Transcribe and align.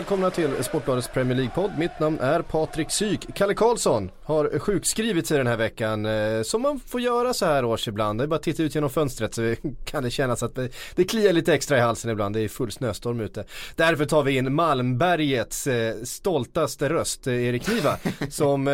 välkomna 0.00 0.30
till 0.30 0.64
Sportbladets 0.64 1.08
Premier 1.08 1.36
League-podd. 1.36 1.70
Mitt 1.78 2.00
namn 2.00 2.18
är 2.20 2.42
Patrik 2.42 2.90
Syk. 2.90 3.34
Kalle 3.34 3.54
Karlsson 3.54 4.10
har 4.24 4.58
sjukskrivit 4.58 5.26
sig 5.26 5.38
den 5.38 5.46
här 5.46 5.56
veckan, 5.56 6.06
eh, 6.06 6.42
som 6.42 6.62
man 6.62 6.80
får 6.80 7.00
göra 7.00 7.34
så 7.34 7.46
här 7.46 7.64
års 7.64 7.88
ibland. 7.88 8.20
Det 8.20 8.24
är 8.24 8.26
bara 8.26 8.36
att 8.36 8.42
titta 8.42 8.62
ut 8.62 8.74
genom 8.74 8.90
fönstret 8.90 9.34
så 9.34 9.54
kan 9.84 10.02
det 10.02 10.10
kännas 10.10 10.42
att 10.42 10.58
det 10.94 11.04
kliar 11.04 11.32
lite 11.32 11.54
extra 11.54 11.78
i 11.78 11.80
halsen 11.80 12.10
ibland. 12.10 12.34
Det 12.34 12.40
är 12.40 12.48
full 12.48 12.72
snöstorm 12.72 13.20
ute. 13.20 13.44
Därför 13.76 14.04
tar 14.04 14.22
vi 14.22 14.36
in 14.36 14.54
Malmbergets 14.54 15.66
eh, 15.66 15.94
stoltaste 16.04 16.88
röst, 16.88 17.26
eh, 17.26 17.44
Erik 17.48 17.68
Niva, 17.68 17.96
som 18.30 18.68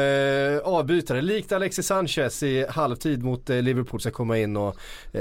avbytare. 0.65 1.23
Likt 1.23 1.53
Alexis 1.53 1.87
Sanchez 1.87 2.43
i 2.43 2.67
halvtid 2.69 3.23
mot 3.23 3.49
Liverpool 3.49 4.01
ska 4.01 4.11
komma 4.11 4.39
in 4.39 4.57
och 4.57 4.77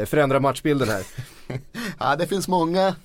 förändra 0.06 0.40
matchbilden 0.40 0.90
här. 0.90 1.04
ja, 2.00 2.16
det 2.16 2.28
finns 2.28 2.48
många 2.48 2.96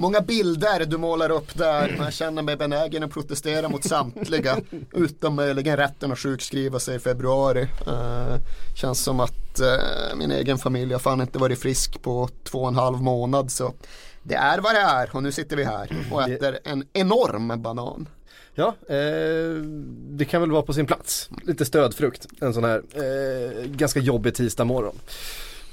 Många 0.00 0.20
bilder 0.20 0.84
du 0.84 0.96
målar 0.96 1.30
upp 1.30 1.54
där. 1.54 1.96
Jag 1.98 2.12
känner 2.12 2.42
mig 2.42 2.56
benägen 2.56 3.02
att 3.02 3.10
protestera 3.10 3.68
mot 3.68 3.84
samtliga. 3.84 4.56
utom 4.92 5.34
möjligen 5.34 5.76
rätten 5.76 6.12
att 6.12 6.18
sjukskriva 6.18 6.78
sig 6.78 6.96
i 6.96 6.98
februari. 6.98 7.62
Uh, 7.62 8.36
känns 8.76 9.00
som 9.00 9.20
att 9.20 9.60
uh, 9.60 10.16
min 10.16 10.30
egen 10.30 10.58
familj 10.58 10.92
har 10.92 11.00
fan 11.00 11.20
inte 11.20 11.38
varit 11.38 11.58
frisk 11.58 12.02
på 12.02 12.28
två 12.44 12.58
och 12.58 12.68
en 12.68 12.74
halv 12.74 13.02
månad. 13.02 13.50
Så 13.50 13.74
det 14.22 14.34
är 14.34 14.58
vad 14.58 14.74
det 14.74 14.80
är 14.80 15.16
och 15.16 15.22
nu 15.22 15.32
sitter 15.32 15.56
vi 15.56 15.64
här 15.64 16.06
och 16.12 16.28
äter 16.28 16.58
en 16.64 16.84
enorm 16.92 17.62
banan. 17.62 18.08
Ja, 18.54 18.74
eh, 18.88 19.62
det 20.10 20.24
kan 20.24 20.40
väl 20.40 20.50
vara 20.50 20.62
på 20.62 20.72
sin 20.72 20.86
plats. 20.86 21.30
Lite 21.42 21.64
stödfrukt 21.64 22.26
en 22.40 22.54
sån 22.54 22.64
här 22.64 22.82
eh, 22.94 23.64
ganska 23.64 24.00
jobbig 24.00 24.34
tisdag 24.34 24.64
morgon. 24.64 24.98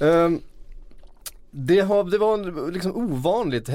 Eh, 0.00 0.30
det, 1.58 1.80
har, 1.80 2.04
det 2.04 2.18
var 2.18 2.34
en 2.34 2.72
liksom 2.72 2.96
ovanligt 2.96 3.68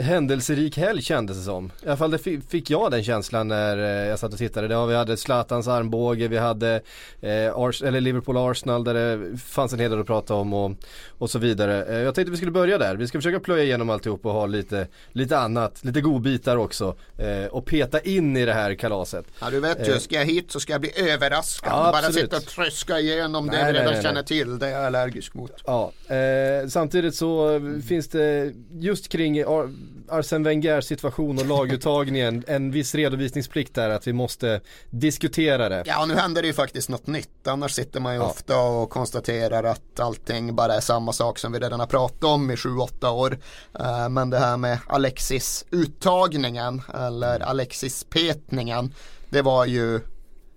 händelserik 0.00 0.76
helg 0.76 1.02
kändes 1.02 1.36
det 1.36 1.42
som. 1.42 1.72
I 1.82 1.86
alla 1.86 1.96
fall 1.96 2.10
det 2.10 2.18
fick 2.48 2.70
jag 2.70 2.90
den 2.90 3.04
känslan 3.04 3.48
när 3.48 3.78
eh, 3.78 4.08
jag 4.08 4.18
satt 4.18 4.32
och 4.32 4.38
tittade. 4.38 4.68
Det 4.68 4.76
var, 4.76 4.86
vi 4.86 4.94
hade 4.94 5.16
Zlatans 5.16 5.68
armbåge, 5.68 6.28
vi 6.28 6.38
hade 6.38 6.80
eh, 7.20 7.58
Ars 7.58 7.82
eller 7.82 8.00
Liverpool-Arsenal 8.00 8.84
där 8.84 8.94
det 8.94 9.36
fanns 9.38 9.72
en 9.72 9.78
hel 9.78 9.90
del 9.90 10.00
att 10.00 10.06
prata 10.06 10.34
om 10.34 10.52
och, 10.54 10.72
och 11.18 11.30
så 11.30 11.38
vidare. 11.38 11.84
Eh, 11.84 11.96
jag 11.96 12.14
tänkte 12.14 12.30
vi 12.30 12.36
skulle 12.36 12.52
börja 12.52 12.78
där. 12.78 12.96
Vi 12.96 13.08
ska 13.08 13.18
försöka 13.18 13.40
plöja 13.40 13.64
igenom 13.64 13.90
alltihop 13.90 14.26
och 14.26 14.32
ha 14.32 14.46
lite, 14.46 14.88
lite 15.12 15.38
annat, 15.38 15.84
lite 15.84 16.00
godbitar 16.00 16.56
också. 16.56 16.96
Eh, 17.18 17.46
och 17.46 17.66
peta 17.66 18.00
in 18.00 18.36
i 18.36 18.44
det 18.44 18.52
här 18.54 18.74
kalaset. 18.74 19.26
Ja 19.40 19.50
du 19.50 19.60
vet 19.60 19.88
ju, 19.88 19.92
eh. 19.92 19.98
ska 19.98 20.14
jag 20.14 20.24
hit 20.24 20.52
så 20.52 20.60
ska 20.60 20.72
jag 20.72 20.80
bli 20.80 21.10
överraskad. 21.10 21.72
Ja, 21.72 21.92
Bara 21.92 22.12
sitta 22.12 22.36
och 22.36 22.46
tröska 22.46 23.00
igenom 23.00 23.46
det 23.46 23.52
nej, 23.52 23.72
vi 23.72 23.78
redan 23.78 23.84
nej, 23.84 23.94
nej, 23.94 24.02
känner 24.02 24.22
till. 24.22 24.58
Det 24.58 24.66
är 24.66 24.70
jag 24.70 24.84
allergisk 24.86 25.34
mot. 25.34 25.52
Ja, 25.66 25.92
eh, 26.08 26.68
samtidigt 26.68 27.03
samtidigt 27.12 27.16
så 27.16 27.60
finns 27.88 28.08
det 28.08 28.52
just 28.72 29.08
kring 29.08 29.44
Ar 29.44 29.70
Arsene 30.08 30.48
Wengers 30.48 30.84
situation 30.84 31.38
och 31.38 31.46
laguttagningen 31.46 32.44
en 32.48 32.70
viss 32.70 32.94
redovisningsplikt 32.94 33.74
där 33.74 33.90
att 33.90 34.06
vi 34.06 34.12
måste 34.12 34.60
diskutera 34.90 35.68
det. 35.68 35.82
Ja, 35.86 36.06
nu 36.06 36.14
händer 36.14 36.42
det 36.42 36.48
ju 36.48 36.54
faktiskt 36.54 36.88
något 36.88 37.06
nytt. 37.06 37.46
Annars 37.46 37.72
sitter 37.72 38.00
man 38.00 38.14
ju 38.14 38.20
ja. 38.20 38.26
ofta 38.26 38.60
och 38.60 38.90
konstaterar 38.90 39.64
att 39.64 40.00
allting 40.00 40.54
bara 40.54 40.74
är 40.74 40.80
samma 40.80 41.12
sak 41.12 41.38
som 41.38 41.52
vi 41.52 41.58
redan 41.58 41.80
har 41.80 41.86
pratat 41.86 42.24
om 42.24 42.50
i 42.50 42.54
7-8 42.54 43.10
år. 43.10 43.38
Uh, 43.80 44.08
men 44.08 44.30
det 44.30 44.38
här 44.38 44.56
med 44.56 44.78
Alexis 44.86 45.64
uttagningen 45.70 46.82
eller 46.94 47.40
Alexis 47.40 48.04
petningen 48.04 48.94
det 49.30 49.42
var 49.42 49.66
ju 49.66 50.00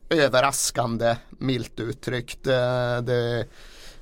överraskande 0.09 1.15
milt 1.29 1.79
uttryckt. 1.79 2.47
Uh, 2.47 2.97
det 3.01 3.45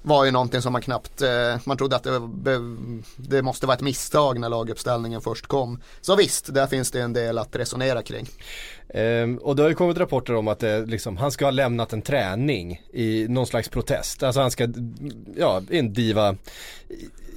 var 0.05 0.25
ju 0.25 0.31
någonting 0.31 0.61
som 0.61 0.73
man 0.73 0.81
knappt, 0.81 1.21
eh, 1.21 1.57
man 1.63 1.77
trodde 1.77 1.95
att 1.95 2.03
det, 2.03 2.59
det, 3.15 3.41
måste 3.41 3.65
vara 3.65 3.75
ett 3.75 3.81
misstag 3.81 4.39
när 4.39 4.49
laguppställningen 4.49 5.21
först 5.21 5.47
kom. 5.47 5.81
Så 6.01 6.15
visst, 6.15 6.53
där 6.53 6.67
finns 6.67 6.91
det 6.91 7.01
en 7.01 7.13
del 7.13 7.37
att 7.37 7.55
resonera 7.55 8.01
kring. 8.01 8.27
Um, 8.93 9.37
och 9.37 9.55
det 9.55 9.61
har 9.61 9.69
ju 9.69 9.75
kommit 9.75 9.97
rapporter 9.97 10.35
om 10.35 10.47
att 10.47 10.59
det, 10.59 10.85
liksom, 10.85 11.17
han 11.17 11.31
ska 11.31 11.45
ha 11.45 11.51
lämnat 11.51 11.93
en 11.93 12.01
träning 12.01 12.81
i 12.93 13.25
någon 13.29 13.47
slags 13.47 13.69
protest. 13.69 14.23
Alltså 14.23 14.41
han 14.41 14.51
ska, 14.51 14.67
ja, 15.35 15.61
en 15.69 15.93
diva 15.93 16.35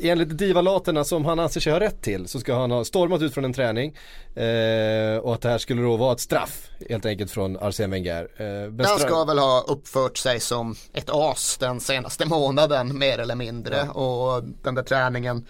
enligt 0.01 0.39
divalaterna 0.39 1.05
som 1.05 1.25
han 1.25 1.39
anser 1.39 1.61
sig 1.61 1.73
ha 1.73 1.81
rätt 1.81 2.03
till 2.03 2.29
så 2.29 2.41
ska 2.41 2.55
han 2.55 2.71
ha 2.71 2.85
stormat 2.85 3.23
ut 3.23 3.35
från 3.35 3.45
en 3.45 3.53
träning 3.53 3.97
eh, 4.35 5.19
och 5.19 5.35
att 5.35 5.41
det 5.41 5.49
här 5.49 5.59
skulle 5.59 5.83
då 5.83 5.97
vara 5.97 6.13
ett 6.13 6.21
straff 6.21 6.69
helt 6.89 7.07
enkelt 7.07 7.31
från 7.31 7.57
Arsene 7.57 7.91
Wenger. 7.91 8.29
Eh, 8.37 8.87
han 8.87 8.99
ska 8.99 9.25
väl 9.25 9.39
ha 9.39 9.65
uppfört 9.69 10.17
sig 10.17 10.41
som 10.41 10.75
ett 10.93 11.11
as 11.11 11.57
den 11.59 11.81
senaste 11.81 12.27
månaden 12.27 12.99
mer 12.99 13.19
eller 13.19 13.35
mindre 13.35 13.77
ja. 13.77 13.93
och 13.93 14.45
den 14.63 14.75
där 14.75 14.83
träningen 14.83 15.47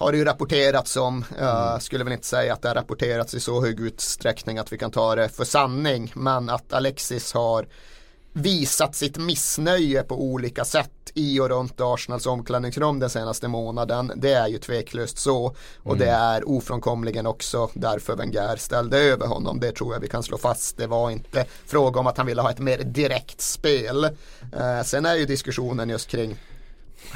har 0.00 0.12
det 0.12 0.18
ju 0.18 0.24
rapporterats 0.24 0.96
om, 0.96 1.24
jag 1.38 1.68
mm. 1.68 1.80
skulle 1.80 2.04
väl 2.04 2.12
inte 2.12 2.26
säga 2.26 2.52
att 2.52 2.62
det 2.62 2.68
har 2.68 2.74
rapporterats 2.74 3.34
i 3.34 3.40
så 3.40 3.64
hög 3.64 3.80
utsträckning 3.80 4.58
att 4.58 4.72
vi 4.72 4.78
kan 4.78 4.90
ta 4.90 5.14
det 5.14 5.28
för 5.28 5.44
sanning, 5.44 6.12
men 6.14 6.48
att 6.48 6.72
Alexis 6.72 7.32
har 7.32 7.66
visat 8.32 8.94
sitt 8.94 9.18
missnöje 9.18 10.02
på 10.02 10.22
olika 10.22 10.64
sätt 10.64 10.90
i 11.14 11.40
och 11.40 11.48
runt 11.48 11.80
Arsenals 11.80 12.26
omklädningsrum 12.26 12.98
den 12.98 13.10
senaste 13.10 13.48
månaden. 13.48 14.12
Det 14.16 14.32
är 14.32 14.48
ju 14.48 14.58
tveklöst 14.58 15.18
så 15.18 15.54
och 15.82 15.94
mm. 15.94 15.98
det 15.98 16.10
är 16.10 16.48
ofrånkomligen 16.48 17.26
också 17.26 17.70
därför 17.74 18.16
Wenger 18.16 18.56
ställde 18.56 18.98
över 18.98 19.26
honom. 19.26 19.60
Det 19.60 19.72
tror 19.72 19.94
jag 19.94 20.00
vi 20.00 20.08
kan 20.08 20.22
slå 20.22 20.38
fast. 20.38 20.76
Det 20.76 20.86
var 20.86 21.10
inte 21.10 21.44
fråga 21.66 22.00
om 22.00 22.06
att 22.06 22.16
han 22.16 22.26
ville 22.26 22.42
ha 22.42 22.50
ett 22.50 22.58
mer 22.58 22.78
direkt 22.78 23.40
spel. 23.40 24.04
Eh, 24.04 24.82
sen 24.84 25.06
är 25.06 25.16
ju 25.16 25.24
diskussionen 25.24 25.90
just 25.90 26.08
kring 26.08 26.36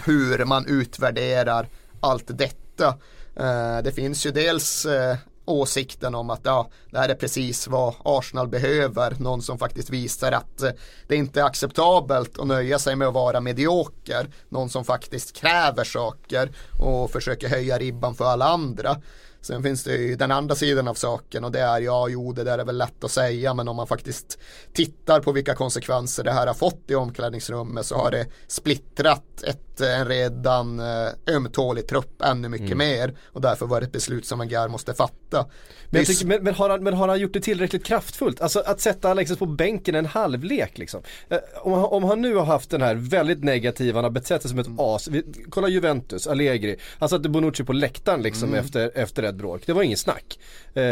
hur 0.05 0.45
man 0.45 0.67
utvärderar 0.67 1.69
allt 2.01 2.39
detta. 2.39 2.64
Eh, 2.81 3.83
det 3.85 3.93
finns 3.93 4.27
ju 4.27 4.31
dels 4.31 4.87
eh, 4.87 5.17
åsikten 5.45 6.15
om 6.15 6.31
att 6.31 6.41
ja, 6.43 6.71
det 6.91 6.99
här 6.99 7.09
är 7.09 7.15
precis 7.15 7.69
vad 7.69 7.95
Arsenal 8.05 8.49
behöver. 8.49 9.17
Någon 9.19 9.43
som 9.43 9.59
faktiskt 9.59 9.91
visar 9.91 10.33
att 10.33 10.63
eh, 10.63 10.71
det 11.09 11.17
inte 11.17 11.41
är 11.41 11.45
acceptabelt 11.45 12.39
att 12.39 12.47
nöja 12.47 12.79
sig 12.79 12.97
med 12.97 13.09
att 13.09 13.15
vara 13.15 13.41
medioker. 13.41 14.31
Någon 14.49 14.71
som 14.71 14.85
faktiskt 14.85 15.37
kräver 15.37 15.85
saker 15.85 16.53
och 16.81 17.11
försöker 17.11 17.49
höja 17.49 17.79
ribban 17.79 18.15
för 18.15 18.25
alla 18.25 18.45
andra. 18.45 18.97
Sen 19.45 19.63
finns 19.63 19.85
det 19.85 19.97
ju 19.97 20.17
den 20.17 20.31
andra 20.31 20.55
sidan 20.55 20.89
av 20.89 20.95
saken 20.95 21.45
och 21.45 21.53
det 21.53 21.61
är 21.61 21.81
ja, 21.81 22.09
jo, 22.09 22.33
det 22.33 22.45
där 22.45 22.59
är 22.59 22.65
väl 22.65 22.79
lätt 22.79 23.05
att 23.05 23.11
säga, 23.11 23.55
men 23.55 23.69
om 23.69 23.77
man 23.77 23.87
faktiskt 23.87 24.39
tittar 24.73 25.21
på 25.21 25.33
vilka 25.33 25.55
konsekvenser 25.55 26.25
det 26.25 26.33
här 26.33 26.47
har 26.47 26.55
fått 26.55 26.91
i 26.91 26.95
omklädningsrummet 26.95 27.87
så 27.87 27.97
har 27.97 28.11
det 28.11 28.27
splittrat 28.47 29.43
ett, 29.43 29.74
en 29.81 30.09
redan 30.09 30.81
eh, 30.81 31.35
ömtålig 31.37 31.87
trupp 31.89 32.23
ännu 32.23 32.49
mycket 32.49 32.73
mm. 32.73 32.79
mer 32.79 33.15
och 33.27 33.41
därför 33.41 33.67
var 33.67 33.81
det 33.81 33.87
ett 33.87 33.93
beslut 33.93 34.27
som 34.27 34.39
Wenger 34.39 34.69
måste 34.69 34.95
fatta. 34.95 35.47
Men, 35.91 36.05
tycker, 36.05 36.27
men, 36.27 36.45
men, 36.45 36.55
har 36.55 36.71
han, 36.71 36.83
men 36.83 36.95
har 36.95 37.09
han 37.09 37.21
gjort 37.21 37.33
det 37.33 37.41
tillräckligt 37.41 37.85
kraftfullt? 37.85 38.41
Alltså 38.41 38.61
att 38.67 38.81
sätta 38.81 39.11
Alexis 39.11 39.39
på 39.39 39.47
bänken 39.47 39.95
en 39.95 40.07
halvlek 40.07 40.79
liksom. 40.79 41.03
Eh, 41.29 41.39
om, 41.63 41.73
om, 41.73 42.05
han 42.05 42.21
nu 42.21 42.35
har 42.35 42.45
haft 42.45 42.71
den 42.71 42.83
här 42.83 42.95
väldigt 42.95 43.45
negativa, 43.45 43.97
han 43.97 44.05
har 44.05 44.11
betett 44.11 44.43
sig 44.43 44.49
som 44.49 44.59
ett 44.59 44.67
mm. 44.67 44.81
as. 44.81 45.09
Vi, 45.09 45.23
kolla 45.51 45.69
Juventus, 45.69 46.27
Allegri. 46.27 46.77
Han 46.99 47.09
satte 47.09 47.29
Bonucci 47.29 47.65
på 47.65 47.73
läktaren 47.73 48.23
liksom 48.23 48.49
mm. 48.49 48.61
efter, 48.65 48.91
efter 48.95 49.23
ett 49.23 49.35
bråk. 49.35 49.63
Det 49.67 49.73
var 49.73 49.83
ingen 49.83 49.99
snack. 49.99 50.39
Eh, 50.75 50.83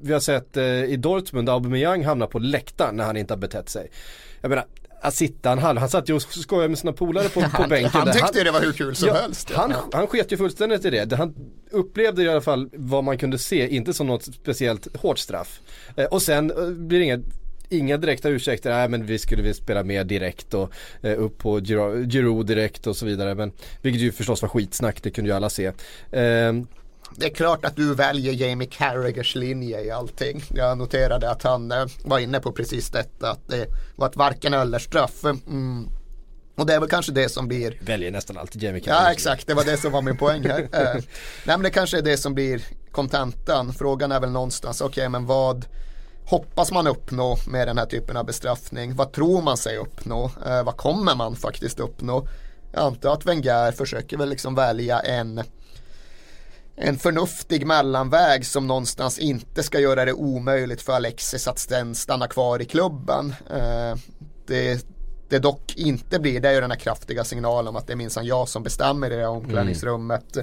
vi 0.00 0.12
har 0.12 0.20
sett 0.20 0.56
eh, 0.56 0.64
i 0.64 0.96
Dortmund, 0.96 1.48
Aubameyang 1.48 2.04
hamnar 2.04 2.26
på 2.26 2.38
läktaren 2.38 2.96
när 2.96 3.04
han 3.04 3.16
inte 3.16 3.34
har 3.34 3.38
betett 3.38 3.68
sig. 3.68 3.90
Jag 4.40 4.48
menar, 4.48 4.64
att 5.00 5.14
sitta 5.14 5.52
en 5.52 5.58
halv, 5.58 5.78
han 5.78 5.88
satt 5.88 6.08
ju 6.08 6.14
och 6.14 6.22
skojade 6.22 6.68
med 6.68 6.78
sina 6.78 6.92
polare 6.92 7.28
på, 7.28 7.40
på 7.40 7.68
bänken. 7.68 7.90
Han 7.92 8.06
tyckte 8.06 8.24
han, 8.24 8.44
det 8.44 8.50
var 8.50 8.60
hur 8.60 8.72
kul 8.72 8.94
som 8.94 9.08
ja, 9.08 9.14
helst. 9.14 9.50
Han, 9.54 9.74
han 9.92 10.06
sket 10.06 10.32
ju 10.32 10.36
fullständigt 10.36 10.84
i 10.84 10.90
det. 10.90 11.16
Han 11.16 11.34
upplevde 11.70 12.22
i 12.22 12.28
alla 12.28 12.40
fall 12.40 12.68
vad 12.72 13.04
man 13.04 13.18
kunde 13.18 13.38
se, 13.38 13.68
inte 13.68 13.94
som 13.94 14.06
något 14.06 14.24
speciellt 14.24 14.96
hårt 14.96 15.18
straff. 15.18 15.60
Eh, 15.96 16.04
och 16.04 16.22
sen 16.22 16.50
eh, 16.50 16.66
blir 16.66 16.98
det 16.98 17.04
inget 17.04 17.24
inga 17.70 17.96
direkta 17.96 18.28
ursäkter, 18.28 18.70
nej 18.70 18.88
men 18.88 19.06
vi 19.06 19.18
skulle 19.18 19.42
vilja 19.42 19.54
spela 19.54 19.84
mer 19.84 20.04
direkt 20.04 20.54
och 20.54 20.72
eh, 21.02 21.22
upp 21.22 21.38
på 21.38 21.60
Giroud 21.60 22.46
direkt 22.46 22.86
och 22.86 22.96
så 22.96 23.06
vidare. 23.06 23.34
Men, 23.34 23.52
vilket 23.82 24.02
ju 24.02 24.12
förstås 24.12 24.42
var 24.42 24.48
skitsnack, 24.48 25.02
det 25.02 25.10
kunde 25.10 25.30
ju 25.30 25.36
alla 25.36 25.50
se. 25.50 25.66
Eh, 26.10 26.52
det 27.16 27.26
är 27.26 27.34
klart 27.34 27.64
att 27.64 27.76
du 27.76 27.94
väljer 27.94 28.32
Jamie 28.32 28.68
Carragers 28.68 29.34
linje 29.34 29.80
i 29.80 29.90
allting. 29.90 30.44
Jag 30.54 30.78
noterade 30.78 31.30
att 31.30 31.42
han 31.42 31.72
eh, 31.72 31.86
var 32.04 32.18
inne 32.18 32.40
på 32.40 32.52
precis 32.52 32.90
detta. 32.90 33.30
Att 33.30 33.48
det 33.48 33.66
var 33.96 34.08
ett 34.08 34.16
varken 34.16 34.54
eller 34.54 34.78
straff. 34.78 35.24
Mm. 35.24 35.88
Och 36.54 36.66
det 36.66 36.74
är 36.74 36.80
väl 36.80 36.88
kanske 36.88 37.12
det 37.12 37.28
som 37.28 37.48
blir 37.48 37.78
Väljer 37.80 38.10
nästan 38.10 38.38
alltid 38.38 38.62
Jamie 38.62 38.80
Carragher. 38.80 39.04
Ja 39.04 39.12
exakt, 39.12 39.46
det 39.46 39.54
var 39.54 39.64
det 39.64 39.76
som 39.76 39.92
var 39.92 40.02
min 40.02 40.16
poäng 40.16 40.44
här. 40.44 40.60
eh, 40.72 40.94
nej 40.94 41.02
men 41.44 41.62
det 41.62 41.70
kanske 41.70 41.98
är 41.98 42.02
det 42.02 42.16
som 42.16 42.34
blir 42.34 42.62
kontentan. 42.90 43.72
Frågan 43.72 44.12
är 44.12 44.20
väl 44.20 44.30
någonstans, 44.30 44.80
okej 44.80 44.90
okay, 44.90 45.08
men 45.08 45.26
vad 45.26 45.66
hoppas 46.24 46.72
man 46.72 46.86
uppnå 46.86 47.36
med 47.46 47.68
den 47.68 47.78
här 47.78 47.86
typen 47.86 48.16
av 48.16 48.26
bestraffning? 48.26 48.94
Vad 48.94 49.12
tror 49.12 49.42
man 49.42 49.56
sig 49.56 49.76
uppnå? 49.76 50.30
Eh, 50.46 50.62
vad 50.64 50.76
kommer 50.76 51.14
man 51.14 51.36
faktiskt 51.36 51.80
uppnå? 51.80 52.28
Jag 52.72 52.82
antar 52.82 53.12
att 53.12 53.26
Wenger 53.26 53.72
försöker 53.72 54.16
väl 54.16 54.28
liksom 54.28 54.54
välja 54.54 55.00
en 55.00 55.42
en 56.80 56.98
förnuftig 56.98 57.66
mellanväg 57.66 58.46
som 58.46 58.66
någonstans 58.66 59.18
inte 59.18 59.62
ska 59.62 59.80
göra 59.80 60.04
det 60.04 60.12
omöjligt 60.12 60.82
för 60.82 60.92
Alexis 60.92 61.48
att 61.48 61.70
stanna 61.94 62.26
kvar 62.26 62.62
i 62.62 62.64
klubben. 62.64 63.34
Eh, 63.50 63.98
det 64.46 64.86
det 65.28 65.38
dock 65.38 65.76
inte 65.76 66.18
blir, 66.18 66.40
det 66.40 66.48
är 66.48 66.52
ju 66.52 66.60
den 66.60 66.70
här 66.70 66.78
kraftiga 66.78 67.24
signalen 67.24 67.68
om 67.68 67.76
att 67.76 67.86
det 67.86 67.92
är 67.92 67.96
minsann 67.96 68.26
jag 68.26 68.48
som 68.48 68.62
bestämmer 68.62 69.10
i 69.10 69.14
det 69.14 69.20
här 69.20 69.28
omklädningsrummet. 69.28 70.36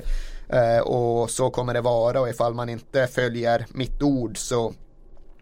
Mm. 0.49 0.83
Och 0.83 1.29
så 1.29 1.49
kommer 1.49 1.73
det 1.73 1.81
vara 1.81 2.21
och 2.21 2.29
ifall 2.29 2.53
man 2.53 2.69
inte 2.69 3.07
följer 3.07 3.65
mitt 3.69 4.01
ord 4.01 4.37
så 4.37 4.73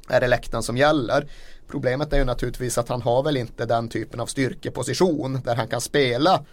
är 0.10 0.22
det 0.22 0.28
läktaren 0.28 0.64
som 0.64 0.78
gäller. 0.78 1.28
Problemet 1.68 2.14
är 2.14 2.18
ju 2.18 2.24
naturligtvis 2.24 2.78
att 2.78 2.90
han 2.90 3.02
har 3.02 3.24
väl 3.24 3.38
inte 3.38 3.66
den 3.66 3.90
typen 3.90 4.20
av 4.20 4.26
styrkeposition 4.26 5.42
där 5.46 5.56
han 5.56 5.68
kan 5.68 5.82
spela 5.82 6.46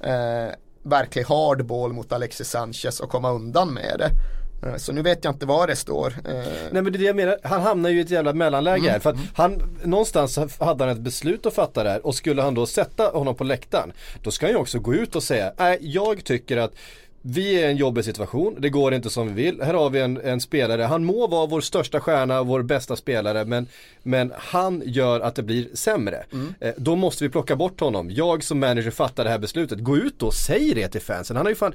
eh, 0.00 0.48
verklig 0.88 1.22
hardball 1.22 1.92
mot 1.92 2.12
Alexis 2.12 2.50
Sanchez 2.50 3.00
och 3.00 3.10
komma 3.10 3.32
undan 3.32 3.74
med 3.74 3.96
det. 3.98 4.10
Eh, 4.62 4.76
så 4.76 4.92
nu 4.92 5.02
vet 5.02 5.24
jag 5.24 5.34
inte 5.34 5.46
var 5.46 5.66
det 5.66 5.76
står. 5.76 6.06
Eh, 6.06 6.34
Nej 6.70 6.82
men 6.82 6.84
det 6.84 6.96
är 6.96 6.98
det 6.98 7.04
jag 7.04 7.16
menar, 7.16 7.38
han 7.42 7.62
hamnar 7.62 7.90
ju 7.90 7.98
i 7.98 8.00
ett 8.00 8.10
jävla 8.10 8.32
mellanläge 8.32 8.78
mm. 8.78 8.90
här. 8.90 8.98
För 8.98 9.10
att 9.10 9.16
han, 9.34 9.78
någonstans 9.82 10.38
hade 10.58 10.84
han 10.84 10.92
ett 10.92 11.00
beslut 11.00 11.46
att 11.46 11.54
fatta 11.54 11.84
där 11.84 12.06
och 12.06 12.14
skulle 12.14 12.42
han 12.42 12.54
då 12.54 12.66
sätta 12.66 13.08
honom 13.08 13.34
på 13.34 13.44
läktaren 13.44 13.92
Då 14.22 14.30
ska 14.30 14.46
han 14.46 14.52
ju 14.52 14.58
också 14.58 14.78
gå 14.78 14.94
ut 14.94 15.16
och 15.16 15.22
säga, 15.22 15.52
nej 15.58 15.78
jag 15.80 16.24
tycker 16.24 16.56
att 16.56 16.72
vi 17.28 17.62
är 17.62 17.68
i 17.68 17.70
en 17.70 17.76
jobbig 17.76 18.04
situation, 18.04 18.56
det 18.58 18.68
går 18.68 18.94
inte 18.94 19.10
som 19.10 19.34
vi 19.34 19.44
vill. 19.44 19.62
Här 19.62 19.74
har 19.74 19.90
vi 19.90 20.00
en, 20.00 20.20
en, 20.20 20.40
spelare, 20.40 20.82
han 20.82 21.04
må 21.04 21.26
vara 21.26 21.46
vår 21.46 21.60
största 21.60 22.00
stjärna, 22.00 22.42
vår 22.42 22.62
bästa 22.62 22.96
spelare, 22.96 23.44
men, 23.44 23.66
men 24.02 24.32
han 24.36 24.82
gör 24.84 25.20
att 25.20 25.34
det 25.34 25.42
blir 25.42 25.68
sämre. 25.74 26.24
Mm. 26.32 26.54
Eh, 26.60 26.74
då 26.76 26.96
måste 26.96 27.24
vi 27.24 27.30
plocka 27.30 27.56
bort 27.56 27.80
honom. 27.80 28.10
Jag 28.10 28.44
som 28.44 28.60
manager 28.60 28.90
fattar 28.90 29.24
det 29.24 29.30
här 29.30 29.38
beslutet. 29.38 29.78
Gå 29.78 29.96
ut 29.96 30.22
och 30.22 30.34
säg 30.34 30.74
det 30.74 30.88
till 30.88 31.00
fansen. 31.00 31.36
Han 31.36 31.46
har 31.46 31.50
ju 31.50 31.56
fan 31.56 31.72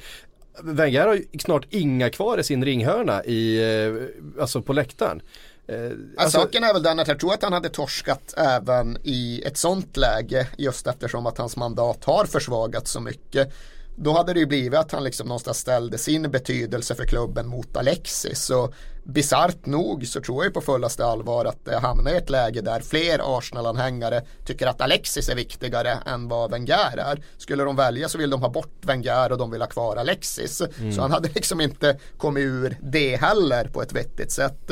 Wenger 0.64 1.08
har 1.08 1.14
ju 1.14 1.26
snart 1.40 1.66
inga 1.70 2.10
kvar 2.10 2.38
i 2.38 2.44
sin 2.44 2.66
ringhörna 2.66 3.24
i, 3.24 3.58
eh, 3.86 4.42
alltså 4.42 4.62
på 4.62 4.74
läktaren. 4.74 5.22
Eh, 5.68 5.92
alltså, 6.18 6.40
saken 6.40 6.64
är 6.64 6.74
väl 6.74 6.84
den 6.84 7.00
att 7.00 7.08
jag 7.08 7.20
tror 7.20 7.34
att 7.34 7.44
han 7.44 7.54
hade 7.54 7.70
torskat 7.70 8.34
även 8.38 8.98
i 9.04 9.44
ett 9.46 9.58
sånt 9.58 9.98
läge 9.98 10.48
just 10.58 10.88
eftersom 10.88 11.26
att 11.26 11.38
hans 11.38 11.58
mandat 11.58 12.04
har 12.04 12.26
försvagats 12.26 12.92
så 12.92 13.00
mycket. 13.00 13.54
Då 13.96 14.14
hade 14.14 14.34
det 14.34 14.40
ju 14.40 14.46
blivit 14.46 14.80
att 14.80 14.92
han 14.92 15.04
liksom 15.04 15.28
någonstans 15.28 15.58
ställde 15.58 15.98
sin 15.98 16.32
betydelse 16.32 16.96
för 16.96 17.06
klubben 17.06 17.48
mot 17.48 17.78
Alexis. 17.78 18.50
Och 18.50 18.74
bisarrt 19.04 19.66
nog 19.66 20.08
så 20.08 20.22
tror 20.22 20.38
jag 20.38 20.50
ju 20.50 20.54
på 20.54 20.62
fullaste 20.62 21.06
allvar 21.06 21.46
att 21.46 21.66
det 21.66 21.78
hamnar 21.78 22.12
i 22.12 22.18
ett 22.18 22.30
läge 22.30 22.62
där 22.62 22.80
fler 22.80 23.38
Arsenal-anhängare 23.38 24.22
tycker 24.46 24.68
att 24.68 24.82
Alexis 24.82 25.30
är 25.30 25.36
viktigare 25.36 25.98
än 26.06 26.28
vad 26.28 26.52
Wenger 26.52 26.98
är. 26.98 27.24
Skulle 27.38 27.64
de 27.64 27.76
välja 27.76 28.10
så 28.10 28.18
vill 28.18 28.30
de 28.30 28.42
ha 28.42 28.50
bort 28.50 28.80
Wenger 28.82 29.32
och 29.32 29.38
de 29.38 29.52
vill 29.52 29.62
ha 29.62 29.68
kvar 29.68 29.96
Alexis. 29.96 30.62
Mm. 30.62 30.94
Så 30.94 31.02
han 31.02 31.12
hade 31.12 31.30
liksom 31.30 31.62
inte 31.62 32.00
kommit 32.18 32.42
ur 32.42 32.78
det 32.82 33.16
heller 33.16 33.68
på 33.68 33.82
ett 33.82 33.94
vettigt 33.94 34.32
sätt. 34.32 34.72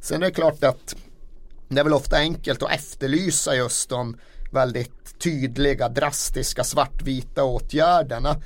Sen 0.00 0.22
är 0.22 0.26
det 0.26 0.32
klart 0.32 0.64
att 0.64 0.96
det 1.68 1.80
är 1.80 1.84
väl 1.84 1.92
ofta 1.92 2.16
enkelt 2.16 2.62
att 2.62 2.70
efterlysa 2.72 3.54
just 3.54 3.90
de 3.90 4.16
väldigt 4.50 4.97
tydliga, 5.18 5.88
drastiska, 5.88 6.64
svartvita 6.64 7.44
åtgärderna. 7.44 8.36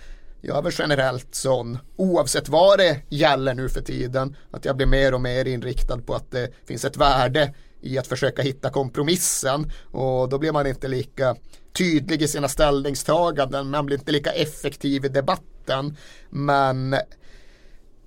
Jag 0.40 0.58
är 0.58 0.62
väl 0.62 0.72
generellt 0.78 1.34
sån, 1.34 1.78
oavsett 1.96 2.48
vad 2.48 2.78
det 2.78 3.00
gäller 3.08 3.54
nu 3.54 3.68
för 3.68 3.80
tiden, 3.80 4.36
att 4.50 4.64
jag 4.64 4.76
blir 4.76 4.86
mer 4.86 5.14
och 5.14 5.20
mer 5.20 5.44
inriktad 5.44 5.98
på 5.98 6.14
att 6.14 6.30
det 6.30 6.50
finns 6.66 6.84
ett 6.84 6.96
värde 6.96 7.54
i 7.80 7.98
att 7.98 8.06
försöka 8.06 8.42
hitta 8.42 8.70
kompromissen 8.70 9.72
och 9.90 10.28
då 10.28 10.38
blir 10.38 10.52
man 10.52 10.66
inte 10.66 10.88
lika 10.88 11.36
tydlig 11.72 12.22
i 12.22 12.28
sina 12.28 12.48
ställningstaganden, 12.48 13.70
man 13.70 13.86
blir 13.86 13.98
inte 13.98 14.12
lika 14.12 14.30
effektiv 14.30 15.04
i 15.04 15.08
debatten. 15.08 15.96
Men 16.30 16.96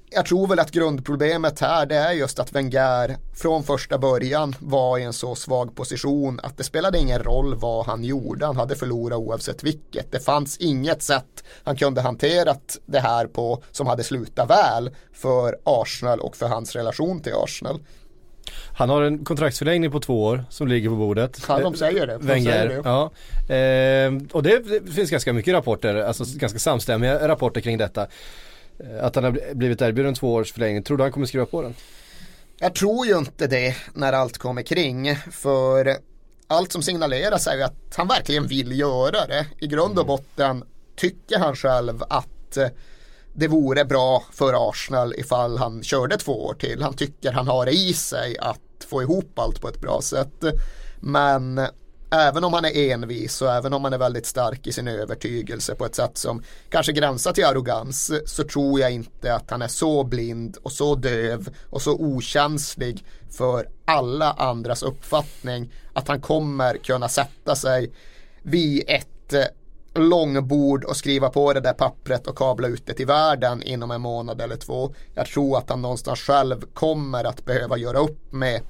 jag 0.10 0.26
tror 0.26 0.48
väl 0.48 0.60
att 0.60 0.72
grundproblemet 0.72 1.60
här 1.60 1.86
det 1.86 1.96
är 1.96 2.12
just 2.12 2.40
att 2.40 2.56
Wenger 2.56 3.18
från 3.36 3.64
första 3.64 3.98
början 3.98 4.56
var 4.60 4.98
i 4.98 5.04
en 5.04 5.14
så 5.14 5.36
svag 5.36 5.76
position 5.76 6.40
att 6.44 6.58
det 6.58 6.64
spelade 6.64 6.98
ingen 6.98 7.24
roll 7.24 7.56
vad 7.56 7.86
han 7.86 8.04
gjorde. 8.04 8.46
Han 8.46 8.58
hade 8.58 8.76
förlorat 8.76 9.20
oavsett 9.20 9.64
vilket. 9.64 10.12
Det 10.12 10.20
fanns 10.20 10.58
inget 10.58 11.04
sätt 11.04 11.44
han 11.64 11.76
kunde 11.76 12.02
hanterat 12.02 12.78
det 12.86 13.00
här 13.00 13.28
på 13.28 13.64
som 13.72 13.88
hade 13.88 14.04
slutat 14.04 14.50
väl 14.50 14.90
för 15.14 15.58
Arsenal 15.64 16.20
och 16.20 16.36
för 16.36 16.48
hans 16.48 16.76
relation 16.76 17.20
till 17.20 17.34
Arsenal. 17.34 17.80
Han 18.78 18.90
har 18.90 19.02
en 19.02 19.26
kontraktsförlängning 19.26 19.92
på 19.92 20.00
två 20.00 20.24
år 20.24 20.44
som 20.50 20.68
ligger 20.68 20.90
på 20.90 20.96
bordet. 20.96 21.42
Ja, 21.48 21.60
de 21.60 21.76
säger 21.76 22.08
det. 22.08 22.18
De 22.18 22.28
Wenger, 22.28 22.52
säger 22.52 22.70
det. 22.70 22.82
Ja. 22.86 23.12
Eh, 23.56 24.32
och 24.32 24.44
det, 24.44 24.92
finns 24.94 25.12
ganska 25.12 25.34
mycket 25.34 25.54
rapporter, 25.54 25.96
alltså 25.96 26.24
ganska 26.38 26.60
samstämmiga 26.60 27.28
rapporter 27.28 27.62
kring 27.62 27.78
detta. 27.78 28.08
Att 29.02 29.16
han 29.16 29.24
har 29.24 29.54
blivit 29.56 29.82
erbjuden 29.82 30.16
två 30.16 30.34
års 30.34 30.54
förlängning. 30.54 30.84
Tror 30.84 30.98
du 30.98 31.04
han 31.04 31.12
kommer 31.12 31.26
skriva 31.26 31.46
på 31.46 31.62
den? 31.62 31.76
Jag 32.58 32.76
tror 32.76 33.06
ju 33.06 33.18
inte 33.18 33.48
det 33.48 33.76
när 33.94 34.14
allt 34.14 34.38
kommer 34.38 34.62
kring. 34.62 35.16
För 35.16 35.98
allt 36.48 36.72
som 36.72 36.82
signaleras 36.82 37.48
är 37.48 37.56
ju 37.56 37.64
att 37.64 37.96
han 37.96 38.08
verkligen 38.08 38.48
vill 38.48 38.80
göra 38.80 39.28
det. 39.28 39.46
I 39.60 39.68
grund 39.68 40.00
och 40.00 40.06
mm. 40.06 40.08
botten 40.08 40.64
tycker 40.96 41.40
han 41.40 41.56
själv 41.56 42.04
att 42.10 42.58
det 43.34 43.48
vore 43.48 43.86
bra 43.86 44.24
för 44.32 44.70
Arsenal 44.70 45.14
ifall 45.18 45.58
han 45.58 45.84
körde 45.84 46.18
två 46.18 46.46
år 46.46 46.54
till. 46.54 46.82
Han 46.82 46.94
tycker 46.94 47.32
han 47.32 47.48
har 47.48 47.66
det 47.66 47.72
i 47.72 47.94
sig 47.94 48.38
att 48.38 48.86
få 48.90 49.02
ihop 49.02 49.40
allt 49.40 49.62
på 49.62 49.68
ett 49.68 49.82
bra 49.82 50.02
sätt. 50.02 50.44
Men 51.00 51.68
även 52.12 52.44
om 52.44 52.54
han 52.54 52.66
är 52.66 52.92
envis 52.92 53.42
och 53.42 53.52
även 53.52 53.74
om 53.74 53.84
han 53.84 53.94
är 53.94 53.98
väldigt 53.98 54.26
stark 54.26 54.68
i 54.68 54.72
sin 54.72 54.88
övertygelse 54.88 55.76
på 55.76 55.86
ett 55.86 55.96
sätt 55.96 56.18
som 56.18 56.44
kanske 56.70 56.92
gränsar 56.92 57.34
till 57.34 57.46
arrogans 57.46 58.12
så 58.26 58.44
tror 58.44 58.80
jag 58.80 58.92
inte 58.92 59.34
att 59.34 59.52
han 59.52 59.62
är 59.62 59.68
så 59.68 60.04
blind 60.04 60.58
och 60.64 60.72
så 60.72 60.96
döv 60.96 61.50
och 61.70 61.82
så 61.82 61.94
okänslig 61.94 63.06
för 63.30 63.68
alla 63.86 64.32
andras 64.32 64.84
uppfattning 64.84 65.74
att 65.94 66.08
han 66.08 66.22
kommer 66.22 66.78
kunna 66.78 67.10
sätta 67.10 67.56
sig 67.56 67.92
vid 68.44 68.84
ett 68.88 69.34
eh, 69.34 69.46
långbord 69.94 70.84
och 70.84 70.98
skriva 70.98 71.30
på 71.30 71.54
det 71.54 71.60
där 71.60 71.74
pappret 71.74 72.28
och 72.28 72.38
kabla 72.38 72.68
ut 72.68 72.86
det 72.86 72.94
till 72.94 73.08
världen 73.08 73.64
inom 73.64 73.92
en 73.92 74.02
månad 74.02 74.42
eller 74.42 74.56
två. 74.56 74.94
Jag 75.14 75.26
tror 75.26 75.58
att 75.58 75.70
han 75.70 75.82
någonstans 75.82 76.20
själv 76.20 76.62
kommer 76.74 77.24
att 77.24 77.46
behöva 77.46 77.78
göra 77.78 77.98
upp 77.98 78.34
med 78.34 78.62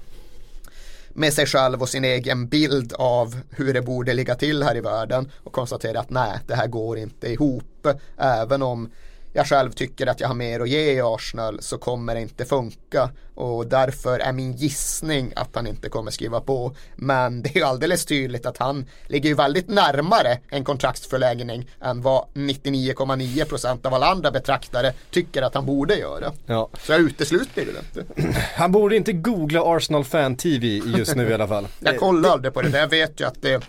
med 1.16 1.34
sig 1.34 1.46
själv 1.46 1.82
och 1.82 1.90
sin 1.90 2.06
egen 2.06 2.48
bild 2.48 2.94
av 2.94 3.36
hur 3.50 3.74
det 3.74 3.82
borde 3.82 4.14
ligga 4.14 4.36
till 4.36 4.64
här 4.64 4.76
i 4.76 4.82
världen 4.82 5.32
och 5.44 5.54
konstatera 5.54 6.00
att 6.00 6.10
nej, 6.10 6.40
det 6.48 6.56
här 6.56 6.68
går 6.68 6.98
inte 6.98 7.32
ihop. 7.32 7.88
Även 8.18 8.62
om 8.62 8.90
jag 9.36 9.48
själv 9.48 9.72
tycker 9.72 10.08
att 10.08 10.20
jag 10.20 10.28
har 10.28 10.36
mer 10.36 10.60
att 10.60 10.70
ge 10.70 10.92
i 10.92 11.02
Arsenal 11.02 11.62
så 11.62 11.78
kommer 11.78 12.16
det 12.16 12.22
inte 12.22 12.46
funka 12.46 13.10
och 13.36 13.68
därför 13.68 14.20
är 14.20 14.32
min 14.32 14.54
gissning 14.54 15.34
att 15.36 15.56
han 15.56 15.68
inte 15.68 15.90
kommer 15.90 16.12
skriva 16.12 16.42
på. 16.42 16.76
Men 16.96 17.42
det 17.42 17.50
är 17.50 17.56
ju 17.56 17.64
alldeles 17.64 18.06
tydligt 18.06 18.46
att 18.46 18.58
han 18.58 18.86
ligger 19.08 19.30
ju 19.30 19.36
väldigt 19.36 19.68
närmare 19.68 20.40
en 20.50 20.64
kontraktsförlängning 20.64 21.70
än 21.82 22.02
vad 22.02 22.26
99,9% 22.34 23.88
av 23.88 23.94
alla 23.94 24.06
andra 24.06 24.32
betraktare 24.32 24.94
tycker 25.12 25.42
att 25.42 25.56
han 25.56 25.66
borde 25.66 25.96
göra. 25.96 26.32
Ja. 26.46 26.70
Så 26.80 26.92
jag 26.92 27.02
utesluter 27.02 27.66
det 27.66 28.02
inte. 28.02 28.40
Han 28.56 28.72
borde 28.72 28.96
inte 28.96 29.14
googla 29.14 29.76
Arsenal 29.76 30.06
Fan 30.06 30.36
TV 30.36 30.68
just 30.68 31.16
nu 31.16 31.30
i 31.30 31.34
alla 31.34 31.48
fall. 31.48 31.68
jag 31.80 32.00
kollar 32.00 32.30
aldrig 32.30 32.54
på 32.54 32.62
det, 32.62 32.80
jag 32.80 32.88
vet 32.88 33.22
ju 33.22 33.26
att 33.26 33.42
det 33.42 33.64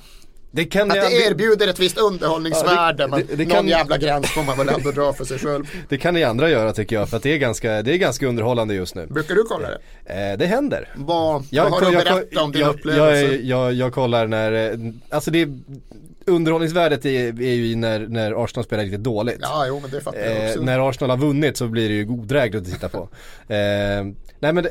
det 0.56 0.64
kan 0.64 0.90
att 0.90 0.96
det 0.96 1.26
erbjuder 1.26 1.68
ett 1.68 1.78
visst 1.78 1.98
underhållningsvärde 1.98 3.02
ja, 3.02 3.16
det, 3.16 3.22
det, 3.22 3.36
det, 3.36 3.46
men 3.46 3.56
någon 3.56 3.68
jävla 3.68 3.98
gräns 3.98 4.26
får 4.30 4.42
man 4.42 4.58
väl 4.58 4.68
ändå 4.68 4.90
dra 4.90 5.12
för 5.12 5.24
sig 5.24 5.38
själv. 5.38 5.64
Det 5.88 5.98
kan 5.98 6.14
ni 6.14 6.24
andra 6.24 6.50
göra 6.50 6.72
tycker 6.72 6.96
jag 6.96 7.08
för 7.08 7.16
att 7.16 7.22
det 7.22 7.34
är 7.34 7.38
ganska, 7.38 7.82
det 7.82 7.94
är 7.94 7.96
ganska 7.96 8.26
underhållande 8.26 8.74
just 8.74 8.94
nu. 8.94 9.06
Brukar 9.06 9.34
du 9.34 9.42
kolla 9.42 9.68
det? 9.68 10.30
Eh, 10.32 10.38
det 10.38 10.46
händer. 10.46 10.88
Vad, 10.94 11.44
jag, 11.50 11.70
har 11.70 11.80
du 11.80 11.86
att 11.86 12.04
berätta 12.04 12.42
om 12.42 12.52
din 12.52 12.60
jag, 12.60 12.74
upplevelse? 12.74 13.34
Jag, 13.34 13.42
jag, 13.42 13.72
jag, 13.72 13.92
kollar 13.92 14.26
när, 14.26 14.52
eh, 14.52 14.78
alltså 15.10 15.30
det 15.30 15.42
är 15.42 15.48
underhållningsvärdet 16.26 17.04
är, 17.04 17.42
är 17.42 17.54
ju 17.54 17.76
när, 17.76 17.98
när 17.98 18.44
Arsenal 18.44 18.64
spelar 18.64 18.82
riktigt 18.82 19.04
dåligt. 19.04 19.38
Ja, 19.40 19.64
jo 19.68 19.80
men 19.80 19.90
det 19.90 20.00
fattar 20.00 20.18
jag 20.18 20.44
eh, 20.44 20.50
också. 20.50 20.62
när 20.62 20.88
Arsenal 20.88 21.10
har 21.10 21.26
vunnit 21.26 21.56
så 21.56 21.66
blir 21.66 21.88
det 21.88 21.94
ju 21.94 22.08
odrägligt 22.08 22.62
att 22.62 22.72
titta 22.72 22.88
på. 22.88 23.08
Eh, 23.54 24.04
nej 24.38 24.52
men 24.52 24.66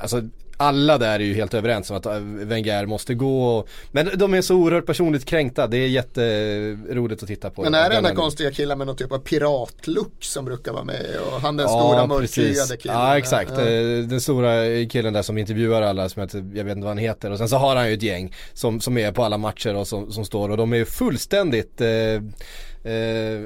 alltså 0.00 0.22
alla 0.64 0.98
där 0.98 1.14
är 1.14 1.24
ju 1.24 1.34
helt 1.34 1.54
överens 1.54 1.90
om 1.90 1.96
att 1.96 2.06
äh, 2.06 2.18
Wenger 2.20 2.86
måste 2.86 3.14
gå. 3.14 3.66
Men 3.92 4.10
de 4.14 4.34
är 4.34 4.42
så 4.42 4.56
oerhört 4.56 4.86
personligt 4.86 5.24
kränkta. 5.24 5.66
Det 5.66 5.76
är 5.76 5.88
jätteroligt 5.88 7.22
att 7.22 7.28
titta 7.28 7.50
på. 7.50 7.62
Men 7.62 7.74
är 7.74 7.88
det 7.88 7.94
den 7.94 8.04
här 8.04 8.14
konstiga 8.14 8.50
killen 8.50 8.78
med 8.78 8.86
någon 8.86 8.96
typ 8.96 9.12
av 9.12 9.18
piratlook 9.18 10.12
som 10.20 10.44
brukar 10.44 10.72
vara 10.72 10.84
med? 10.84 11.06
Och 11.26 11.40
han 11.40 11.56
den 11.56 11.66
ja, 11.68 11.80
stora 11.80 12.06
mörkhyade 12.06 12.76
killen. 12.76 12.96
Ja 12.96 13.18
exakt. 13.18 13.50
Ja. 13.56 13.60
Eh, 13.60 13.98
den 13.98 14.20
stora 14.20 14.52
killen 14.86 15.12
där 15.12 15.22
som 15.22 15.38
intervjuar 15.38 15.82
alla 15.82 16.08
som 16.08 16.20
jag, 16.20 16.30
jag 16.34 16.64
vet 16.64 16.76
inte 16.76 16.84
vad 16.84 16.90
han 16.90 16.98
heter. 16.98 17.30
Och 17.30 17.38
sen 17.38 17.48
så 17.48 17.56
har 17.56 17.76
han 17.76 17.88
ju 17.88 17.94
ett 17.94 18.02
gäng 18.02 18.34
som, 18.52 18.80
som 18.80 18.98
är 18.98 19.12
på 19.12 19.24
alla 19.24 19.38
matcher 19.38 19.74
och 19.74 19.88
som, 19.88 20.12
som 20.12 20.24
står 20.24 20.48
och 20.48 20.56
de 20.56 20.72
är 20.72 20.76
ju 20.76 20.84
fullständigt 20.84 21.80
eh, 21.80 21.88
Eh, 22.86 22.92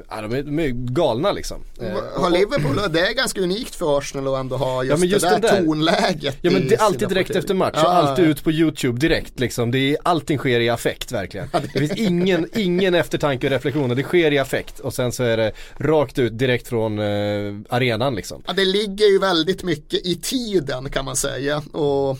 ja, 0.09 0.21
de, 0.21 0.33
är, 0.33 0.43
de 0.43 0.59
är 0.59 0.67
galna 0.69 1.31
liksom. 1.31 1.63
Eh, 1.81 2.21
har 2.21 2.29
Liverpool, 2.29 2.91
det 2.91 2.99
är 2.99 3.13
ganska 3.13 3.41
unikt 3.41 3.75
för 3.75 3.97
Arsenal 3.97 4.33
att 4.33 4.39
ändå 4.39 4.57
ha 4.57 4.83
just, 4.83 5.03
ja, 5.03 5.05
just 5.05 5.29
det 5.29 5.29
där, 5.29 5.39
där 5.39 5.63
tonläget 5.63 6.37
Ja 6.41 6.51
men 6.51 6.67
det 6.67 6.75
är 6.75 6.81
alltid 6.81 7.09
direkt 7.09 7.29
efter 7.29 7.53
match 7.53 7.83
och 7.83 7.93
alltid 7.93 8.25
ut 8.25 8.43
på 8.43 8.51
YouTube 8.51 8.99
direkt 8.99 9.39
liksom. 9.39 9.71
Det 9.71 9.77
är, 9.77 9.97
allting 10.03 10.37
sker 10.37 10.59
i 10.59 10.69
affekt 10.69 11.11
verkligen. 11.11 11.47
det 11.73 11.79
finns 11.79 11.91
ingen, 11.91 12.49
ingen 12.55 12.95
eftertanke 12.95 13.47
och 13.47 13.51
reflektioner, 13.51 13.95
det 13.95 14.03
sker 14.03 14.31
i 14.31 14.37
affekt 14.37 14.79
och 14.79 14.93
sen 14.93 15.11
så 15.11 15.23
är 15.23 15.37
det 15.37 15.51
rakt 15.77 16.19
ut 16.19 16.37
direkt 16.37 16.67
från 16.67 16.99
eh, 16.99 17.55
arenan 17.69 18.15
liksom. 18.15 18.43
Ja 18.47 18.53
det 18.53 18.65
ligger 18.65 19.05
ju 19.05 19.19
väldigt 19.19 19.63
mycket 19.63 20.05
i 20.05 20.15
tiden 20.15 20.89
kan 20.89 21.05
man 21.05 21.15
säga 21.15 21.57
och 21.71 22.17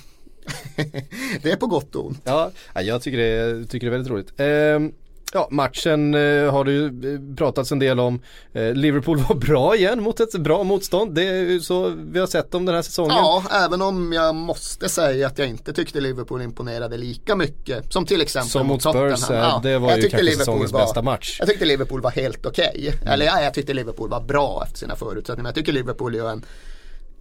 det 1.41 1.51
är 1.51 1.55
på 1.55 1.67
gott 1.67 1.95
och 1.95 2.05
ont. 2.05 2.21
Ja, 2.23 2.51
jag 2.73 3.01
tycker 3.01 3.17
det, 3.17 3.65
tycker 3.65 3.88
det 3.88 3.95
är 3.95 3.97
väldigt 3.99 4.11
roligt. 4.11 4.39
Eh, 4.39 4.95
Ja, 5.33 5.48
matchen 5.51 6.13
eh, 6.13 6.51
har 6.51 6.63
det 6.63 6.71
ju 6.71 6.86
eh, 6.86 7.36
pratats 7.36 7.71
en 7.71 7.79
del 7.79 8.00
om. 8.00 8.21
Eh, 8.53 8.74
Liverpool 8.74 9.17
var 9.17 9.36
bra 9.36 9.75
igen 9.75 10.03
mot 10.03 10.19
ett 10.19 10.31
bra 10.31 10.63
motstånd. 10.63 11.15
Det 11.15 11.24
är 11.27 11.33
ju 11.33 11.59
så 11.59 11.93
vi 11.98 12.19
har 12.19 12.27
sett 12.27 12.51
dem 12.51 12.65
den 12.65 12.75
här 12.75 12.81
säsongen. 12.81 13.15
Ja, 13.15 13.43
även 13.51 13.81
om 13.81 14.13
jag 14.13 14.36
måste 14.36 14.89
säga 14.89 15.27
att 15.27 15.38
jag 15.38 15.48
inte 15.48 15.74
tyckte 15.74 16.01
Liverpool 16.01 16.41
imponerade 16.41 16.98
lika 16.98 17.36
mycket 17.36 17.93
som 17.93 18.05
till 18.05 18.21
exempel 18.21 18.50
som 18.50 18.67
mot 18.67 18.81
Spurs. 18.81 19.29
Ja, 19.29 19.59
det 19.63 19.77
var 19.77 19.95
ju 19.95 20.01
kanske 20.01 20.21
Liverpool 20.21 20.39
säsongens 20.39 20.71
var, 20.71 20.81
bästa 20.81 21.01
match. 21.01 21.36
Jag 21.39 21.50
tyckte 21.50 21.65
Liverpool 21.65 22.01
var 22.01 22.12
helt 22.12 22.45
okej. 22.45 22.71
Okay. 22.77 22.88
Mm. 22.88 23.07
Eller 23.07 23.25
ja, 23.25 23.41
jag 23.41 23.53
tyckte 23.53 23.74
Liverpool 23.74 24.09
var 24.09 24.21
bra 24.21 24.63
efter 24.65 24.79
sina 24.79 24.95
förutsättningar. 24.95 25.48
Jag 25.48 25.55
tycker 25.55 25.74
Liverpool 25.74 26.15
gör 26.15 26.29
en 26.29 26.45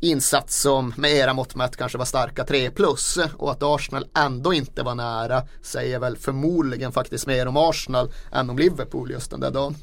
insats 0.00 0.60
som 0.60 0.94
med 0.96 1.10
era 1.10 1.34
mått 1.34 1.54
mätt 1.54 1.76
kanske 1.76 1.98
var 1.98 2.04
starka 2.04 2.44
3 2.44 2.70
plus 2.70 3.18
och 3.36 3.50
att 3.50 3.62
Arsenal 3.62 4.06
ändå 4.16 4.52
inte 4.52 4.82
var 4.82 4.94
nära 4.94 5.42
säger 5.62 5.98
väl 5.98 6.16
förmodligen 6.16 6.92
faktiskt 6.92 7.26
mer 7.26 7.48
om 7.48 7.56
Arsenal 7.56 8.12
än 8.32 8.50
om 8.50 8.58
Liverpool 8.58 9.10
just 9.10 9.30
den 9.30 9.40
där 9.40 9.50
dagen. 9.50 9.74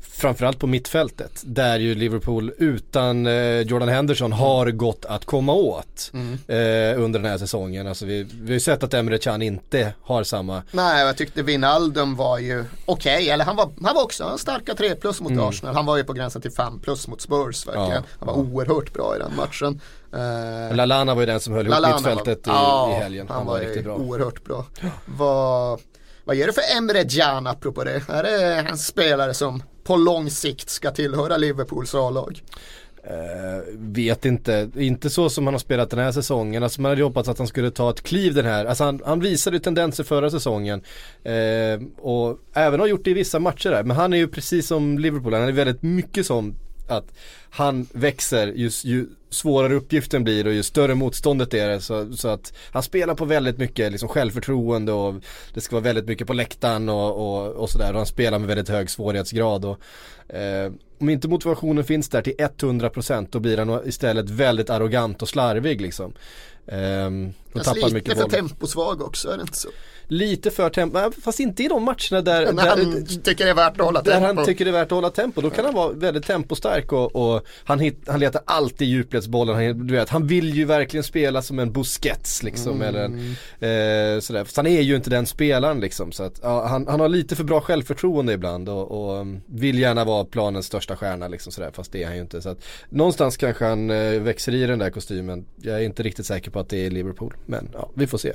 Framförallt 0.00 0.58
på 0.58 0.66
mittfältet 0.66 1.42
där 1.44 1.78
ju 1.78 1.94
Liverpool 1.94 2.52
utan 2.58 3.26
eh, 3.26 3.60
Jordan 3.60 3.88
Henderson 3.88 4.32
har 4.32 4.70
gått 4.70 5.04
att 5.04 5.24
komma 5.24 5.52
åt 5.52 6.10
mm. 6.14 6.32
eh, 6.32 7.04
under 7.04 7.20
den 7.20 7.30
här 7.30 7.38
säsongen. 7.38 7.86
Alltså 7.86 8.06
vi, 8.06 8.22
vi 8.22 8.46
har 8.46 8.54
ju 8.54 8.60
sett 8.60 8.82
att 8.82 8.94
Emre 8.94 9.18
Can 9.18 9.42
inte 9.42 9.94
har 10.02 10.24
samma. 10.24 10.62
Nej, 10.70 11.06
jag 11.06 11.16
tyckte 11.16 11.42
Wijnaldum 11.42 12.16
var 12.16 12.38
ju 12.38 12.64
okej, 12.84 13.14
okay. 13.14 13.28
eller 13.28 13.44
han 13.44 13.56
var, 13.56 13.70
han 13.82 13.94
var 13.94 14.02
också 14.02 14.38
starka 14.38 14.74
3 14.74 14.94
plus 14.94 15.20
mot 15.20 15.32
mm. 15.32 15.44
Arsenal. 15.44 15.74
Han 15.74 15.86
var 15.86 15.96
ju 15.96 16.04
på 16.04 16.12
gränsen 16.12 16.42
till 16.42 16.52
5 16.52 16.80
plus 16.80 17.08
mot 17.08 17.20
Spurs 17.20 17.66
verkligen. 17.66 17.90
Ja, 17.90 18.02
han 18.18 18.28
var 18.28 18.34
oerhört 18.34 18.92
bra 18.92 19.16
i 19.16 19.18
den 19.18 19.36
matchen 19.36 19.51
matchen. 19.52 19.80
Eh, 20.12 20.76
Lalana 20.76 21.14
var 21.14 21.22
ju 21.22 21.26
den 21.26 21.40
som 21.40 21.54
höll 21.54 21.66
ihop 21.66 21.86
mittfältet 21.86 22.46
var, 22.46 22.54
i, 22.54 22.56
ja, 22.56 22.96
i 22.96 23.02
helgen. 23.02 23.26
Han, 23.28 23.36
han 23.36 23.46
var, 23.46 23.52
var 23.52 23.60
riktigt 23.60 23.84
bra. 23.84 23.96
oerhört 23.96 24.44
bra. 24.44 24.66
Vad, 25.06 25.80
vad 26.24 26.36
ger 26.36 26.46
det 26.46 26.52
för 26.52 26.76
Emre 26.76 27.04
Can 27.04 27.46
apropå 27.46 27.84
det? 27.84 28.02
Är 28.08 28.22
det 28.22 28.54
en 28.54 28.78
spelare 28.78 29.34
som 29.34 29.62
på 29.84 29.96
lång 29.96 30.30
sikt 30.30 30.70
ska 30.70 30.90
tillhöra 30.90 31.36
Liverpools 31.36 31.94
A-lag? 31.94 32.42
Uh, 33.04 33.74
vet 33.76 34.24
inte, 34.24 34.70
inte 34.76 35.10
så 35.10 35.30
som 35.30 35.46
han 35.46 35.54
har 35.54 35.58
spelat 35.58 35.90
den 35.90 35.98
här 35.98 36.12
säsongen. 36.12 36.62
Alltså 36.62 36.80
man 36.80 36.90
hade 36.90 37.02
hoppats 37.02 37.28
att 37.28 37.38
han 37.38 37.46
skulle 37.46 37.70
ta 37.70 37.90
ett 37.90 38.02
kliv 38.02 38.34
den 38.34 38.44
här. 38.44 38.64
Alltså 38.64 38.84
han, 38.84 39.00
han 39.04 39.20
visade 39.20 39.56
ju 39.56 39.60
tendenser 39.60 40.04
förra 40.04 40.30
säsongen. 40.30 40.82
Uh, 41.26 41.88
och 41.98 42.38
även 42.54 42.80
har 42.80 42.86
gjort 42.86 43.04
det 43.04 43.10
i 43.10 43.14
vissa 43.14 43.38
matcher 43.38 43.70
där. 43.70 43.82
Men 43.82 43.96
han 43.96 44.12
är 44.12 44.16
ju 44.16 44.28
precis 44.28 44.66
som 44.66 44.98
Liverpool, 44.98 45.34
han 45.34 45.48
är 45.48 45.52
väldigt 45.52 45.82
mycket 45.82 46.26
som 46.26 46.54
att 46.88 47.14
han 47.50 47.86
växer 47.92 48.46
ju, 48.46 48.70
ju 48.84 49.06
svårare 49.32 49.74
uppgiften 49.74 50.24
blir 50.24 50.46
och 50.46 50.52
ju 50.52 50.62
större 50.62 50.94
motståndet 50.94 51.54
är 51.54 51.68
det. 51.68 51.80
Så, 51.80 52.12
så, 52.16 52.28
att 52.28 52.52
han 52.72 52.82
spelar 52.82 53.14
på 53.14 53.24
väldigt 53.24 53.58
mycket 53.58 53.92
liksom 53.92 54.08
självförtroende 54.08 54.92
och 54.92 55.14
det 55.54 55.60
ska 55.60 55.76
vara 55.76 55.84
väldigt 55.84 56.06
mycket 56.06 56.26
på 56.26 56.32
läktaren 56.32 56.88
och, 56.88 57.10
och, 57.10 57.52
och 57.52 57.70
sådär. 57.70 57.92
Och 57.92 57.98
han 57.98 58.06
spelar 58.06 58.38
med 58.38 58.48
väldigt 58.48 58.68
hög 58.68 58.90
svårighetsgrad. 58.90 59.64
Och, 59.64 59.80
eh, 60.34 60.72
om 60.98 61.08
inte 61.08 61.28
motivationen 61.28 61.84
finns 61.84 62.08
där 62.08 62.22
till 62.22 62.34
100% 62.38 63.28
då 63.30 63.40
blir 63.40 63.58
han 63.58 63.88
istället 63.88 64.30
väldigt 64.30 64.70
arrogant 64.70 65.22
och 65.22 65.28
slarvig 65.28 65.80
liksom. 65.80 66.12
Eh, 66.66 67.10
tappar 67.62 67.90
lite 67.90 68.14
för 68.14 68.28
temposvag 68.28 69.02
också, 69.02 69.28
är 69.28 69.36
det 69.36 69.42
inte 69.42 69.58
så? 69.58 69.68
Lite 70.12 70.50
för 70.50 70.70
tempo, 70.70 70.98
fast 71.22 71.40
inte 71.40 71.62
i 71.62 71.68
de 71.68 71.84
matcherna 71.84 72.22
där, 72.22 72.52
När 72.52 72.66
han 72.66 73.06
tycker 73.06 73.44
det 73.44 73.50
är 73.50 73.54
värt 73.54 73.80
att 73.80 73.86
hålla 73.86 74.02
tempo. 74.02 74.20
Där 74.20 74.34
han 74.34 74.44
tycker 74.44 74.64
det 74.64 74.70
är 74.70 74.72
värt 74.72 74.86
att 74.86 74.90
hålla 74.90 75.10
tempo, 75.10 75.40
då 75.40 75.50
kan 75.50 75.64
han 75.64 75.74
vara 75.74 75.92
väldigt 75.92 76.26
tempostark 76.26 76.92
och, 76.92 77.16
och 77.16 77.46
han, 77.64 77.80
hit, 77.80 78.04
han 78.06 78.20
letar 78.20 78.42
alltid 78.44 78.88
djupledsbollen. 78.88 79.54
Han, 79.54 79.86
du 79.86 79.94
vet, 79.94 80.08
han 80.08 80.26
vill 80.26 80.54
ju 80.54 80.64
verkligen 80.64 81.04
spela 81.04 81.42
som 81.42 81.58
en 81.58 81.72
Busquets 81.72 82.42
liksom. 82.42 82.82
Mm. 82.82 82.88
Eller 82.88 83.04
en, 83.04 83.14
eh, 84.14 84.20
sådär. 84.20 84.44
Fast 84.44 84.56
han 84.56 84.66
är 84.66 84.80
ju 84.80 84.96
inte 84.96 85.10
den 85.10 85.26
spelaren 85.26 85.80
liksom. 85.80 86.12
Så 86.12 86.22
att, 86.22 86.40
ja, 86.42 86.66
han, 86.66 86.86
han 86.86 87.00
har 87.00 87.08
lite 87.08 87.36
för 87.36 87.44
bra 87.44 87.60
självförtroende 87.60 88.32
ibland 88.32 88.68
och, 88.68 88.90
och 88.90 89.20
um, 89.20 89.40
vill 89.46 89.78
gärna 89.78 90.04
vara 90.04 90.24
planens 90.24 90.66
största 90.66 90.96
stjärna 90.96 91.28
liksom 91.28 91.52
sådär. 91.52 91.70
Fast 91.74 91.92
det 91.92 92.02
är 92.02 92.06
han 92.06 92.16
ju 92.16 92.22
inte. 92.22 92.42
Så 92.42 92.48
att, 92.48 92.64
någonstans 92.88 93.36
kanske 93.36 93.64
han 93.64 93.90
eh, 93.90 94.20
växer 94.20 94.54
i 94.54 94.66
den 94.66 94.78
där 94.78 94.90
kostymen. 94.90 95.46
Jag 95.62 95.76
är 95.76 95.84
inte 95.84 96.02
riktigt 96.02 96.26
säker 96.26 96.50
på 96.50 96.58
att 96.58 96.68
det 96.68 96.86
är 96.86 96.90
Liverpool. 96.90 97.34
Men 97.46 97.68
ja, 97.72 97.90
vi 97.94 98.06
får 98.06 98.18
se. 98.18 98.32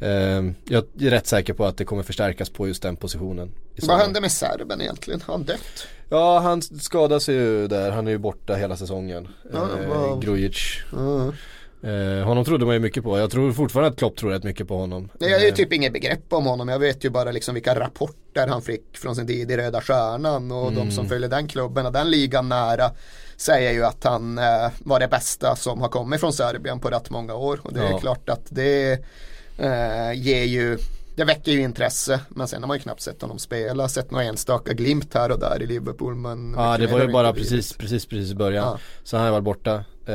Eh, 0.00 0.44
jag 0.64 0.84
rätt 1.18 1.26
säker 1.26 1.54
på 1.54 1.64
att 1.66 1.76
det 1.76 1.84
kommer 1.84 2.02
förstärkas 2.02 2.50
på 2.50 2.68
just 2.68 2.82
den 2.82 2.96
positionen. 2.96 3.52
Vad 3.82 3.98
hände 3.98 4.20
med 4.20 4.32
serben 4.32 4.80
egentligen? 4.80 5.20
Har 5.20 5.34
han 5.34 5.44
dött? 5.44 5.86
Ja, 6.08 6.38
han 6.38 6.62
skadade 6.62 7.32
ju 7.32 7.68
där. 7.68 7.90
Han 7.90 8.06
är 8.06 8.10
ju 8.10 8.18
borta 8.18 8.54
hela 8.54 8.76
säsongen. 8.76 9.28
Ja, 9.52 9.68
eh, 9.82 10.18
Grujic. 10.20 10.56
Mm. 10.92 11.32
Eh, 11.82 12.24
honom 12.24 12.44
trodde 12.44 12.66
man 12.66 12.74
ju 12.74 12.80
mycket 12.80 13.04
på. 13.04 13.18
Jag 13.18 13.30
tror 13.30 13.52
fortfarande 13.52 13.90
att 13.90 13.98
Klopp 13.98 14.16
tror 14.16 14.30
rätt 14.30 14.44
mycket 14.44 14.68
på 14.68 14.76
honom. 14.76 15.08
Nej, 15.18 15.30
jag 15.30 15.38
har 15.38 15.44
ju 15.44 15.48
eh. 15.48 15.54
typ 15.54 15.72
inget 15.72 15.92
begrepp 15.92 16.32
om 16.32 16.46
honom. 16.46 16.68
Jag 16.68 16.78
vet 16.78 17.04
ju 17.04 17.10
bara 17.10 17.32
liksom 17.32 17.54
vilka 17.54 17.80
rapporter 17.80 18.46
han 18.46 18.62
fick 18.62 18.98
från 18.98 19.16
sin 19.16 19.26
tid 19.26 19.50
i 19.50 19.56
Röda 19.56 19.80
Stjärnan 19.80 20.52
och 20.52 20.68
mm. 20.68 20.74
de 20.74 20.90
som 20.90 21.08
följer 21.08 21.28
den 21.28 21.48
klubben 21.48 21.86
och 21.86 21.92
den 21.92 22.10
ligan 22.10 22.48
nära 22.48 22.90
säger 23.36 23.72
ju 23.72 23.84
att 23.84 24.04
han 24.04 24.38
eh, 24.38 24.70
var 24.78 25.00
det 25.00 25.08
bästa 25.08 25.56
som 25.56 25.80
har 25.80 25.88
kommit 25.88 26.20
från 26.20 26.32
Serbien 26.32 26.80
på 26.80 26.88
rätt 26.88 27.10
många 27.10 27.34
år. 27.34 27.60
Och 27.62 27.72
det 27.72 27.80
är 27.80 27.90
ja. 27.90 27.98
klart 27.98 28.28
att 28.28 28.46
det 28.48 28.92
eh, 29.58 30.12
ger 30.12 30.44
ju 30.44 30.78
det 31.18 31.24
väcker 31.24 31.52
ju 31.52 31.60
intresse 31.60 32.20
men 32.28 32.48
sen 32.48 32.62
har 32.62 32.68
man 32.68 32.76
ju 32.76 32.82
knappt 32.82 33.00
sett 33.00 33.22
honom 33.22 33.38
spela, 33.38 33.88
sett 33.88 34.10
några 34.10 34.24
enstaka 34.24 34.72
glimt 34.72 35.14
här 35.14 35.30
och 35.32 35.38
där 35.38 35.62
i 35.62 35.66
Liverpool 35.66 36.14
men 36.14 36.54
Ja 36.56 36.78
det 36.78 36.86
var 36.86 37.00
ju 37.00 37.08
bara 37.08 37.32
precis, 37.32 37.72
precis, 37.72 38.06
precis 38.06 38.32
i 38.32 38.34
början. 38.34 38.64
Ja. 38.64 38.78
Så 39.04 39.16
han 39.16 39.26
har 39.26 39.32
varit 39.32 39.44
borta. 39.44 39.84
Eh, 40.06 40.14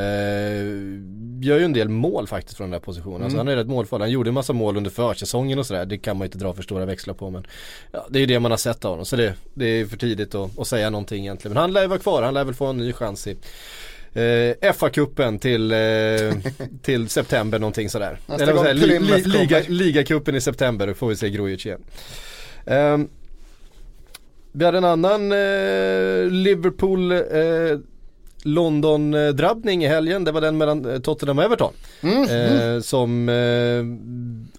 gör 1.41 1.57
ju 1.57 1.65
en 1.65 1.73
del 1.73 1.89
mål 1.89 2.27
faktiskt 2.27 2.57
från 2.57 2.65
den 2.65 2.79
där 2.79 2.85
positionen. 2.85 3.23
Alltså, 3.23 3.25
mm. 3.25 3.25
Alltså 3.25 3.37
han 3.37 3.47
är 3.47 3.55
rätt 3.55 3.67
målfarlig. 3.67 4.03
Han 4.03 4.11
gjorde 4.11 4.29
en 4.29 4.33
massa 4.33 4.53
mål 4.53 4.77
under 4.77 4.91
försäsongen 4.91 5.59
och 5.59 5.65
sådär. 5.65 5.85
Det 5.85 5.97
kan 5.97 6.17
man 6.17 6.25
ju 6.25 6.27
inte 6.27 6.37
dra 6.37 6.53
för 6.53 6.63
stora 6.63 6.85
växlar 6.85 7.13
på 7.13 7.29
men 7.29 7.47
ja, 7.91 8.05
Det 8.09 8.17
är 8.17 8.21
ju 8.21 8.25
det 8.25 8.39
man 8.39 8.51
har 8.51 8.57
sett 8.57 8.85
av 8.85 8.91
honom. 8.91 9.05
Så 9.05 9.15
det, 9.15 9.33
det 9.53 9.65
är 9.65 9.85
för 9.85 9.97
tidigt 9.97 10.35
att, 10.35 10.59
att 10.59 10.67
säga 10.67 10.89
någonting 10.89 11.23
egentligen. 11.23 11.53
Men 11.53 11.61
han 11.61 11.73
lär 11.73 11.81
ju 11.81 11.87
vara 11.87 11.99
kvar. 11.99 12.21
Han 12.21 12.33
lär 12.33 12.43
väl 12.43 12.53
få 12.53 12.65
en 12.65 12.77
ny 12.77 12.93
chans 12.93 13.27
i 13.27 13.37
eh, 14.13 14.73
FA-cupen 14.73 15.39
till, 15.39 15.71
eh, 15.71 15.77
till 16.81 17.09
september 17.09 17.59
någonting 17.59 17.89
sådär. 17.89 18.17
Eller 18.27 18.57
säger, 18.57 18.73
li, 18.73 18.99
li, 18.99 19.23
liga, 19.23 19.61
ligacupen 19.67 20.35
i 20.35 20.41
september, 20.41 20.87
då 20.87 20.93
får 20.93 21.07
vi 21.07 21.15
se 21.15 21.29
Grujic 21.29 21.65
igen. 21.65 21.81
Eh, 22.65 22.97
vi 24.51 24.65
hade 24.65 24.77
en 24.77 24.85
annan 24.85 25.31
eh, 25.31 26.25
Liverpool 26.31 27.11
eh, 27.11 27.19
London-drabbning 28.43 29.83
i 29.83 29.87
helgen, 29.87 30.23
det 30.23 30.31
var 30.31 30.41
den 30.41 30.57
mellan 30.57 30.85
eh, 30.85 30.99
Tottenham 30.99 31.37
och 31.37 31.43
Everton. 31.43 31.73
Mm, 32.01 32.23
eh. 32.23 32.81
Som 32.81 33.29
eh, 33.29 33.83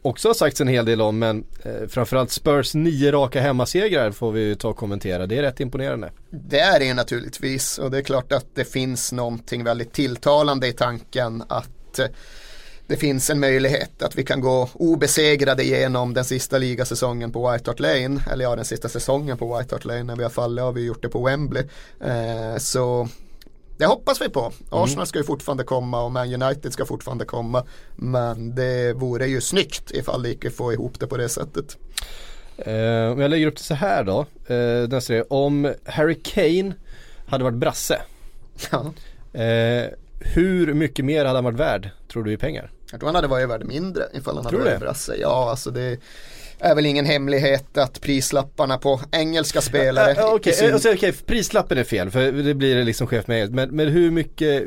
också 0.02 0.28
har 0.28 0.34
sagts 0.34 0.60
en 0.60 0.68
hel 0.68 0.84
del 0.84 1.00
om 1.00 1.18
men 1.18 1.44
eh, 1.62 1.88
framförallt 1.88 2.30
Spurs 2.30 2.74
nio 2.74 3.12
raka 3.12 3.40
hemmasegrar 3.40 4.10
får 4.10 4.32
vi 4.32 4.56
ta 4.56 4.68
och 4.68 4.76
kommentera. 4.76 5.26
Det 5.26 5.38
är 5.38 5.42
rätt 5.42 5.60
imponerande. 5.60 6.10
Det 6.30 6.60
är 6.60 6.80
det 6.80 6.94
naturligtvis 6.94 7.78
och 7.78 7.90
det 7.90 7.98
är 7.98 8.02
klart 8.02 8.32
att 8.32 8.46
det 8.54 8.64
finns 8.64 9.12
någonting 9.12 9.64
väldigt 9.64 9.92
tilltalande 9.92 10.66
i 10.66 10.72
tanken 10.72 11.42
att 11.48 11.98
eh, 11.98 12.06
det 12.86 12.96
finns 12.96 13.30
en 13.30 13.40
möjlighet 13.40 14.02
att 14.02 14.18
vi 14.18 14.24
kan 14.24 14.40
gå 14.40 14.68
obesegrade 14.74 15.64
genom 15.64 16.14
den 16.14 16.24
sista 16.24 16.58
ligasäsongen 16.58 17.32
på 17.32 17.50
White 17.50 17.70
Hart 17.70 17.80
Lane. 17.80 18.20
Eller 18.32 18.44
ja, 18.44 18.56
den 18.56 18.64
sista 18.64 18.88
säsongen 18.88 19.38
på 19.38 19.58
White 19.58 19.74
Hart 19.74 19.84
Lane. 19.84 20.02
När 20.02 20.16
vi 20.16 20.22
har 20.22 20.30
fallit 20.30 20.64
har 20.64 20.72
vi 20.72 20.84
gjort 20.84 21.02
det 21.02 21.08
på 21.08 21.24
Wembley. 21.24 21.64
Eh, 22.00 22.58
så 22.58 23.08
det 23.76 23.86
hoppas 23.86 24.20
vi 24.20 24.28
på. 24.28 24.52
Arsenal 24.70 24.92
mm. 24.92 25.06
ska 25.06 25.18
ju 25.18 25.24
fortfarande 25.24 25.64
komma 25.64 26.04
och 26.04 26.12
Man 26.12 26.42
United 26.42 26.72
ska 26.72 26.84
fortfarande 26.84 27.24
komma. 27.24 27.64
Men 27.96 28.54
det 28.54 28.92
vore 28.92 29.26
ju 29.26 29.40
snyggt 29.40 29.90
ifall 29.90 30.22
det 30.22 30.28
gick 30.28 30.44
att 30.44 30.54
få 30.54 30.72
ihop 30.72 31.00
det 31.00 31.06
på 31.06 31.16
det 31.16 31.28
sättet. 31.28 31.76
Uh, 32.66 33.12
om 33.12 33.20
jag 33.20 33.30
lägger 33.30 33.46
upp 33.46 33.56
det 33.56 33.62
så 33.62 33.74
här 33.74 34.04
då. 34.04 34.26
Nästa 34.88 35.22
om 35.22 35.74
Harry 35.84 36.20
Kane 36.22 36.74
hade 37.26 37.44
varit 37.44 37.56
brasse. 37.56 38.02
Ja. 38.70 38.80
Uh, 38.80 39.88
hur 40.20 40.74
mycket 40.74 41.04
mer 41.04 41.24
hade 41.24 41.36
han 41.36 41.44
varit 41.44 41.58
värd 41.58 41.90
tror 42.08 42.24
du 42.24 42.32
i 42.32 42.36
pengar? 42.36 42.70
Jag 42.90 43.00
tror 43.00 43.08
han 43.08 43.14
hade 43.14 43.28
varit 43.28 43.48
värd 43.48 43.64
mindre 43.64 44.04
ifall 44.12 44.34
han 44.34 44.44
tror 44.44 44.58
hade 44.58 44.70
varit 44.70 44.80
det? 44.80 44.86
brasse. 44.86 45.16
Ja, 45.16 45.50
alltså 45.50 45.70
det 45.70 45.98
är 46.58 46.74
väl 46.74 46.86
ingen 46.86 47.04
hemlighet 47.04 47.78
att 47.78 48.00
prislapparna 48.00 48.78
på 48.78 49.00
engelska 49.12 49.60
spelare 49.60 50.12
Okej, 50.12 50.24
okay. 50.24 50.52
sin... 50.52 50.72
alltså, 50.72 50.92
okay. 50.92 51.12
prislappen 51.12 51.78
är 51.78 51.84
fel 51.84 52.10
för 52.10 52.32
det 52.32 52.54
blir 52.54 52.84
liksom 52.84 53.06
chef 53.06 53.26
med 53.26 53.54
men, 53.54 53.70
men 53.70 53.88
hur 53.88 54.10
mycket 54.10 54.62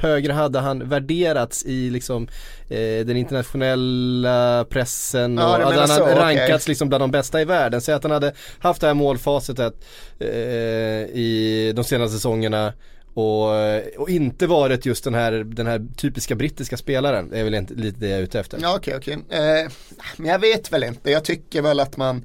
högre 0.00 0.32
hade 0.32 0.58
han 0.58 0.88
värderats 0.88 1.64
i 1.64 1.90
liksom 1.90 2.28
eh, 2.68 3.06
den 3.06 3.16
internationella 3.16 4.64
pressen 4.64 5.38
och 5.38 5.44
ja, 5.44 5.64
hade 5.64 5.78
han 5.78 5.88
så, 5.88 6.04
rankats 6.04 6.64
okay. 6.64 6.70
liksom 6.70 6.88
bland 6.88 7.02
de 7.02 7.10
bästa 7.10 7.40
i 7.40 7.44
världen. 7.44 7.80
Säg 7.80 7.94
att 7.94 8.02
han 8.02 8.12
hade 8.12 8.32
haft 8.58 8.80
det 8.80 8.86
här 8.86 8.94
målfacitet 8.94 9.74
eh, 10.18 10.28
i 10.28 11.72
de 11.76 11.84
senaste 11.84 12.16
säsongerna 12.16 12.72
och, 13.16 13.54
eh, 13.54 13.82
och, 13.98 14.10
inte 14.10 14.46
varit 14.46 14.86
just 14.86 15.04
den 15.04 15.14
här, 15.14 15.32
den 15.32 15.66
här 15.66 15.86
typiska 15.96 16.34
brittiska 16.34 16.76
spelaren. 16.76 17.30
Det 17.30 17.38
är 17.38 17.44
väl 17.44 17.54
inte, 17.54 17.74
lite 17.74 18.00
det 18.00 18.08
jag 18.08 18.18
är 18.18 18.22
ute 18.22 18.40
efter. 18.40 18.58
Ja 18.62 18.76
okej 18.76 18.96
okay, 18.96 19.16
okej. 19.16 19.24
Okay. 19.26 19.62
Eh, 19.62 19.70
men 20.16 20.30
jag 20.30 20.38
vet 20.38 20.72
väl 20.72 20.84
inte. 20.84 21.10
Jag 21.10 21.24
tycker 21.24 21.62
väl 21.62 21.80
att 21.80 21.96
man 21.96 22.24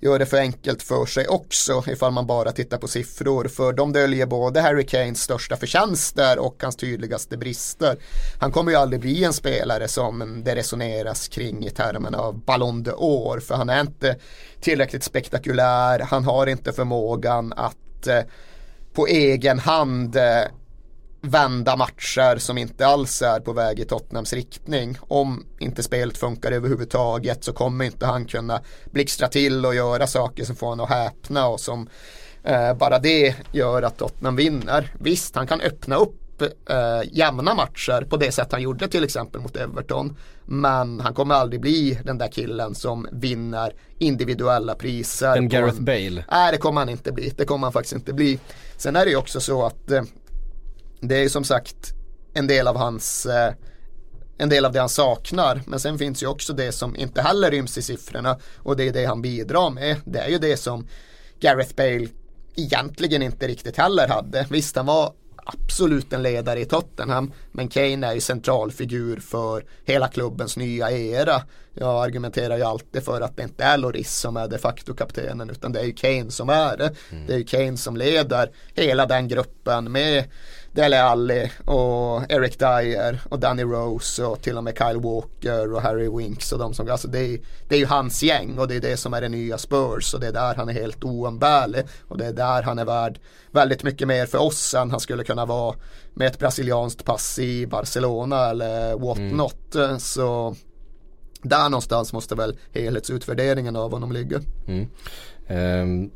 gör 0.00 0.18
det 0.18 0.26
för 0.26 0.36
enkelt 0.36 0.82
för 0.82 1.06
sig 1.06 1.28
också 1.28 1.84
ifall 1.86 2.12
man 2.12 2.26
bara 2.26 2.52
tittar 2.52 2.78
på 2.78 2.88
siffror. 2.88 3.48
För 3.48 3.72
de 3.72 3.92
döljer 3.92 4.26
både 4.26 4.60
Harry 4.60 4.86
Kanes 4.86 5.22
största 5.22 5.56
förtjänster 5.56 6.38
och 6.38 6.56
hans 6.62 6.76
tydligaste 6.76 7.36
brister. 7.36 7.96
Han 8.40 8.52
kommer 8.52 8.70
ju 8.70 8.76
aldrig 8.76 9.00
bli 9.00 9.24
en 9.24 9.32
spelare 9.32 9.88
som 9.88 10.42
det 10.44 10.54
resoneras 10.54 11.28
kring 11.28 11.66
i 11.66 11.70
termerna 11.70 12.18
av 12.18 12.44
Ballon 12.44 12.84
d'Or. 12.84 13.40
För 13.40 13.54
han 13.54 13.68
är 13.68 13.80
inte 13.80 14.16
tillräckligt 14.60 15.04
spektakulär. 15.04 15.98
Han 15.98 16.24
har 16.24 16.46
inte 16.46 16.72
förmågan 16.72 17.52
att 17.56 18.06
eh, 18.06 18.20
på 19.00 19.06
egen 19.06 19.58
hand 19.58 20.16
eh, 20.16 20.44
vända 21.20 21.76
matcher 21.76 22.36
som 22.36 22.58
inte 22.58 22.86
alls 22.86 23.22
är 23.22 23.40
på 23.40 23.52
väg 23.52 23.80
i 23.80 23.84
Tottenhams 23.84 24.32
riktning. 24.32 24.98
Om 25.00 25.46
inte 25.58 25.82
spelet 25.82 26.18
funkar 26.18 26.52
överhuvudtaget 26.52 27.44
så 27.44 27.52
kommer 27.52 27.84
inte 27.84 28.06
han 28.06 28.24
kunna 28.24 28.60
blixtra 28.90 29.28
till 29.28 29.66
och 29.66 29.74
göra 29.74 30.06
saker 30.06 30.44
som 30.44 30.56
får 30.56 30.66
honom 30.66 30.84
att 30.84 30.90
häpna 30.90 31.48
och 31.48 31.60
som 31.60 31.88
eh, 32.44 32.74
bara 32.74 32.98
det 32.98 33.34
gör 33.52 33.82
att 33.82 33.98
Tottenham 33.98 34.36
vinner. 34.36 34.94
Visst, 34.98 35.36
han 35.36 35.46
kan 35.46 35.60
öppna 35.60 35.96
upp 35.96 36.29
eh, 36.42 37.02
jämna 37.12 37.54
matcher 37.54 38.06
på 38.10 38.16
det 38.16 38.32
sätt 38.32 38.52
han 38.52 38.62
gjorde 38.62 38.88
till 38.88 39.04
exempel 39.04 39.40
mot 39.40 39.56
Everton. 39.56 40.16
Men 40.44 41.00
han 41.00 41.14
kommer 41.14 41.34
aldrig 41.34 41.60
bli 41.60 42.00
den 42.04 42.18
där 42.18 42.28
killen 42.28 42.74
som 42.74 43.08
vinner 43.12 43.72
individuella 43.98 44.74
priser. 44.74 45.36
En 45.36 45.48
Gareth 45.48 45.78
en... 45.78 45.84
Bale. 45.84 46.24
Nej 46.30 46.52
det 46.52 46.58
kommer 46.58 46.80
han 46.80 46.88
inte 46.88 47.12
bli. 47.12 47.32
Det 47.36 47.44
kommer 47.44 47.66
han 47.66 47.72
faktiskt 47.72 47.94
inte 47.94 48.12
bli. 48.12 48.38
Sen 48.76 48.96
är 48.96 49.04
det 49.04 49.10
ju 49.10 49.16
också 49.16 49.40
så 49.40 49.66
att 49.66 49.90
eh, 49.90 50.02
det 51.00 51.16
är 51.16 51.28
som 51.28 51.44
sagt 51.44 51.94
en 52.34 52.46
del 52.46 52.68
av 52.68 52.76
hans 52.76 53.26
eh, 53.26 53.54
en 54.38 54.48
del 54.48 54.64
av 54.64 54.72
det 54.72 54.80
han 54.80 54.88
saknar. 54.88 55.62
Men 55.66 55.80
sen 55.80 55.98
finns 55.98 56.22
ju 56.22 56.26
också 56.26 56.52
det 56.52 56.72
som 56.72 56.96
inte 56.96 57.22
heller 57.22 57.50
ryms 57.50 57.78
i 57.78 57.82
siffrorna 57.82 58.38
och 58.56 58.76
det 58.76 58.88
är 58.88 58.92
det 58.92 59.04
han 59.04 59.22
bidrar 59.22 59.70
med. 59.70 59.96
Det 60.04 60.18
är 60.18 60.28
ju 60.28 60.38
det 60.38 60.56
som 60.56 60.86
Gareth 61.40 61.74
Bale 61.74 62.08
egentligen 62.56 63.22
inte 63.22 63.48
riktigt 63.48 63.76
heller 63.76 64.08
hade. 64.08 64.46
Visst, 64.50 64.76
han 64.76 64.86
var 64.86 65.12
absolut 65.52 66.12
en 66.12 66.22
ledare 66.22 66.60
i 66.60 66.64
Tottenham. 66.64 67.32
Men 67.52 67.68
Kane 67.68 68.06
är 68.06 68.14
ju 68.14 68.20
centralfigur 68.20 69.20
för 69.20 69.64
hela 69.84 70.08
klubbens 70.08 70.56
nya 70.56 70.90
era. 70.90 71.42
Jag 71.74 72.04
argumenterar 72.04 72.56
ju 72.56 72.62
alltid 72.62 73.04
för 73.04 73.20
att 73.20 73.36
det 73.36 73.42
inte 73.42 73.64
är 73.64 73.78
Loris 73.78 74.12
som 74.12 74.36
är 74.36 74.48
de 74.48 74.58
facto 74.58 74.94
kaptenen 74.94 75.50
utan 75.50 75.72
det 75.72 75.80
är 75.80 75.84
ju 75.84 75.92
Kane 75.92 76.30
som 76.30 76.48
är 76.48 76.76
det. 76.76 76.94
Mm. 77.10 77.26
Det 77.26 77.34
är 77.34 77.38
ju 77.38 77.44
Kane 77.44 77.76
som 77.76 77.96
leder 77.96 78.50
hela 78.74 79.06
den 79.06 79.28
gruppen 79.28 79.92
med 79.92 80.24
Dele 80.72 81.02
Alli 81.02 81.50
och 81.64 82.32
Eric 82.32 82.58
Dyer 82.58 83.20
och 83.28 83.38
Danny 83.38 83.62
Rose 83.62 84.24
och 84.24 84.42
till 84.42 84.56
och 84.56 84.64
med 84.64 84.78
Kyle 84.78 85.00
Walker 85.00 85.74
och 85.74 85.82
Harry 85.82 86.08
Winks 86.08 86.52
och 86.52 86.58
de 86.58 86.74
som, 86.74 86.90
alltså 86.90 87.08
det 87.08 87.18
är, 87.18 87.38
det 87.68 87.74
är 87.74 87.78
ju 87.78 87.86
hans 87.86 88.22
gäng 88.22 88.58
och 88.58 88.68
det 88.68 88.76
är 88.76 88.80
det 88.80 88.96
som 88.96 89.14
är 89.14 89.20
det 89.20 89.28
nya 89.28 89.58
Spurs 89.58 90.14
och 90.14 90.20
det 90.20 90.26
är 90.26 90.32
där 90.32 90.54
han 90.54 90.68
är 90.68 90.72
helt 90.72 91.04
oumbärlig 91.04 91.84
och 92.08 92.18
det 92.18 92.26
är 92.26 92.32
där 92.32 92.62
han 92.62 92.78
är 92.78 92.84
värd 92.84 93.18
väldigt 93.50 93.82
mycket 93.82 94.08
mer 94.08 94.26
för 94.26 94.38
oss 94.38 94.74
än 94.74 94.90
han 94.90 95.00
skulle 95.00 95.24
kunna 95.24 95.46
vara 95.46 95.76
med 96.14 96.26
ett 96.26 96.38
brasilianskt 96.38 97.04
pass 97.04 97.38
i 97.38 97.66
Barcelona 97.66 98.50
eller 98.50 98.98
what 98.98 99.18
mm. 99.18 99.36
not. 99.36 99.76
Så 99.98 100.56
där 101.42 101.68
någonstans 101.68 102.12
måste 102.12 102.34
väl 102.34 102.58
helhetsutvärderingen 102.72 103.76
av 103.76 103.90
honom 103.90 104.12
ligga. 104.12 104.40
Mm. 104.66 104.88
Um, 105.48 106.10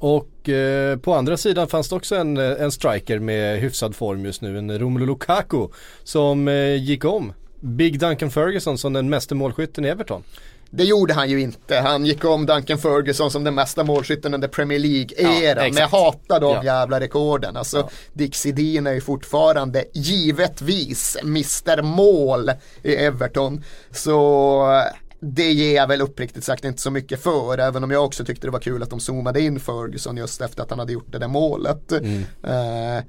och 0.00 0.48
eh, 0.48 0.96
på 0.96 1.14
andra 1.14 1.36
sidan 1.36 1.68
fanns 1.68 1.88
det 1.88 1.96
också 1.96 2.16
en, 2.16 2.36
eh, 2.36 2.62
en 2.62 2.72
striker 2.72 3.18
med 3.18 3.60
hyfsad 3.60 3.96
form 3.96 4.24
just 4.24 4.42
nu, 4.42 4.58
en 4.58 4.78
Romelu 4.78 5.06
Lukaku 5.06 5.68
som 6.04 6.48
eh, 6.48 6.74
gick 6.74 7.04
om 7.04 7.32
Big 7.60 8.00
Duncan 8.00 8.30
Ferguson 8.30 8.78
som 8.78 8.92
den 8.92 9.08
mesta 9.08 9.34
målskytten 9.34 9.84
i 9.84 9.88
Everton. 9.88 10.22
Det 10.70 10.84
gjorde 10.84 11.14
han 11.14 11.30
ju 11.30 11.40
inte. 11.40 11.76
Han 11.76 12.06
gick 12.06 12.24
om 12.24 12.46
Duncan 12.46 12.78
Ferguson 12.78 13.30
som 13.30 13.44
den 13.44 13.54
mesta 13.54 13.84
målskytten 13.84 14.34
under 14.34 14.48
Premier 14.48 14.78
League-eran. 14.78 15.64
Ja, 15.64 15.72
men 15.72 15.76
jag 15.76 15.88
hatar 15.88 16.40
de 16.40 16.54
ja. 16.54 16.64
jävla 16.64 17.00
rekorden. 17.00 17.56
Alltså, 17.56 17.76
ja. 17.76 17.90
Dick 18.12 18.34
Sedin 18.34 18.86
är 18.86 18.92
ju 18.92 19.00
fortfarande 19.00 19.84
givetvis 19.92 21.16
Mr 21.22 21.82
Mål 21.82 22.50
i 22.82 22.94
Everton. 22.94 23.64
Så 23.90 24.62
det 25.20 25.52
ger 25.52 25.76
jag 25.76 25.86
väl 25.86 26.00
uppriktigt 26.00 26.44
sagt 26.44 26.64
inte 26.64 26.82
så 26.82 26.90
mycket 26.90 27.22
för. 27.22 27.58
Även 27.58 27.84
om 27.84 27.90
jag 27.90 28.04
också 28.04 28.24
tyckte 28.24 28.46
det 28.46 28.50
var 28.50 28.60
kul 28.60 28.82
att 28.82 28.90
de 28.90 29.00
zoomade 29.00 29.40
in 29.40 29.60
Ferguson 29.60 30.16
just 30.16 30.40
efter 30.40 30.62
att 30.62 30.70
han 30.70 30.78
hade 30.78 30.92
gjort 30.92 31.12
det 31.12 31.18
där 31.18 31.28
målet. 31.28 31.92
Mm. 31.92 32.24
Eh, 32.42 33.04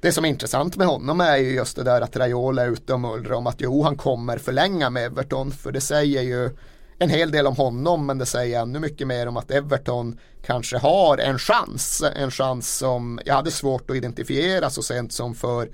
det 0.00 0.12
som 0.12 0.24
är 0.24 0.28
intressant 0.28 0.76
med 0.76 0.86
honom 0.86 1.20
är 1.20 1.36
ju 1.36 1.54
just 1.54 1.76
det 1.76 1.82
där 1.82 2.00
att 2.00 2.16
Raiola 2.16 2.62
är 2.62 2.68
ute 2.68 2.92
och 2.92 3.00
mullrar 3.00 3.32
om 3.32 3.46
att 3.46 3.60
jo 3.60 3.82
han 3.82 3.96
kommer 3.96 4.38
förlänga 4.38 4.90
med 4.90 5.04
Everton. 5.04 5.50
För 5.50 5.72
det 5.72 5.80
säger 5.80 6.22
ju 6.22 6.50
en 6.98 7.10
hel 7.10 7.30
del 7.30 7.46
om 7.46 7.56
honom 7.56 8.06
men 8.06 8.18
det 8.18 8.26
säger 8.26 8.60
ännu 8.60 8.78
mycket 8.78 9.06
mer 9.06 9.26
om 9.26 9.36
att 9.36 9.50
Everton 9.50 10.18
kanske 10.46 10.78
har 10.78 11.18
en 11.18 11.38
chans. 11.38 12.02
En 12.16 12.30
chans 12.30 12.76
som 12.76 13.20
jag 13.24 13.34
hade 13.34 13.50
svårt 13.50 13.90
att 13.90 13.96
identifiera 13.96 14.70
så 14.70 14.82
sent 14.82 15.12
som 15.12 15.34
för 15.34 15.68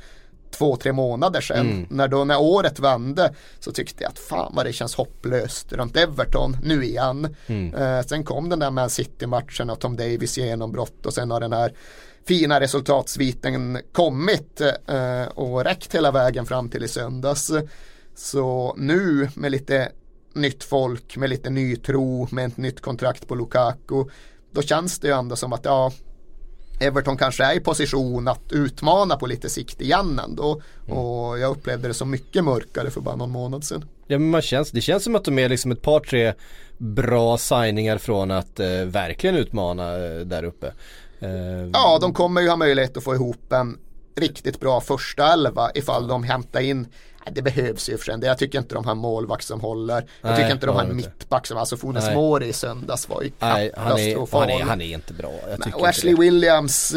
två, 0.58 0.76
tre 0.76 0.92
månader 0.92 1.40
sedan. 1.40 1.70
Mm. 1.70 1.86
När, 1.90 2.08
då, 2.08 2.24
när 2.24 2.40
året 2.40 2.78
vände 2.78 3.34
så 3.60 3.72
tyckte 3.72 4.02
jag 4.02 4.10
att 4.10 4.18
fan 4.18 4.52
vad 4.56 4.66
det 4.66 4.72
känns 4.72 4.94
hopplöst 4.94 5.72
runt 5.72 5.96
Everton 5.96 6.56
nu 6.62 6.84
igen. 6.84 7.34
Mm. 7.46 7.74
Eh, 7.74 8.06
sen 8.06 8.24
kom 8.24 8.48
den 8.48 8.58
där 8.58 8.70
Man 8.70 8.90
City-matchen 8.90 9.70
och 9.70 9.80
Tom 9.80 9.96
Davis 9.96 10.38
genombrott 10.38 11.06
och 11.06 11.14
sen 11.14 11.30
har 11.30 11.40
den 11.40 11.52
här 11.52 11.72
fina 12.26 12.60
resultatsviten 12.60 13.80
kommit 13.92 14.60
eh, 14.86 15.26
och 15.34 15.64
räckt 15.64 15.94
hela 15.94 16.10
vägen 16.10 16.46
fram 16.46 16.68
till 16.68 16.84
i 16.84 16.88
söndags. 16.88 17.52
Så 18.14 18.74
nu 18.78 19.28
med 19.34 19.50
lite 19.50 19.92
nytt 20.32 20.64
folk, 20.64 21.16
med 21.16 21.30
lite 21.30 21.50
ny 21.50 21.76
tro, 21.76 22.28
med 22.30 22.46
ett 22.46 22.56
nytt 22.56 22.80
kontrakt 22.80 23.28
på 23.28 23.34
Lukaku. 23.34 24.04
Då 24.50 24.62
känns 24.62 24.98
det 24.98 25.08
ju 25.08 25.14
ändå 25.14 25.36
som 25.36 25.52
att 25.52 25.64
ja, 25.64 25.92
Everton 26.80 27.16
kanske 27.16 27.44
är 27.44 27.56
i 27.56 27.60
position 27.60 28.28
att 28.28 28.52
utmana 28.52 29.16
på 29.16 29.26
lite 29.26 29.48
sikt 29.48 29.80
igen 29.80 30.20
ändå. 30.24 30.60
Mm. 30.86 30.98
Och 30.98 31.38
jag 31.38 31.50
upplevde 31.50 31.88
det 31.88 31.94
som 31.94 32.10
mycket 32.10 32.44
mörkare 32.44 32.90
för 32.90 33.00
bara 33.00 33.16
någon 33.16 33.30
månad 33.30 33.64
sedan. 33.64 33.84
Ja 34.06 34.18
men 34.18 34.30
man 34.30 34.42
känns, 34.42 34.70
det 34.70 34.80
känns 34.80 35.04
som 35.04 35.14
att 35.14 35.24
de 35.24 35.38
är 35.38 35.48
liksom 35.48 35.72
ett 35.72 35.82
par 35.82 36.00
tre 36.00 36.32
bra 36.78 37.38
signingar 37.38 37.98
från 37.98 38.30
att 38.30 38.60
eh, 38.60 38.68
verkligen 38.84 39.36
utmana 39.36 40.04
eh, 40.04 40.20
där 40.20 40.44
uppe. 40.44 40.72
Eh, 41.20 41.30
ja 41.72 41.98
de 42.00 42.14
kommer 42.14 42.40
ju 42.40 42.48
ha 42.48 42.56
möjlighet 42.56 42.96
att 42.96 43.04
få 43.04 43.14
ihop 43.14 43.52
en 43.52 43.78
riktigt 44.16 44.60
bra 44.60 44.80
första 44.80 45.32
elva 45.32 45.70
ifall 45.74 46.08
de 46.08 46.22
hämtar 46.22 46.60
in 46.60 46.86
det 47.32 47.42
behövs 47.42 47.88
ju 47.88 47.98
för 47.98 48.04
sig. 48.04 48.18
Jag 48.22 48.38
tycker 48.38 48.58
inte 48.58 48.74
de 48.74 48.84
har 48.84 48.94
målvakt 48.94 49.44
som 49.44 49.60
håller. 49.60 49.94
Jag 49.94 50.06
Nej, 50.22 50.36
tycker 50.36 50.52
inte 50.52 50.66
de 50.66 50.76
har 50.76 50.82
en 50.82 50.96
mittback 50.96 51.46
som, 51.46 51.58
alltså 51.58 51.76
Funes 51.76 52.10
Mori 52.14 52.48
i 52.48 52.52
söndags 52.52 53.08
var 53.08 53.22
ju 53.22 53.30
Nej, 53.38 53.72
han 53.76 53.98
är, 53.98 54.38
han, 54.38 54.50
är, 54.50 54.64
han 54.64 54.80
är 54.80 54.94
inte 54.94 55.12
bra. 55.12 55.32
Nej, 55.58 55.72
och 55.74 55.88
Ashley 55.88 56.14
det. 56.14 56.20
Williams, 56.20 56.94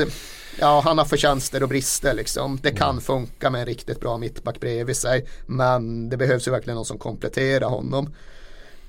ja 0.59 0.81
han 0.85 0.97
har 0.97 1.05
förtjänster 1.05 1.63
och 1.63 1.69
brister 1.69 2.13
liksom. 2.13 2.59
Det 2.63 2.71
kan 2.71 2.89
mm. 2.89 3.01
funka 3.01 3.49
med 3.49 3.61
en 3.61 3.67
riktigt 3.67 3.99
bra 3.99 4.17
mittback 4.17 4.59
bredvid 4.59 4.95
sig. 4.95 5.25
Men 5.45 6.09
det 6.09 6.17
behövs 6.17 6.47
ju 6.47 6.51
verkligen 6.51 6.75
någon 6.75 6.85
som 6.85 6.97
kompletterar 6.97 7.69
honom. 7.69 8.13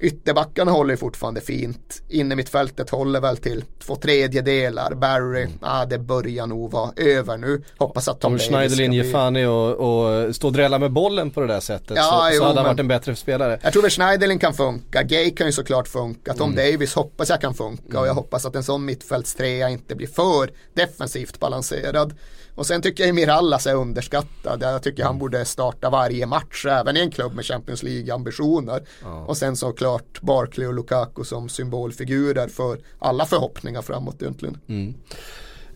Ytterbackarna 0.01 0.71
håller 0.71 0.97
fortfarande 0.97 1.41
fint. 1.41 2.03
Inne 2.09 2.37
mittfältet 2.37 2.91
håller 2.91 3.21
väl 3.21 3.37
till 3.37 3.65
två 3.79 3.97
tredjedelar. 3.97 4.95
Barry, 4.95 5.43
mm. 5.43 5.59
ah, 5.61 5.85
det 5.85 5.99
börjar 5.99 6.47
nog 6.47 6.71
vara 6.71 6.91
över 6.97 7.37
nu. 7.37 7.63
Hoppas 7.79 8.09
att 8.09 8.21
Tom 8.21 8.33
Om 8.33 8.39
Schneiderlin 8.39 8.93
ger 8.93 9.13
fan 9.13 9.37
i 9.37 9.47
och, 9.47 9.71
och 9.71 10.35
stå 10.37 10.47
och 10.47 10.53
drälla 10.53 10.79
med 10.79 10.93
bollen 10.93 11.31
på 11.31 11.41
det 11.41 11.47
där 11.47 11.61
sättet 11.61 11.97
ja, 11.97 12.29
så, 12.31 12.35
jo, 12.35 12.39
så 12.39 12.45
hade 12.45 12.59
han 12.59 12.67
varit 12.67 12.81
en 12.81 12.89
bättre 12.89 13.17
spelare. 13.17 13.59
Jag 13.63 13.73
tror 13.73 13.83
väl 13.83 13.91
Schneiderlin 13.91 14.39
kan 14.39 14.55
funka. 14.55 15.03
Gay 15.03 15.31
kan 15.31 15.47
ju 15.47 15.53
såklart 15.53 15.89
funka. 15.89 16.35
Tom 16.35 16.53
mm. 16.53 16.73
Davis 16.73 16.95
hoppas 16.95 17.29
jag 17.29 17.41
kan 17.41 17.55
funka 17.55 17.91
mm. 17.91 18.01
och 18.01 18.07
jag 18.07 18.15
hoppas 18.15 18.47
att 18.47 18.57
en 18.57 18.65
sån 18.65 18.85
mittfältstrea 18.85 19.69
inte 19.69 19.95
blir 19.95 20.07
för 20.07 20.51
defensivt 20.75 21.41
balanserad. 21.41 22.15
Och 22.61 22.67
sen 22.67 22.83
tycker 22.83 23.07
jag 23.07 23.15
Mirallas 23.15 23.67
är 23.67 23.75
underskattad. 23.75 24.63
Jag 24.63 24.83
tycker 24.83 25.05
han 25.05 25.19
borde 25.19 25.45
starta 25.45 25.91
varje 25.91 26.27
match, 26.27 26.67
även 26.67 26.97
i 26.97 27.01
en 27.01 27.11
klubb 27.11 27.35
med 27.35 27.45
Champions 27.45 27.83
League-ambitioner. 27.83 28.83
Ja. 29.03 29.25
Och 29.25 29.37
sen 29.37 29.57
såklart 29.57 30.21
Barkley 30.21 30.67
och 30.67 30.75
Lukaku 30.75 31.25
som 31.25 31.49
symbolfigurer 31.49 32.49
för 32.49 32.79
alla 32.99 33.25
förhoppningar 33.25 33.83
framåt 33.83 34.23
egentligen. 34.23 34.61
Mm. 34.67 34.95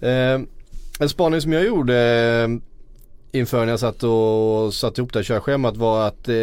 Eh, 0.00 0.48
en 1.00 1.08
spaning 1.08 1.40
som 1.40 1.52
jag 1.52 1.64
gjorde 1.66 1.96
eh, 2.02 2.48
inför 3.40 3.64
när 3.64 3.72
jag 3.72 3.80
satt 3.80 4.02
och 4.02 4.74
satte 4.74 5.00
ihop 5.00 5.12
det 5.12 5.18
här 5.18 5.24
körschemat 5.24 5.76
var 5.76 6.06
att 6.06 6.28
eh, 6.28 6.34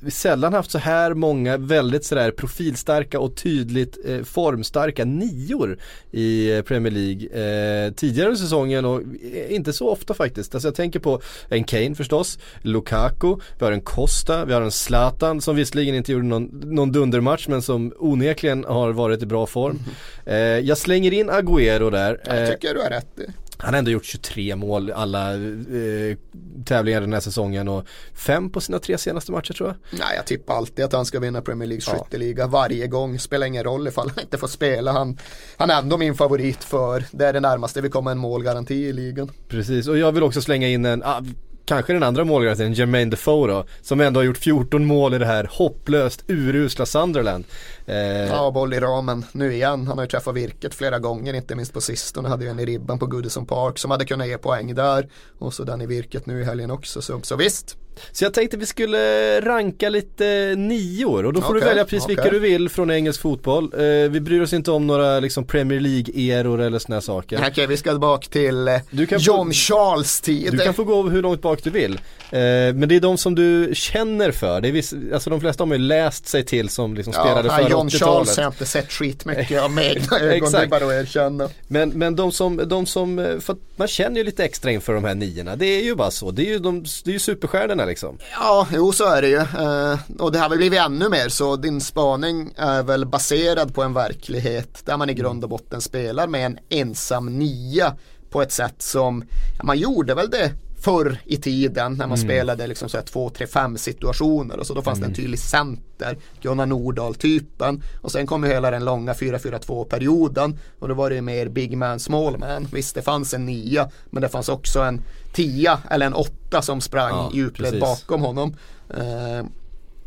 vi 0.00 0.10
sällan 0.10 0.52
haft 0.52 0.70
så 0.70 0.78
här 0.78 1.14
många 1.14 1.56
väldigt 1.56 2.04
sådär 2.04 2.30
profilstarka 2.30 3.20
och 3.20 3.36
tydligt 3.36 3.98
eh, 4.04 4.22
formstarka 4.22 5.04
nior 5.04 5.78
i 6.10 6.56
eh, 6.56 6.62
Premier 6.62 6.92
League 6.92 7.86
eh, 7.86 7.92
tidigare 7.92 8.32
i 8.32 8.36
säsongen 8.36 8.84
och 8.84 9.00
eh, 9.00 9.54
inte 9.54 9.72
så 9.72 9.90
ofta 9.90 10.14
faktiskt. 10.14 10.54
Alltså 10.54 10.68
jag 10.68 10.74
tänker 10.74 11.00
på 11.00 11.20
en 11.48 11.64
Kane 11.64 11.94
förstås, 11.94 12.38
Lukaku, 12.62 13.36
vi 13.58 13.64
har 13.64 13.72
en 13.72 13.80
Costa, 13.80 14.44
vi 14.44 14.52
har 14.52 14.62
en 14.62 14.70
Zlatan 14.70 15.40
som 15.40 15.56
visserligen 15.56 15.94
inte 15.94 16.12
gjorde 16.12 16.26
någon, 16.26 16.44
någon 16.64 16.92
dundermatch 16.92 17.48
men 17.48 17.62
som 17.62 17.92
onekligen 17.98 18.64
har 18.64 18.92
varit 18.92 19.22
i 19.22 19.26
bra 19.26 19.46
form. 19.46 19.78
Mm. 20.26 20.60
Eh, 20.60 20.68
jag 20.68 20.78
slänger 20.78 21.12
in 21.12 21.30
Agüero 21.30 21.90
där. 21.90 22.20
Jag 22.24 22.52
tycker 22.52 22.74
du 22.74 22.80
har 22.80 22.90
rätt. 22.90 23.20
Han 23.58 23.74
har 23.74 23.78
ändå 23.78 23.90
gjort 23.90 24.04
23 24.04 24.56
mål 24.56 24.90
alla 24.90 25.34
eh, 25.34 26.16
tävlingar 26.64 27.00
den 27.00 27.12
här 27.12 27.20
säsongen 27.20 27.68
och 27.68 27.84
fem 28.14 28.50
på 28.50 28.60
sina 28.60 28.78
tre 28.78 28.98
senaste 28.98 29.32
matcher 29.32 29.52
tror 29.52 29.68
jag. 29.68 29.98
Nej, 29.98 30.16
jag 30.16 30.26
tippar 30.26 30.54
alltid 30.54 30.84
att 30.84 30.92
han 30.92 31.06
ska 31.06 31.20
vinna 31.20 31.42
Premier 31.42 31.68
League 31.68 31.80
skytteliga 31.80 32.42
ja. 32.42 32.46
varje 32.46 32.86
gång. 32.86 33.18
Spelar 33.18 33.46
ingen 33.46 33.64
roll 33.64 33.88
ifall 33.88 34.08
han 34.08 34.20
inte 34.20 34.38
får 34.38 34.48
spela. 34.48 34.92
Han, 34.92 35.18
han 35.56 35.70
är 35.70 35.78
ändå 35.78 35.96
min 35.96 36.14
favorit 36.14 36.64
för 36.64 37.04
det 37.10 37.26
är 37.26 37.32
det 37.32 37.40
närmaste 37.40 37.80
vi 37.80 37.88
kommer 37.88 38.10
en 38.10 38.18
målgaranti 38.18 38.74
i 38.74 38.92
ligan. 38.92 39.30
Precis, 39.48 39.88
och 39.88 39.98
jag 39.98 40.12
vill 40.12 40.22
också 40.22 40.42
slänga 40.42 40.68
in 40.68 40.84
en, 40.84 41.02
ah, 41.02 41.22
kanske 41.66 41.92
den 41.92 42.02
andra 42.02 42.24
målgarantin, 42.24 42.72
Jermaine 42.72 43.10
Defoe 43.10 43.48
då, 43.48 43.64
som 43.82 44.00
ändå 44.00 44.20
har 44.20 44.24
gjort 44.24 44.38
14 44.38 44.84
mål 44.84 45.14
i 45.14 45.18
det 45.18 45.26
här 45.26 45.48
hopplöst 45.52 46.24
urusla 46.28 46.86
Sunderland. 46.86 47.44
Eh... 47.86 47.96
Ja, 47.96 48.50
boll 48.50 48.74
i 48.74 48.80
ramen 48.80 49.24
nu 49.32 49.54
igen. 49.54 49.86
Han 49.86 49.98
har 49.98 50.04
ju 50.04 50.08
träffat 50.08 50.34
virket 50.34 50.74
flera 50.74 50.98
gånger, 50.98 51.34
inte 51.34 51.54
minst 51.54 51.72
på 51.72 51.80
sistone. 51.80 52.28
Hade 52.28 52.44
ju 52.44 52.50
en 52.50 52.60
i 52.60 52.64
ribban 52.64 52.98
på 52.98 53.06
Goodison 53.06 53.46
Park 53.46 53.78
som 53.78 53.90
hade 53.90 54.04
kunnat 54.04 54.28
ge 54.28 54.38
poäng 54.38 54.74
där. 54.74 55.08
Och 55.38 55.54
så 55.54 55.64
den 55.64 55.80
i 55.80 55.86
virket 55.86 56.26
nu 56.26 56.40
i 56.40 56.44
helgen 56.44 56.70
också, 56.70 57.02
så, 57.02 57.20
så 57.22 57.36
visst. 57.36 57.76
Så 58.12 58.24
jag 58.24 58.34
tänkte 58.34 58.56
vi 58.56 58.66
skulle 58.66 59.40
ranka 59.40 59.88
lite 59.88 60.54
nior 60.56 61.26
och 61.26 61.32
då 61.32 61.40
får 61.40 61.48
okay, 61.48 61.60
du 61.60 61.66
välja 61.66 61.84
precis 61.84 62.04
okay. 62.04 62.14
vilka 62.14 62.30
du 62.30 62.38
vill 62.38 62.68
från 62.68 62.90
engelsk 62.90 63.20
fotboll. 63.20 63.72
Eh, 63.74 64.10
vi 64.10 64.20
bryr 64.20 64.40
oss 64.40 64.52
inte 64.52 64.70
om 64.70 64.86
några 64.86 65.20
liksom 65.20 65.44
Premier 65.44 65.80
League-eror 65.80 66.60
eller 66.60 66.78
sådana 66.78 67.00
saker. 67.00 67.36
Okej, 67.36 67.50
okay, 67.50 67.66
vi 67.66 67.76
ska 67.76 67.98
bak 67.98 68.28
till 68.28 68.68
eh, 68.68 68.80
John 69.18 69.46
få, 69.46 69.52
Charles 69.52 70.20
tid. 70.20 70.52
Du 70.52 70.58
kan 70.58 70.74
få 70.74 70.84
gå 70.84 71.02
hur 71.02 71.22
långt 71.22 71.42
bak 71.42 71.60
du 71.62 71.70
vill. 71.70 71.92
Eh, 72.30 72.38
men 72.74 72.88
det 72.88 72.96
är 72.96 73.00
de 73.00 73.18
som 73.18 73.34
du 73.34 73.70
känner 73.74 74.30
för. 74.30 74.60
Det 74.60 74.68
är 74.68 74.72
viss, 74.72 74.94
alltså 75.14 75.30
de 75.30 75.40
flesta 75.40 75.62
har 75.62 75.66
man 75.66 75.78
ju 75.78 75.84
läst 75.84 76.28
sig 76.28 76.44
till 76.44 76.68
som 76.68 76.94
liksom 76.94 77.12
ja, 77.16 77.24
spelade 77.24 77.48
före 77.48 77.58
80-talet. 77.58 77.70
John 77.70 77.90
Charles 77.90 78.36
har 78.36 78.42
jag 78.42 78.52
inte 78.52 78.66
sett 78.66 78.92
skitmycket 78.92 79.62
av 79.62 79.70
med 79.70 79.96
egna 79.96 80.20
ögon, 80.20 80.52
det 80.52 80.58
är 80.58 80.66
bara 80.66 80.84
att 80.84 80.92
erkänna. 80.92 81.48
Men, 81.68 81.88
men 81.88 82.16
de 82.16 82.32
som, 82.32 82.56
de 82.68 82.86
som, 82.86 83.18
eh, 83.18 83.38
för 83.38 83.56
man 83.76 83.88
känner 83.88 84.16
ju 84.16 84.24
lite 84.24 84.44
extra 84.44 84.70
inför 84.70 84.94
de 84.94 85.04
här 85.04 85.14
niorna. 85.14 85.56
Det 85.56 85.66
är 85.66 85.82
ju 85.82 85.94
bara 85.94 86.10
så. 86.10 86.30
Det 86.30 86.42
är 86.42 86.46
ju, 86.46 86.58
de, 86.58 86.84
det 87.04 87.10
är 87.10 87.12
ju 87.12 87.18
superstjärnorna 87.18 87.85
liksom. 87.86 88.18
Ja, 88.32 88.66
jo 88.72 88.92
så 88.92 89.04
är 89.04 89.22
det 89.22 89.28
ju. 89.28 89.36
Eh, 89.36 89.98
och 90.18 90.32
det 90.32 90.38
har 90.38 90.48
väl 90.48 90.58
blivit 90.58 90.80
ännu 90.80 91.08
mer 91.08 91.28
så 91.28 91.56
din 91.56 91.80
spaning 91.80 92.54
är 92.56 92.82
väl 92.82 93.06
baserad 93.06 93.74
på 93.74 93.82
en 93.82 93.92
verklighet 93.92 94.82
där 94.84 94.96
man 94.96 95.10
i 95.10 95.14
grund 95.14 95.44
och 95.44 95.50
botten 95.50 95.80
spelar 95.80 96.26
med 96.26 96.46
en 96.46 96.58
ensam 96.68 97.38
nia 97.38 97.94
på 98.30 98.42
ett 98.42 98.52
sätt 98.52 98.82
som 98.82 99.24
ja, 99.58 99.64
man 99.64 99.78
gjorde 99.78 100.14
väl 100.14 100.30
det 100.30 100.52
förr 100.86 101.18
i 101.24 101.36
tiden 101.36 101.92
när 101.92 102.06
man 102.06 102.18
mm. 102.18 102.28
spelade 102.28 102.66
liksom 102.66 102.88
så 102.88 102.96
här 102.96 103.04
2-3-5 103.04 103.76
situationer 103.76 104.58
och 104.58 104.66
så 104.66 104.74
då 104.74 104.82
fanns 104.82 104.98
mm. 104.98 105.10
det 105.10 105.12
en 105.12 105.14
mm. 105.14 105.24
tydlig 105.24 105.38
center, 105.38 106.18
Gunnar 106.42 106.66
Nordahl 106.66 107.14
typen 107.14 107.82
och 108.00 108.12
sen 108.12 108.26
kom 108.26 108.44
ju 108.44 108.50
hela 108.50 108.70
den 108.70 108.84
långa 108.84 109.12
4-4-2 109.12 109.84
perioden 109.84 110.58
och 110.78 110.88
då 110.88 110.94
var 110.94 111.10
det 111.10 111.22
mer 111.22 111.48
big 111.48 111.76
man 111.76 112.00
small 112.00 112.38
man. 112.38 112.68
Visst 112.72 112.94
det 112.94 113.02
fanns 113.02 113.34
en 113.34 113.46
nia 113.46 113.90
men 114.10 114.22
det 114.22 114.28
fanns 114.28 114.48
också 114.48 114.80
en 114.80 115.02
tia 115.32 115.78
eller 115.90 116.06
en 116.06 116.14
åtta 116.14 116.62
som 116.62 116.80
sprang 116.80 117.14
ja, 117.14 117.30
djupled 117.34 117.80
bakom 117.80 118.20
honom. 118.20 118.56
Uh, 118.98 119.46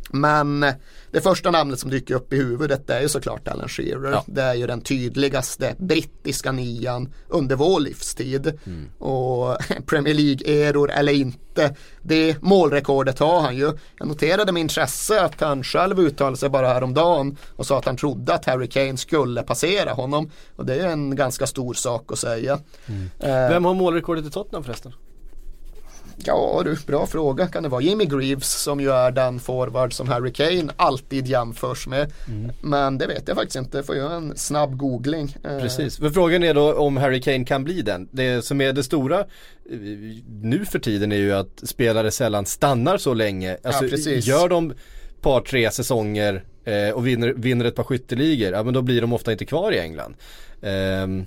men 0.10 0.65
det 1.12 1.22
första 1.22 1.52
namnet 1.52 1.80
som 1.80 1.89
dyker 1.89 2.15
upp 2.15 2.34
i 2.34 2.36
huvudet 2.36 2.89
är 2.89 3.02
ju 3.02 3.10
såklart 3.10 3.48
Alan 3.48 3.69
Shearer. 3.69 4.12
Ja. 4.12 4.24
Det 4.28 4.41
är 4.41 4.54
ju 4.54 4.67
den 4.67 4.82
tydligaste 4.82 5.76
brittiska 5.78 6.52
nian 6.52 7.13
under 7.28 7.56
vår 7.56 7.80
livstid. 7.80 8.60
Mm. 8.65 8.89
Och 8.98 9.58
Premier 9.86 10.13
League-eror 10.13 10.91
eller 10.91 11.13
inte, 11.13 11.76
det 12.02 12.41
målrekordet 12.41 13.19
har 13.19 13.41
han 13.41 13.58
ju. 13.58 13.72
Jag 13.98 14.08
noterade 14.08 14.52
med 14.52 14.62
intresse 14.62 15.22
att 15.22 15.41
han 15.41 15.63
själv 15.63 16.00
uttalade 16.00 16.38
sig 16.38 16.50
bara 16.50 16.74
häromdagen 16.74 17.38
och 17.56 17.65
sa 17.65 17.78
att 17.78 17.86
han 17.86 17.98
trodde 17.98 18.34
att 18.34 18.45
Harry 18.45 18.67
Kane 18.67 18.98
skulle 18.98 19.43
passera 19.43 19.91
honom. 19.91 20.32
Och 20.56 20.65
det 20.65 20.76
är 20.76 20.88
en 20.88 21.15
ganska 21.15 21.48
stor 21.48 21.74
sak 21.74 22.12
att 22.12 22.19
säga. 22.19 22.60
Mm. 22.86 23.10
Eh, 23.19 23.50
Vem 23.50 23.65
har 23.65 23.74
målrekordet 23.74 24.26
i 24.26 24.30
Tottenham 24.30 24.63
förresten? 24.63 24.93
Ja 26.25 26.62
du, 26.65 26.77
bra 26.88 27.08
fråga. 27.08 27.47
Kan 27.47 27.63
det 27.63 27.69
vara 27.69 27.82
Jimmy 27.82 28.05
Greaves 28.05 28.62
som 28.62 28.79
ju 28.79 28.91
är 28.91 29.12
den 29.12 29.39
forward 29.39 29.93
som 29.93 30.08
Harry 30.10 30.34
Kane 30.34 30.73
alltid 30.75 31.27
jämförs 31.27 31.88
med. 31.88 32.12
Mm. 32.27 32.51
Men 32.62 32.97
det 32.97 33.08
vet 33.08 33.27
jag 33.27 33.38
faktiskt 33.38 33.55
inte, 33.55 33.84
får 33.84 33.95
göra 33.95 34.13
en 34.13 34.38
snabb 34.38 34.77
googling. 34.77 35.36
Eh, 35.43 35.60
precis, 35.60 35.99
men 35.99 36.13
frågan 36.13 36.43
är 36.43 36.53
då 36.53 36.73
om 36.73 36.97
Harry 36.97 37.21
Kane 37.21 37.45
kan 37.45 37.63
bli 37.63 37.82
den. 37.82 38.10
Det 38.12 38.45
som 38.45 38.62
är 38.62 38.73
det 38.73 38.84
stora 38.84 39.19
eh, 39.19 39.25
nu 40.41 40.65
för 40.65 40.79
tiden 40.79 41.12
är 41.12 41.17
ju 41.17 41.34
att 41.34 41.62
spelare 41.63 42.12
sällan 42.12 42.45
stannar 42.45 42.97
så 42.97 43.13
länge. 43.13 43.58
Alltså, 43.63 44.10
ja, 44.10 44.15
gör 44.15 44.49
de 44.49 44.73
par 45.21 45.41
tre 45.41 45.71
säsonger 45.71 46.43
eh, 46.65 46.89
och 46.89 47.08
vinner, 47.08 47.34
vinner 47.38 47.65
ett 47.65 47.75
par 47.75 47.84
skytteligor, 47.84 48.51
ja 48.51 48.63
men 48.63 48.73
då 48.73 48.82
blir 48.82 49.01
de 49.01 49.13
ofta 49.13 49.32
inte 49.32 49.45
kvar 49.45 49.71
i 49.71 49.79
England. 49.79 50.15
Um, 50.62 51.25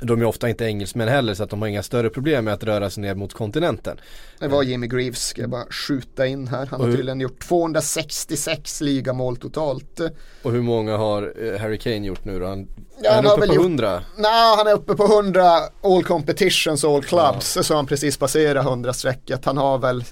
de 0.00 0.20
är 0.20 0.24
ofta 0.24 0.48
inte 0.48 0.64
engelsmän 0.64 1.08
heller 1.08 1.34
så 1.34 1.42
att 1.42 1.50
de 1.50 1.62
har 1.62 1.68
inga 1.68 1.82
större 1.82 2.10
problem 2.10 2.44
med 2.44 2.54
att 2.54 2.64
röra 2.64 2.90
sig 2.90 3.02
ner 3.02 3.14
mot 3.14 3.34
kontinenten. 3.34 4.00
Det 4.38 4.48
var 4.48 4.62
Jimmy 4.62 4.86
Greaves, 4.86 5.26
ska 5.26 5.40
jag 5.40 5.50
bara 5.50 5.66
skjuta 5.70 6.26
in 6.26 6.48
här. 6.48 6.66
Han 6.66 6.80
har 6.80 6.92
tydligen 6.92 7.20
gjort 7.20 7.40
266 7.48 8.80
ligamål 8.80 9.36
totalt. 9.36 10.00
Och 10.42 10.52
hur 10.52 10.62
många 10.62 10.96
har 10.96 11.34
eh, 11.44 11.60
Harry 11.60 11.78
Kane 11.78 12.06
gjort 12.06 12.24
nu 12.24 12.38
då? 12.38 12.46
Han, 12.46 12.68
ja, 13.02 13.12
han 13.12 13.26
är 13.26 13.32
uppe 13.32 13.46
på 13.46 13.54
100? 13.54 14.02
Nej, 14.16 14.56
han 14.56 14.66
är 14.66 14.72
uppe 14.72 14.94
på 14.94 15.04
100 15.04 15.42
all 15.82 16.04
competitions, 16.04 16.84
all 16.84 17.02
clubs. 17.02 17.56
Ja. 17.56 17.62
Så 17.62 17.74
han 17.74 17.86
precis 17.86 18.16
passerat 18.16 18.66
100-strecket. 18.66 19.44
Han 19.44 19.56
har 19.56 19.78
väl 19.78 20.04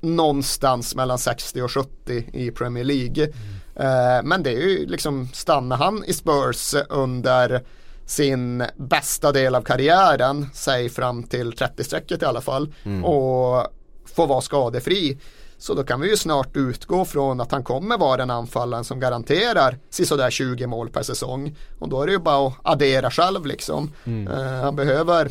någonstans 0.00 0.94
mellan 0.94 1.18
60 1.18 1.62
och 1.62 1.70
70 1.70 1.90
i 2.32 2.50
Premier 2.50 2.84
League. 2.84 3.24
Mm. 3.24 4.28
men 4.28 4.42
det 4.42 4.50
är 4.50 4.60
ju 4.60 4.86
liksom, 4.86 5.28
stannar 5.32 5.76
han 5.76 6.04
i 6.04 6.12
Spurs 6.12 6.74
under 6.88 7.62
sin 8.10 8.64
bästa 8.76 9.32
del 9.32 9.54
av 9.54 9.62
karriären, 9.62 10.46
säg 10.54 10.88
fram 10.88 11.22
till 11.22 11.52
30-strecket 11.52 12.22
i 12.22 12.26
alla 12.26 12.40
fall, 12.40 12.74
mm. 12.84 13.04
och 13.04 13.66
få 14.14 14.26
vara 14.26 14.40
skadefri. 14.40 15.18
Så 15.58 15.74
då 15.74 15.84
kan 15.84 16.00
vi 16.00 16.10
ju 16.10 16.16
snart 16.16 16.56
utgå 16.56 17.04
från 17.04 17.40
att 17.40 17.52
han 17.52 17.64
kommer 17.64 17.98
vara 17.98 18.16
den 18.16 18.30
anfallaren 18.30 18.84
som 18.84 19.00
garanterar 19.00 19.78
sådär 19.90 20.30
20 20.30 20.66
mål 20.66 20.90
per 20.90 21.02
säsong. 21.02 21.56
Och 21.78 21.88
då 21.88 22.02
är 22.02 22.06
det 22.06 22.12
ju 22.12 22.18
bara 22.18 22.46
att 22.46 22.54
addera 22.62 23.10
själv 23.10 23.46
liksom. 23.46 23.92
Mm. 24.04 24.28
Uh, 24.32 24.62
han 24.62 24.76
behöver, 24.76 25.30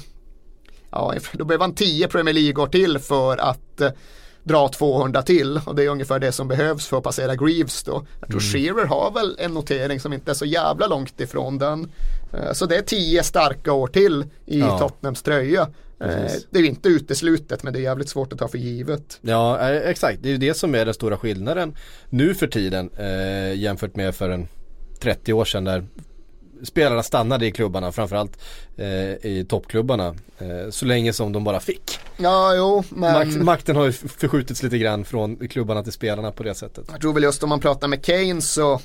ja 0.91 1.13
då 1.33 1.45
behöver 1.45 1.65
han 1.65 1.75
10 1.75 2.07
Premier 2.07 2.33
League-år 2.33 2.67
till 2.67 2.99
för 2.99 3.37
att 3.37 3.81
uh, 3.81 3.89
dra 4.49 4.67
200 4.67 5.21
till 5.21 5.61
och 5.65 5.75
det 5.75 5.83
är 5.83 5.87
ungefär 5.87 6.19
det 6.19 6.31
som 6.31 6.47
behövs 6.47 6.87
för 6.87 6.97
att 6.97 7.03
passera 7.03 7.35
Greaves 7.35 7.83
då. 7.83 8.05
Jag 8.19 8.29
tror 8.29 8.41
mm. 8.41 8.51
Shearer 8.51 8.85
har 8.85 9.11
väl 9.11 9.35
en 9.39 9.53
notering 9.53 9.99
som 9.99 10.13
inte 10.13 10.31
är 10.31 10.35
så 10.35 10.45
jävla 10.45 10.87
långt 10.87 11.21
ifrån 11.21 11.57
den. 11.57 11.91
Eh, 12.33 12.51
så 12.53 12.65
det 12.65 12.77
är 12.77 12.81
10 12.81 13.23
starka 13.23 13.73
år 13.73 13.87
till 13.87 14.25
i 14.45 14.59
ja. 14.59 14.79
Tottenhams 14.79 15.21
tröja. 15.21 15.61
Eh, 15.99 16.07
Precis. 16.07 16.47
Det 16.51 16.59
är 16.59 16.63
inte 16.63 16.89
uteslutet 16.89 17.63
men 17.63 17.73
det 17.73 17.79
är 17.79 17.81
jävligt 17.81 18.09
svårt 18.09 18.33
att 18.33 18.39
ta 18.39 18.47
för 18.47 18.57
givet. 18.57 19.19
Ja 19.21 19.69
eh, 19.69 19.89
exakt, 19.89 20.23
det 20.23 20.29
är 20.29 20.31
ju 20.31 20.37
det 20.37 20.53
som 20.53 20.75
är 20.75 20.85
den 20.85 20.93
stora 20.93 21.17
skillnaden 21.17 21.75
nu 22.09 22.35
för 22.35 22.47
tiden 22.47 22.89
eh, 22.97 23.53
jämfört 23.59 23.95
med 23.95 24.15
för 24.15 24.29
en 24.29 24.47
30 24.99 25.33
år 25.33 25.45
sedan 25.45 25.63
där 25.63 25.85
spelarna 26.63 27.03
stannade 27.03 27.45
i 27.45 27.51
klubbarna, 27.51 27.91
framförallt 27.91 28.39
eh, 28.77 28.85
i 29.31 29.45
toppklubbarna. 29.49 30.07
Eh, 30.37 30.69
så 30.69 30.85
länge 30.85 31.13
som 31.13 31.31
de 31.31 31.43
bara 31.43 31.59
fick. 31.59 31.99
Ja, 32.17 32.55
jo, 32.55 32.83
men... 32.89 33.13
Makt, 33.13 33.43
makten 33.43 33.75
har 33.75 33.85
ju 33.85 33.91
förskjutits 33.91 34.63
lite 34.63 34.77
grann 34.77 35.05
från 35.05 35.47
klubbarna 35.47 35.83
till 35.83 35.93
spelarna 35.93 36.31
på 36.31 36.43
det 36.43 36.55
sättet. 36.55 36.85
Jag 36.91 37.01
tror 37.01 37.13
väl 37.13 37.23
just 37.23 37.43
om 37.43 37.49
man 37.49 37.59
pratar 37.59 37.87
med 37.87 38.05
Kane 38.05 38.41
så 38.41 38.81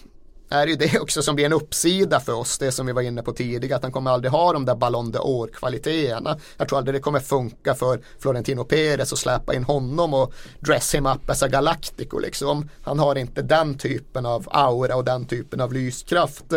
är 0.49 0.67
ju 0.67 0.77
det 0.77 1.01
också 1.01 1.23
som 1.23 1.35
blir 1.35 1.47
en 1.47 1.53
uppsida 1.53 2.21
för 2.21 2.33
oss, 2.33 2.59
det 2.59 2.73
som 2.73 2.87
vi 2.87 2.93
var 2.93 3.03
inne 3.03 3.23
på 3.23 3.33
tidigare, 3.33 3.77
att 3.77 3.83
han 3.83 3.93
kommer 3.93 4.11
aldrig 4.11 4.33
ha 4.33 4.53
de 4.53 4.65
där 4.65 4.75
Ballon 4.75 5.13
d'Or 5.13 5.49
kvaliteterna. 5.53 6.39
Jag 6.57 6.69
tror 6.69 6.79
aldrig 6.79 6.95
det 6.95 7.01
kommer 7.01 7.21
funka 7.21 7.75
för 7.75 8.01
Florentino 8.19 8.65
Perez 8.65 9.13
att 9.13 9.19
släppa 9.19 9.55
in 9.55 9.65
honom 9.65 10.15
och 10.15 10.35
dress 10.61 10.95
him 10.95 11.07
up 11.07 11.31
as 11.31 11.43
a 11.43 11.49
galactico 11.49 12.19
liksom. 12.19 12.69
Han 12.83 12.99
har 12.99 13.17
inte 13.17 13.43
den 13.43 13.79
typen 13.79 14.27
av 14.27 14.49
aura 14.51 14.97
och 14.97 15.05
den 15.05 15.25
typen 15.25 15.61
av 15.61 15.73
lyskraft. 15.73 16.53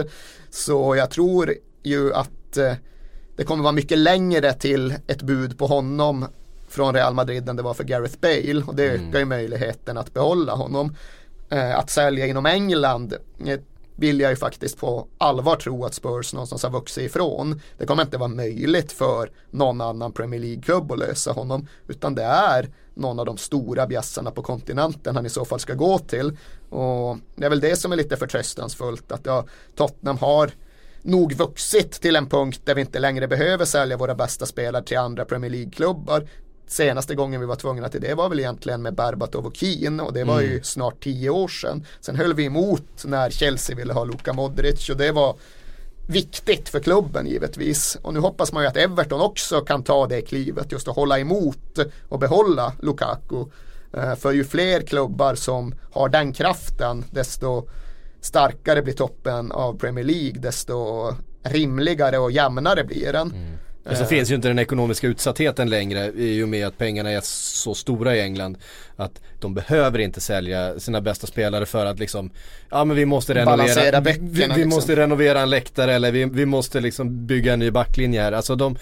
Så 0.50 0.96
jag 0.96 1.12
tror 1.12 1.54
ju 1.84 2.14
att 2.14 2.58
eh, 2.58 2.74
det 3.36 3.44
kommer 3.44 3.64
vara 3.64 3.74
mycket 3.74 3.98
längre 3.98 4.54
till 4.54 4.96
ett 5.08 5.22
bud 5.22 5.58
på 5.58 5.68
honom 5.68 6.26
från 6.70 6.94
Real 6.94 7.14
Madrid 7.14 7.50
än 7.50 7.56
det 7.56 7.64
var 7.64 7.74
för 7.74 7.84
Gareth 7.84 8.18
Bale 8.20 8.64
och 8.68 8.76
det 8.76 8.90
mm. 8.90 9.10
ökar 9.10 9.20
ju 9.20 9.26
möjligheten 9.26 9.98
att 9.98 10.14
behålla 10.14 10.54
honom. 10.56 10.96
Eh, 11.50 11.78
att 11.78 11.90
sälja 11.90 12.26
inom 12.26 12.46
England 12.46 13.14
eh, 13.46 13.60
vill 13.98 14.20
jag 14.20 14.30
ju 14.30 14.36
faktiskt 14.36 14.78
på 14.78 15.08
allvar 15.18 15.56
tro 15.56 15.86
att 15.86 15.94
Spurs 15.94 16.34
någonstans 16.34 16.64
har 16.64 16.70
vuxit 16.70 17.04
ifrån. 17.04 17.62
Det 17.78 17.86
kommer 17.86 18.04
inte 18.04 18.18
vara 18.18 18.30
möjligt 18.30 18.92
för 18.92 19.32
någon 19.52 19.82
annan 19.82 20.12
Premier 20.12 20.40
League-klubb 20.40 20.92
att 20.92 21.00
lösa 21.00 21.32
honom. 21.32 21.68
Utan 21.88 22.16
det 22.16 22.24
är 22.24 22.70
någon 22.94 23.20
av 23.20 23.26
de 23.26 23.38
stora 23.38 23.88
bjässarna 23.88 24.32
på 24.32 24.42
kontinenten 24.42 25.16
han 25.16 25.26
i 25.26 25.30
så 25.30 25.46
fall 25.46 25.60
ska 25.60 25.74
gå 25.74 26.00
till. 26.00 26.38
Och 26.70 27.18
det 27.36 27.46
är 27.46 27.50
väl 27.50 27.60
det 27.60 27.76
som 27.76 27.92
är 27.92 27.96
lite 27.96 28.18
förtröstansfullt 28.18 29.12
att 29.12 29.26
ja, 29.26 29.46
Tottenham 29.76 30.18
har 30.18 30.52
nog 31.02 31.34
vuxit 31.34 31.92
till 31.92 32.16
en 32.16 32.30
punkt 32.30 32.62
där 32.64 32.76
vi 32.76 32.82
inte 32.82 33.00
längre 33.00 33.28
behöver 33.28 33.66
sälja 33.66 33.98
våra 33.98 34.16
bästa 34.16 34.46
spelare 34.46 34.84
till 34.84 34.98
andra 34.98 35.26
Premier 35.26 35.52
League-klubbar 35.52 36.28
senaste 36.68 37.16
gången 37.16 37.42
vi 37.42 37.48
var 37.48 37.56
tvungna 37.56 37.90
till 37.90 38.02
det 38.02 38.16
var 38.16 38.30
väl 38.30 38.40
egentligen 38.40 38.82
med 38.82 38.96
Berbatov 38.96 39.46
och 39.46 39.56
Keane 39.56 40.04
och 40.04 40.14
det 40.14 40.24
var 40.24 40.40
mm. 40.40 40.52
ju 40.52 40.64
snart 40.64 41.04
tio 41.04 41.30
år 41.30 41.48
sedan. 41.48 41.86
Sen 42.00 42.16
höll 42.16 42.34
vi 42.34 42.46
emot 42.46 43.04
när 43.06 43.30
Chelsea 43.30 43.76
ville 43.76 43.94
ha 43.94 44.04
Luka 44.04 44.34
Modric 44.34 44.90
och 44.90 44.98
det 44.98 45.12
var 45.12 45.36
viktigt 46.08 46.70
för 46.70 46.80
klubben 46.80 47.28
givetvis. 47.28 47.98
Och 48.02 48.14
nu 48.14 48.20
hoppas 48.20 48.54
man 48.54 48.64
ju 48.64 48.70
att 48.70 48.78
Everton 48.78 49.22
också 49.22 49.62
kan 49.62 49.84
ta 49.84 50.08
det 50.08 50.22
klivet 50.22 50.72
just 50.72 50.88
att 50.88 50.96
hålla 50.96 51.20
emot 51.20 51.80
och 52.10 52.20
behålla 52.20 52.74
Lukaku. 52.82 53.46
Eh, 53.94 54.16
för 54.16 54.32
ju 54.32 54.44
fler 54.44 54.82
klubbar 54.82 55.36
som 55.36 55.76
har 55.92 56.10
den 56.10 56.34
kraften 56.34 57.06
desto 57.12 57.68
starkare 58.22 58.82
blir 58.82 58.94
toppen 58.94 59.52
av 59.52 59.80
Premier 59.80 60.06
League 60.06 60.42
desto 60.42 61.10
rimligare 61.44 62.18
och 62.18 62.32
jämnare 62.32 62.84
blir 62.84 63.14
den. 63.14 63.32
Mm. 63.32 63.58
Men 63.88 63.98
så 63.98 64.06
finns 64.06 64.32
ju 64.32 64.36
inte 64.36 64.48
den 64.48 64.60
ekonomiska 64.60 65.08
utsattheten 65.08 65.70
längre 65.70 66.12
i 66.16 66.44
och 66.44 66.50
med 66.50 66.68
att 66.68 66.78
pengarna 66.78 67.12
är 67.12 67.22
så 67.24 67.74
stora 67.74 68.16
i 68.16 68.22
England. 68.22 68.58
Att 68.96 69.22
de 69.40 69.54
behöver 69.54 70.00
inte 70.00 70.22
sälja 70.22 70.80
sina 70.80 71.02
bästa 71.02 71.28
spelare 71.28 71.66
för 71.66 71.86
att 71.86 72.00
liksom, 72.00 72.30
ja 72.70 72.86
men 72.86 72.98
vi 72.98 73.06
måste 73.06 73.34
renovera, 73.34 74.00
vi, 74.00 74.18
vi 74.22 74.48
liksom. 74.48 74.70
måste 74.70 74.96
renovera 74.96 75.42
en 75.42 75.50
läktare 75.50 75.94
eller 75.94 76.12
vi, 76.12 76.26
vi 76.26 76.46
måste 76.46 76.80
liksom 76.80 77.26
bygga 77.26 77.54
en 77.54 77.60
ny 77.60 77.72
backlinje 77.72 78.22
här. 78.22 78.32
Alltså 78.32 78.56
de, 78.56 78.78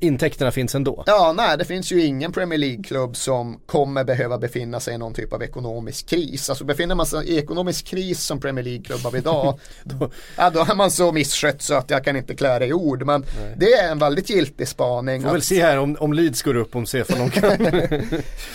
intäkterna 0.00 0.50
finns 0.50 0.74
ändå. 0.74 1.04
Ja, 1.06 1.32
nej 1.36 1.58
det 1.58 1.64
finns 1.64 1.92
ju 1.92 2.04
ingen 2.04 2.32
Premier 2.32 2.58
League-klubb 2.58 3.16
som 3.16 3.60
kommer 3.66 4.04
behöva 4.04 4.38
befinna 4.38 4.80
sig 4.80 4.94
i 4.94 4.98
någon 4.98 5.14
typ 5.14 5.32
av 5.32 5.42
ekonomisk 5.42 6.08
kris. 6.08 6.50
Alltså 6.50 6.64
befinner 6.64 6.94
man 6.94 7.06
sig 7.06 7.28
i 7.28 7.38
ekonomisk 7.38 7.86
kris 7.86 8.22
som 8.22 8.40
Premier 8.40 8.64
League-klubb 8.64 9.06
av 9.06 9.16
idag, 9.16 9.58
då, 9.84 10.10
ja, 10.36 10.50
då 10.50 10.60
är 10.60 10.74
man 10.74 10.90
så 10.90 11.12
misskött 11.12 11.62
så 11.62 11.74
att 11.74 11.90
jag 11.90 12.04
kan 12.04 12.16
inte 12.16 12.34
klä 12.34 12.58
det 12.58 12.66
i 12.66 12.72
ord. 12.72 13.02
Men 13.02 13.20
nej. 13.20 13.54
det 13.56 13.72
är 13.72 13.92
en 13.92 13.98
väldigt 13.98 14.30
giltig 14.30 14.68
spaning. 14.68 15.22
Får 15.22 15.28
att... 15.28 15.34
väl 15.34 15.42
se 15.42 15.62
här 15.62 15.78
om, 15.78 15.96
om 16.00 16.12
Leeds 16.12 16.42
går 16.42 16.56
upp 16.56 16.76
om 16.76 16.86
Stefan 16.86 17.30
kan. 17.30 17.50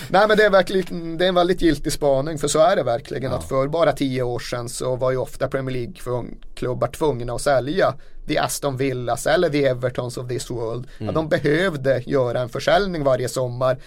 nej 0.09 0.27
men 0.27 0.37
det 0.37 0.45
är, 0.45 0.49
verkligen, 0.49 1.17
det 1.17 1.25
är 1.25 1.29
en 1.29 1.35
väldigt 1.35 1.61
giltig 1.61 1.91
spaning 1.91 2.37
för 2.37 2.47
så 2.47 2.59
är 2.59 2.75
det 2.75 2.83
verkligen 2.83 3.31
ja. 3.31 3.37
att 3.37 3.49
för 3.49 3.67
bara 3.67 3.91
tio 3.91 4.23
år 4.23 4.39
sedan 4.39 4.69
så 4.69 4.95
var 4.95 5.11
ju 5.11 5.17
ofta 5.17 5.47
Premier 5.47 5.75
League-klubbar 5.75 6.87
tvungna 6.87 7.33
att 7.33 7.41
sälja 7.41 7.93
the 8.27 8.37
Aston 8.37 8.77
Villas 8.77 9.27
eller 9.27 9.49
the 9.49 9.65
Evertons 9.65 10.17
of 10.17 10.27
this 10.27 10.49
world. 10.49 10.87
Mm. 10.99 11.05
Ja, 11.07 11.11
de 11.11 11.29
behövde 11.29 12.03
göra 12.05 12.41
en 12.41 12.49
försäljning 12.49 13.03
varje 13.03 13.29
sommar 13.29 13.77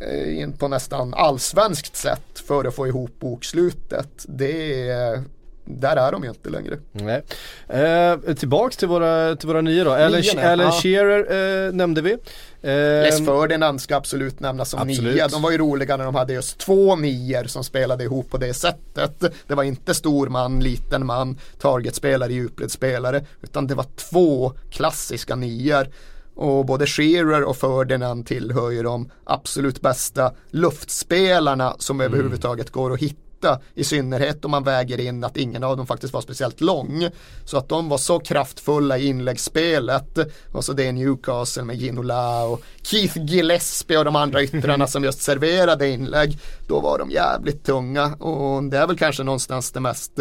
eh, 0.00 0.50
på 0.50 0.68
nästan 0.68 1.14
allsvenskt 1.14 1.96
sätt 1.96 2.38
för 2.46 2.64
att 2.64 2.74
få 2.74 2.86
ihop 2.86 3.20
bokslutet. 3.20 4.24
Det 4.28 4.88
är 4.90 5.22
där 5.66 5.96
är 5.96 6.12
de 6.12 6.22
ju 6.24 6.28
inte 6.28 6.50
längre. 6.50 6.78
Nej. 6.92 7.22
Eh, 7.68 8.34
tillbaks 8.34 8.76
till 8.76 8.88
våra, 8.88 9.36
till 9.36 9.48
våra 9.48 9.60
nya 9.60 9.84
då. 9.84 9.92
Alan, 9.92 10.22
Alan. 10.38 10.72
Shearer 10.72 11.66
eh, 11.66 11.72
nämnde 11.72 12.02
vi. 12.02 12.12
Eh, 12.12 13.02
Les 13.02 13.26
Ferdinand 13.26 13.80
ska 13.80 13.96
absolut 13.96 14.40
nämnas 14.40 14.70
som 14.70 14.80
absolut. 14.80 15.14
nia. 15.14 15.28
De 15.28 15.42
var 15.42 15.50
ju 15.50 15.58
roliga 15.58 15.96
när 15.96 16.04
de 16.04 16.14
hade 16.14 16.32
just 16.32 16.58
två 16.58 16.96
nior 16.96 17.44
som 17.44 17.64
spelade 17.64 18.04
ihop 18.04 18.30
på 18.30 18.38
det 18.38 18.54
sättet. 18.54 19.24
Det 19.46 19.54
var 19.54 19.62
inte 19.62 19.94
stor 19.94 20.28
man, 20.28 20.60
liten 20.60 21.06
man, 21.06 21.38
targetspelare, 21.58 22.32
djupledsspelare. 22.32 23.24
Utan 23.42 23.66
det 23.66 23.74
var 23.74 23.86
två 24.10 24.52
klassiska 24.70 25.36
nior. 25.36 25.86
Och 26.34 26.66
både 26.66 26.86
Shearer 26.86 27.42
och 27.42 27.56
Ferdinand 27.56 28.26
tillhör 28.26 28.70
ju 28.70 28.82
de 28.82 29.10
absolut 29.24 29.80
bästa 29.80 30.32
luftspelarna 30.50 31.76
som 31.78 32.00
mm. 32.00 32.12
överhuvudtaget 32.12 32.70
går 32.70 32.92
att 32.92 33.00
hitta 33.00 33.25
hitta. 33.46 33.60
I 33.74 33.84
synnerhet 33.84 34.44
om 34.44 34.50
man 34.50 34.64
väger 34.64 35.00
in 35.00 35.24
att 35.24 35.36
ingen 35.36 35.64
av 35.64 35.76
dem 35.76 35.86
faktiskt 35.86 36.12
var 36.12 36.20
speciellt 36.20 36.60
lång. 36.60 37.08
Så 37.44 37.58
att 37.58 37.68
de 37.68 37.88
var 37.88 37.98
så 37.98 38.18
kraftfulla 38.18 38.98
i 38.98 39.06
inläggsspelet. 39.06 40.18
Och 40.52 40.64
så 40.64 40.72
det 40.72 40.86
är 40.86 40.92
Newcastle 40.92 41.64
med 41.64 41.76
Ginola 41.76 42.44
och 42.44 42.62
Keith 42.82 43.18
Gillespie 43.18 43.98
och 43.98 44.04
de 44.04 44.16
andra 44.16 44.42
yttrarna 44.42 44.86
som 44.86 45.04
just 45.04 45.22
serverade 45.22 45.88
inlägg. 45.88 46.38
Då 46.68 46.80
var 46.80 46.98
de 46.98 47.10
jävligt 47.10 47.64
tunga 47.64 48.14
och 48.14 48.64
det 48.64 48.78
är 48.78 48.86
väl 48.86 48.98
kanske 48.98 49.22
någonstans 49.22 49.72
det 49.72 49.80
mest 49.80 50.12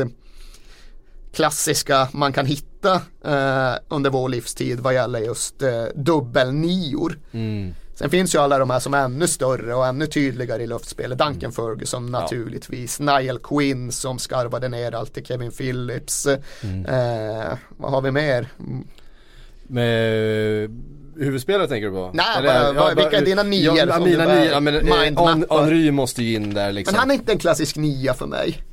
klassiska 1.33 2.07
man 2.11 2.33
kan 2.33 2.45
hitta 2.45 2.93
eh, 3.25 3.75
under 3.89 4.09
vår 4.09 4.29
livstid 4.29 4.79
vad 4.79 4.93
gäller 4.93 5.19
just 5.19 5.61
eh, 5.61 5.85
dubbelnior. 5.95 7.19
Mm. 7.31 7.73
Sen 7.95 8.09
finns 8.09 8.35
ju 8.35 8.39
alla 8.39 8.59
de 8.59 8.69
här 8.69 8.79
som 8.79 8.93
är 8.93 9.03
ännu 9.03 9.27
större 9.27 9.75
och 9.75 9.87
ännu 9.87 10.07
tydligare 10.07 10.63
i 10.63 10.67
luftspelet. 10.67 11.17
Duncan 11.17 11.39
mm. 11.39 11.51
Ferguson 11.51 12.11
naturligtvis. 12.11 12.99
Ja. 12.99 13.19
Niall 13.19 13.39
Quinn 13.39 13.91
som 13.91 14.19
skarvade 14.19 14.69
ner 14.69 14.95
allt 14.95 15.13
till 15.13 15.25
Kevin 15.25 15.51
Phillips. 15.51 16.27
Mm. 16.61 16.85
Eh, 16.85 17.57
vad 17.77 17.91
har 17.91 18.01
vi 18.01 18.11
mer? 18.11 18.47
Med 19.67 20.69
huvudspelare 21.17 21.67
tänker 21.67 21.87
du 21.87 21.93
på? 21.93 22.11
Nej, 22.13 22.25
Eller, 22.37 22.73
bara, 22.73 22.89
ja, 22.89 22.95
vilka 22.95 23.17
är 23.17 23.25
dina 23.25 23.43
nior? 23.43 23.77
Ja, 23.77 23.99
mina 23.99 24.25
nior, 24.25 24.45
ja, 24.45 24.59
men 24.59 24.87
eh, 24.87 25.61
Henry 25.61 25.91
måste 25.91 26.23
ju 26.23 26.35
in 26.35 26.53
där 26.53 26.71
liksom. 26.71 26.93
Men 26.93 26.99
han 26.99 27.11
är 27.11 27.15
inte 27.15 27.31
en 27.31 27.39
klassisk 27.39 27.75
nia 27.75 28.13
för 28.13 28.25
mig. 28.25 28.63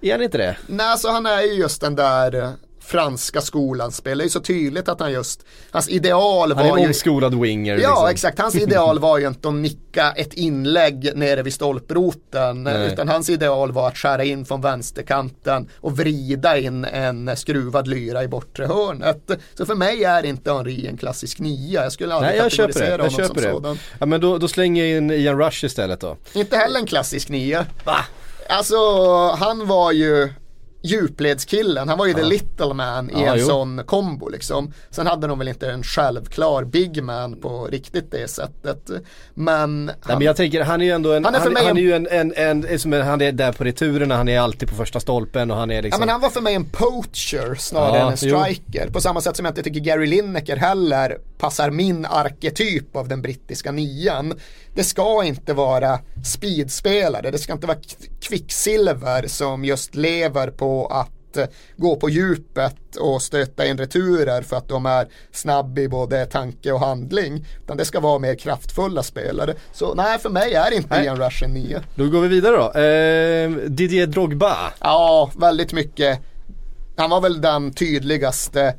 Är 0.00 0.12
han 0.12 0.22
inte 0.22 0.38
det? 0.38 0.56
Nej, 0.66 0.86
alltså 0.86 1.08
han 1.08 1.26
är 1.26 1.42
ju 1.42 1.52
just 1.52 1.80
den 1.80 1.94
där 1.94 2.52
franska 2.88 3.40
skolan 3.40 3.92
spelar 3.92 4.24
ju 4.24 4.30
så 4.30 4.40
tydligt 4.40 4.88
att 4.88 5.00
han 5.00 5.12
just, 5.12 5.44
hans 5.70 5.88
ideal 5.88 6.54
var 6.54 6.62
ju... 6.62 6.68
Han 6.68 6.78
är 6.78 6.82
en 6.82 6.88
omskolad 6.88 7.40
winger. 7.40 7.78
Ja 7.78 7.88
liksom. 7.88 8.08
exakt, 8.08 8.38
hans 8.38 8.54
ideal 8.66 8.98
var 8.98 9.18
ju 9.18 9.28
inte 9.28 9.48
att 9.48 9.54
nicka 9.54 10.12
ett 10.16 10.34
inlägg 10.34 11.12
nere 11.14 11.42
vid 11.42 11.54
stolproten. 11.54 12.62
Nej. 12.62 12.92
Utan 12.92 13.08
hans 13.08 13.30
ideal 13.30 13.72
var 13.72 13.88
att 13.88 13.96
skära 13.96 14.24
in 14.24 14.44
från 14.44 14.60
vänsterkanten 14.60 15.68
och 15.74 15.96
vrida 15.98 16.58
in 16.58 16.84
en 16.84 17.36
skruvad 17.36 17.88
lyra 17.88 18.24
i 18.24 18.28
bortre 18.28 18.66
hörnet. 18.66 19.30
Så 19.54 19.66
för 19.66 19.74
mig 19.74 20.04
är 20.04 20.26
inte 20.26 20.52
Henri 20.52 20.86
en 20.86 20.96
klassisk 20.96 21.38
nia. 21.38 21.82
Jag 21.82 21.92
skulle 21.92 22.14
aldrig 22.14 22.32
Nej, 22.32 22.38
jag 22.38 22.52
köper 22.52 22.80
det. 22.80 23.04
Jag 23.04 23.12
köper 23.12 23.42
det. 23.42 23.52
Sådan. 23.52 23.78
Ja 23.98 24.06
men 24.06 24.20
då, 24.20 24.38
då 24.38 24.48
slänger 24.48 24.84
jag 24.84 24.96
in 24.96 25.10
Ian 25.10 25.38
Rush 25.38 25.64
istället 25.64 26.00
då. 26.00 26.16
Inte 26.32 26.56
heller 26.56 26.80
en 26.80 26.86
klassisk 26.86 27.28
nia. 27.28 27.66
Va? 27.84 27.98
Alltså 28.48 28.76
han 29.38 29.66
var 29.66 29.92
ju 29.92 30.28
djupledskillen, 30.88 31.88
han 31.88 31.98
var 31.98 32.06
ju 32.06 32.12
ja. 32.12 32.18
the 32.18 32.24
little 32.24 32.74
man 32.74 33.10
i 33.10 33.12
ja, 33.12 33.32
en 33.32 33.38
jo. 33.38 33.46
sån 33.46 33.82
kombo 33.86 34.28
liksom. 34.28 34.72
Sen 34.90 35.06
hade 35.06 35.26
de 35.26 35.38
väl 35.38 35.48
inte 35.48 35.70
en 35.70 35.82
självklar 35.82 36.64
big 36.64 37.02
man 37.02 37.36
på 37.40 37.66
riktigt 37.66 38.10
det 38.10 38.30
sättet. 38.30 38.90
Men, 39.34 39.84
Nej, 39.84 39.94
han, 40.00 40.18
men 40.18 40.26
jag 40.26 40.36
tänker, 40.36 40.64
han 40.64 40.80
är 40.80 40.84
ju 40.84 40.92
ändå 40.92 41.12
en, 41.12 41.24
han 41.24 41.34
är, 41.34 41.38
han, 41.38 41.56
han 41.56 41.76
är 41.76 41.82
ju 41.82 41.92
en, 41.92 42.08
en, 42.10 42.32
en, 42.36 42.64
en, 42.92 43.02
han 43.02 43.20
är 43.20 43.32
där 43.32 43.52
på 43.52 43.64
returerna, 43.64 44.16
han 44.16 44.28
är 44.28 44.40
alltid 44.40 44.68
på 44.68 44.74
första 44.74 45.00
stolpen 45.00 45.50
och 45.50 45.56
han 45.56 45.70
är 45.70 45.82
liksom. 45.82 46.00
Ja 46.00 46.06
men 46.06 46.12
han 46.12 46.20
var 46.20 46.30
för 46.30 46.40
mig 46.40 46.54
en 46.54 46.64
poacher 46.64 47.54
snarare 47.54 47.98
ja, 47.98 48.04
än 48.04 48.10
en 48.10 48.16
striker. 48.16 48.84
Jo. 48.86 48.92
På 48.92 49.00
samma 49.00 49.20
sätt 49.20 49.36
som 49.36 49.44
jag 49.44 49.52
inte 49.52 49.62
tycker 49.62 49.80
Gary 49.80 50.06
Lineker 50.06 50.56
heller 50.56 51.18
passar 51.38 51.70
min 51.70 52.06
arketyp 52.06 52.96
av 52.96 53.08
den 53.08 53.22
brittiska 53.22 53.72
nian. 53.72 54.34
Det 54.74 54.84
ska 54.84 55.24
inte 55.24 55.52
vara 55.52 55.98
speedspelare, 56.24 57.30
det 57.30 57.38
ska 57.38 57.52
inte 57.52 57.66
vara 57.66 57.78
kvicksilver 58.20 59.26
som 59.26 59.64
just 59.64 59.94
lever 59.94 60.50
på 60.50 60.77
att 60.86 61.36
eh, 61.36 61.44
gå 61.76 61.96
på 61.96 62.10
djupet 62.10 62.96
och 63.00 63.22
stöta 63.22 63.66
in 63.66 63.78
returer 63.78 64.42
för 64.42 64.56
att 64.56 64.68
de 64.68 64.86
är 64.86 65.08
snabb 65.32 65.78
i 65.78 65.88
både 65.88 66.26
tanke 66.26 66.72
och 66.72 66.80
handling. 66.80 67.46
Utan 67.64 67.76
det 67.76 67.84
ska 67.84 68.00
vara 68.00 68.18
mer 68.18 68.34
kraftfulla 68.34 69.02
spelare. 69.02 69.54
Så 69.72 69.94
nej, 69.94 70.18
för 70.18 70.30
mig 70.30 70.54
är 70.54 70.74
inte 70.74 70.96
Ian 70.96 71.16
Rush 71.16 71.44
en 71.44 71.54
nia. 71.54 71.82
Då 71.94 72.06
går 72.08 72.20
vi 72.20 72.28
vidare 72.28 72.56
då. 72.56 72.80
Eh, 72.80 73.68
Didier 73.70 74.06
Drogba. 74.06 74.56
Ja, 74.80 75.30
väldigt 75.36 75.72
mycket. 75.72 76.20
Han 76.96 77.10
var 77.10 77.20
väl 77.20 77.40
den 77.40 77.72
tydligaste 77.72 78.74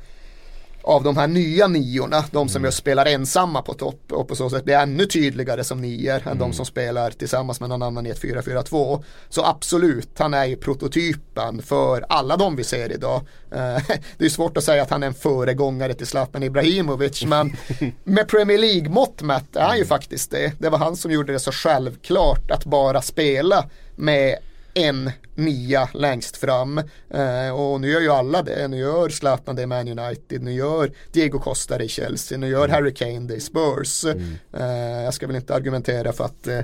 av 0.81 1.03
de 1.03 1.17
här 1.17 1.27
nya 1.27 1.67
niorna, 1.67 2.23
de 2.31 2.49
som 2.49 2.59
mm. 2.59 2.67
just 2.67 2.77
spelar 2.77 3.05
ensamma 3.05 3.61
på 3.61 3.73
topp 3.73 4.11
och 4.11 4.27
på 4.27 4.35
så 4.35 4.49
sätt 4.49 4.63
blir 4.63 4.75
ännu 4.75 5.05
tydligare 5.05 5.63
som 5.63 5.81
nior 5.81 6.15
än 6.15 6.21
mm. 6.21 6.37
de 6.37 6.53
som 6.53 6.65
spelar 6.65 7.11
tillsammans 7.11 7.59
med 7.59 7.69
någon 7.69 7.81
annan 7.81 8.05
i 8.05 8.09
ett 8.09 8.21
4-4-2. 8.21 9.03
Så 9.29 9.45
absolut, 9.45 10.09
han 10.17 10.33
är 10.33 10.45
ju 10.45 10.55
prototypen 10.55 11.61
för 11.61 12.05
alla 12.09 12.37
de 12.37 12.55
vi 12.55 12.63
ser 12.63 12.91
idag. 12.91 13.21
Eh, 13.51 13.77
det 14.17 14.25
är 14.25 14.29
svårt 14.29 14.57
att 14.57 14.63
säga 14.63 14.83
att 14.83 14.89
han 14.89 15.03
är 15.03 15.07
en 15.07 15.13
föregångare 15.13 15.93
till 15.93 16.07
Zlatan 16.07 16.43
Ibrahimovic 16.43 17.25
men 17.25 17.55
med 18.03 18.27
Premier 18.27 18.57
League-mått 18.57 19.21
mätt 19.21 19.55
är 19.55 19.67
han 19.67 19.77
ju 19.77 19.85
faktiskt 19.85 20.31
det. 20.31 20.53
Det 20.59 20.69
var 20.69 20.77
han 20.77 20.95
som 20.95 21.11
gjorde 21.11 21.33
det 21.33 21.39
så 21.39 21.51
självklart 21.51 22.51
att 22.51 22.65
bara 22.65 23.01
spela 23.01 23.65
med 23.95 24.37
en 24.79 25.11
nia 25.35 25.89
längst 25.93 26.37
fram. 26.37 26.77
Eh, 27.09 27.49
och 27.49 27.81
nu 27.81 27.91
gör 27.91 28.01
ju 28.01 28.09
alla 28.09 28.41
det. 28.41 28.67
Nu 28.67 28.77
gör 28.77 29.09
Zlatan 29.09 29.55
det 29.55 29.61
i 29.61 29.65
Man 29.65 29.99
United, 29.99 30.41
nu 30.41 30.53
gör 30.53 30.91
Diego 31.11 31.39
Costa 31.39 31.77
det 31.77 31.83
i 31.83 31.87
Chelsea, 31.87 32.37
nu 32.37 32.47
gör 32.47 32.65
mm. 32.65 32.71
Harry 32.71 32.93
Kane 32.93 33.19
det 33.19 33.35
i 33.35 33.39
Spurs. 33.39 34.05
Mm. 34.05 34.35
Eh, 34.53 35.03
jag 35.03 35.13
ska 35.13 35.27
väl 35.27 35.35
inte 35.35 35.55
argumentera 35.55 36.13
för 36.13 36.23
att 36.23 36.47
eh, 36.47 36.61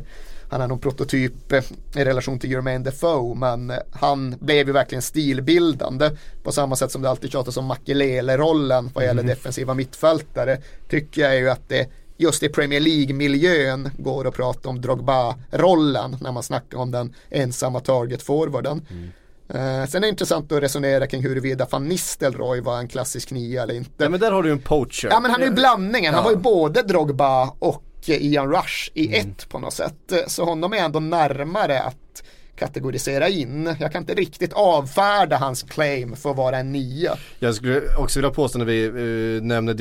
han 0.50 0.62
är 0.62 0.68
någon 0.68 0.80
prototyp 0.80 1.52
eh, 1.52 1.64
i 1.96 2.06
relation 2.06 2.40
till 2.40 2.52
Jermaine 2.52 2.84
Defoe 2.84 3.36
men 3.36 3.74
han 3.92 4.36
blev 4.40 4.68
ju 4.68 4.74
verkligen 4.74 5.02
stilbildande 5.02 6.10
på 6.44 6.52
samma 6.52 6.76
sätt 6.76 6.92
som 6.92 7.02
det 7.02 7.10
alltid 7.10 7.32
tjatas 7.32 7.58
om 7.58 7.66
Makelele-rollen 7.66 8.90
vad 8.94 9.04
gäller 9.04 9.24
mm. 9.24 9.36
defensiva 9.36 9.74
mittfältare 9.74 10.58
tycker 10.90 11.22
jag 11.22 11.38
ju 11.38 11.50
att 11.50 11.70
det 11.70 11.90
just 12.18 12.44
i 12.44 12.50
Premier 12.50 12.80
League-miljön 12.80 13.90
går 13.98 14.28
att 14.28 14.36
prata 14.36 14.70
om 14.70 14.82
Drogba-rollen 14.82 16.18
när 16.22 16.32
man 16.32 16.44
snackar 16.44 16.78
om 16.78 16.92
den 16.92 17.14
ensamma 17.30 17.80
target-forwarden. 17.80 18.82
Mm. 18.90 19.10
Eh, 19.50 19.88
sen 19.88 20.04
är 20.04 20.08
det 20.08 20.10
intressant 20.10 20.52
att 20.52 20.64
resonera 20.64 21.08
kring 21.08 21.24
huruvida 21.24 21.68
van 21.72 21.88
Nistelrooy 21.88 22.62
var 22.62 22.78
en 22.80 22.88
klassisk 22.88 23.32
nia 23.32 23.64
eller 23.64 23.74
inte. 23.74 23.92
Ja 23.98 24.10
men 24.10 24.20
där 24.20 24.32
har 24.32 24.44
du 24.44 24.52
en 24.52 24.60
poacher. 24.60 25.08
Ja 25.12 25.20
men 25.20 25.32
han 25.32 25.42
är 25.42 25.46
ju 25.46 25.52
blandningen, 25.52 26.14
han 26.14 26.24
var 26.24 26.32
ju 26.32 26.38
både 26.38 26.82
Drogba 26.82 27.50
och 27.60 27.84
Ian 28.06 28.52
Rush 28.52 28.92
i 28.94 29.08
mm. 29.08 29.30
ett 29.30 29.50
på 29.50 29.60
något 29.60 29.74
sätt. 29.74 30.14
Så 30.28 30.46
honom 30.46 30.74
är 30.74 30.78
ändå 30.78 31.00
närmare 31.00 31.82
att 31.82 32.24
kategorisera 32.56 33.30
in. 33.30 33.76
Jag 33.80 33.92
kan 33.92 34.02
inte 34.02 34.14
riktigt 34.14 34.54
avfärda 34.54 35.38
hans 35.38 35.64
claim 35.64 36.16
för 36.16 36.32
att 36.32 36.38
vara 36.38 36.58
en 36.58 36.72
nia. 36.72 37.18
Jag 37.40 37.56
skulle 37.56 37.82
också 37.98 38.20
vilja 38.20 38.32
påstå 38.32 38.60
när 38.60 38.66
vi 38.66 38.88
uh, 38.88 39.42
nämner 39.42 39.74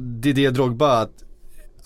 Didier 0.00 0.50
Drogba 0.50 1.00
att, 1.00 1.10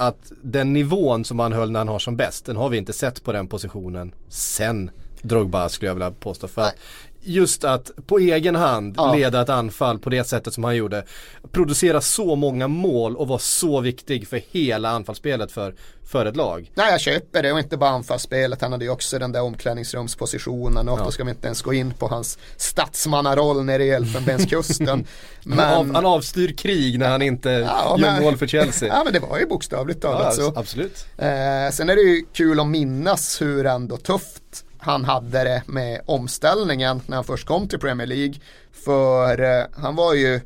att 0.08 0.32
den 0.42 0.72
nivån 0.72 1.24
som 1.24 1.38
han 1.38 1.52
höll 1.52 1.70
när 1.70 1.80
han 1.80 1.88
har 1.88 1.98
som 1.98 2.16
bäst, 2.16 2.44
den 2.44 2.56
har 2.56 2.68
vi 2.68 2.78
inte 2.78 2.92
sett 2.92 3.24
på 3.24 3.32
den 3.32 3.48
positionen 3.48 4.14
sen 4.28 4.90
Drogba 5.22 5.68
skulle 5.68 5.88
jag 5.88 5.94
vilja 5.94 6.10
påstå. 6.10 6.48
För 6.48 6.62
att 6.62 6.74
just 7.22 7.64
att 7.64 7.90
på 8.06 8.18
egen 8.18 8.54
hand 8.54 8.94
ja. 8.96 9.14
leda 9.14 9.42
ett 9.42 9.48
anfall 9.48 9.98
på 9.98 10.10
det 10.10 10.24
sättet 10.24 10.54
som 10.54 10.64
han 10.64 10.76
gjorde. 10.76 11.04
Producera 11.52 12.00
så 12.00 12.36
många 12.36 12.68
mål 12.68 13.16
och 13.16 13.28
vara 13.28 13.38
så 13.38 13.80
viktig 13.80 14.28
för 14.28 14.42
hela 14.50 14.90
anfallsspelet 14.90 15.52
för, 15.52 15.74
för 16.04 16.26
ett 16.26 16.36
lag. 16.36 16.70
Nej 16.74 16.90
jag 16.90 17.00
köper 17.00 17.42
det 17.42 17.52
och 17.52 17.58
inte 17.58 17.76
bara 17.76 17.90
anfallsspelet. 17.90 18.60
Han 18.60 18.72
hade 18.72 18.84
ju 18.84 18.90
också 18.90 19.18
den 19.18 19.32
där 19.32 19.42
omklädningsrumspositionen 19.42 20.88
och 20.88 21.00
ja. 21.00 21.04
då 21.04 21.10
ska 21.10 21.24
vi 21.24 21.30
inte 21.30 21.46
ens 21.46 21.62
gå 21.62 21.72
in 21.72 21.94
på 21.94 22.08
hans 22.08 22.38
statsmannaroll 22.56 23.64
nere 23.64 23.84
i 23.84 23.90
Elfenbenskusten. 23.90 25.06
men... 25.44 25.58
han, 25.58 25.74
av, 25.74 25.94
han 25.94 26.06
avstyr 26.06 26.52
krig 26.52 26.98
när 26.98 27.08
han 27.08 27.22
inte 27.22 27.50
ja, 27.50 27.96
gör 27.98 28.20
mål 28.20 28.36
för 28.36 28.46
Chelsea. 28.46 28.88
Ja 28.88 29.04
men 29.04 29.12
det 29.12 29.20
var 29.20 29.38
ju 29.38 29.46
bokstavligt 29.46 30.02
talat 30.02 30.34
ja, 30.38 30.44
så. 30.44 30.58
Absolut. 30.58 31.06
Eh, 31.18 31.72
sen 31.72 31.90
är 31.90 31.96
det 31.96 32.02
ju 32.02 32.24
kul 32.32 32.60
att 32.60 32.66
minnas 32.66 33.42
hur 33.42 33.66
ändå 33.66 33.96
tufft 33.96 34.64
han 34.82 35.04
hade 35.04 35.44
det 35.44 35.62
med 35.66 36.00
omställningen 36.06 37.00
när 37.06 37.16
han 37.16 37.24
först 37.24 37.46
kom 37.46 37.68
till 37.68 37.78
Premier 37.78 38.06
League. 38.06 38.34
För 38.84 39.40
eh, 39.40 39.66
han 39.72 39.96
var 39.96 40.14
ju 40.14 40.40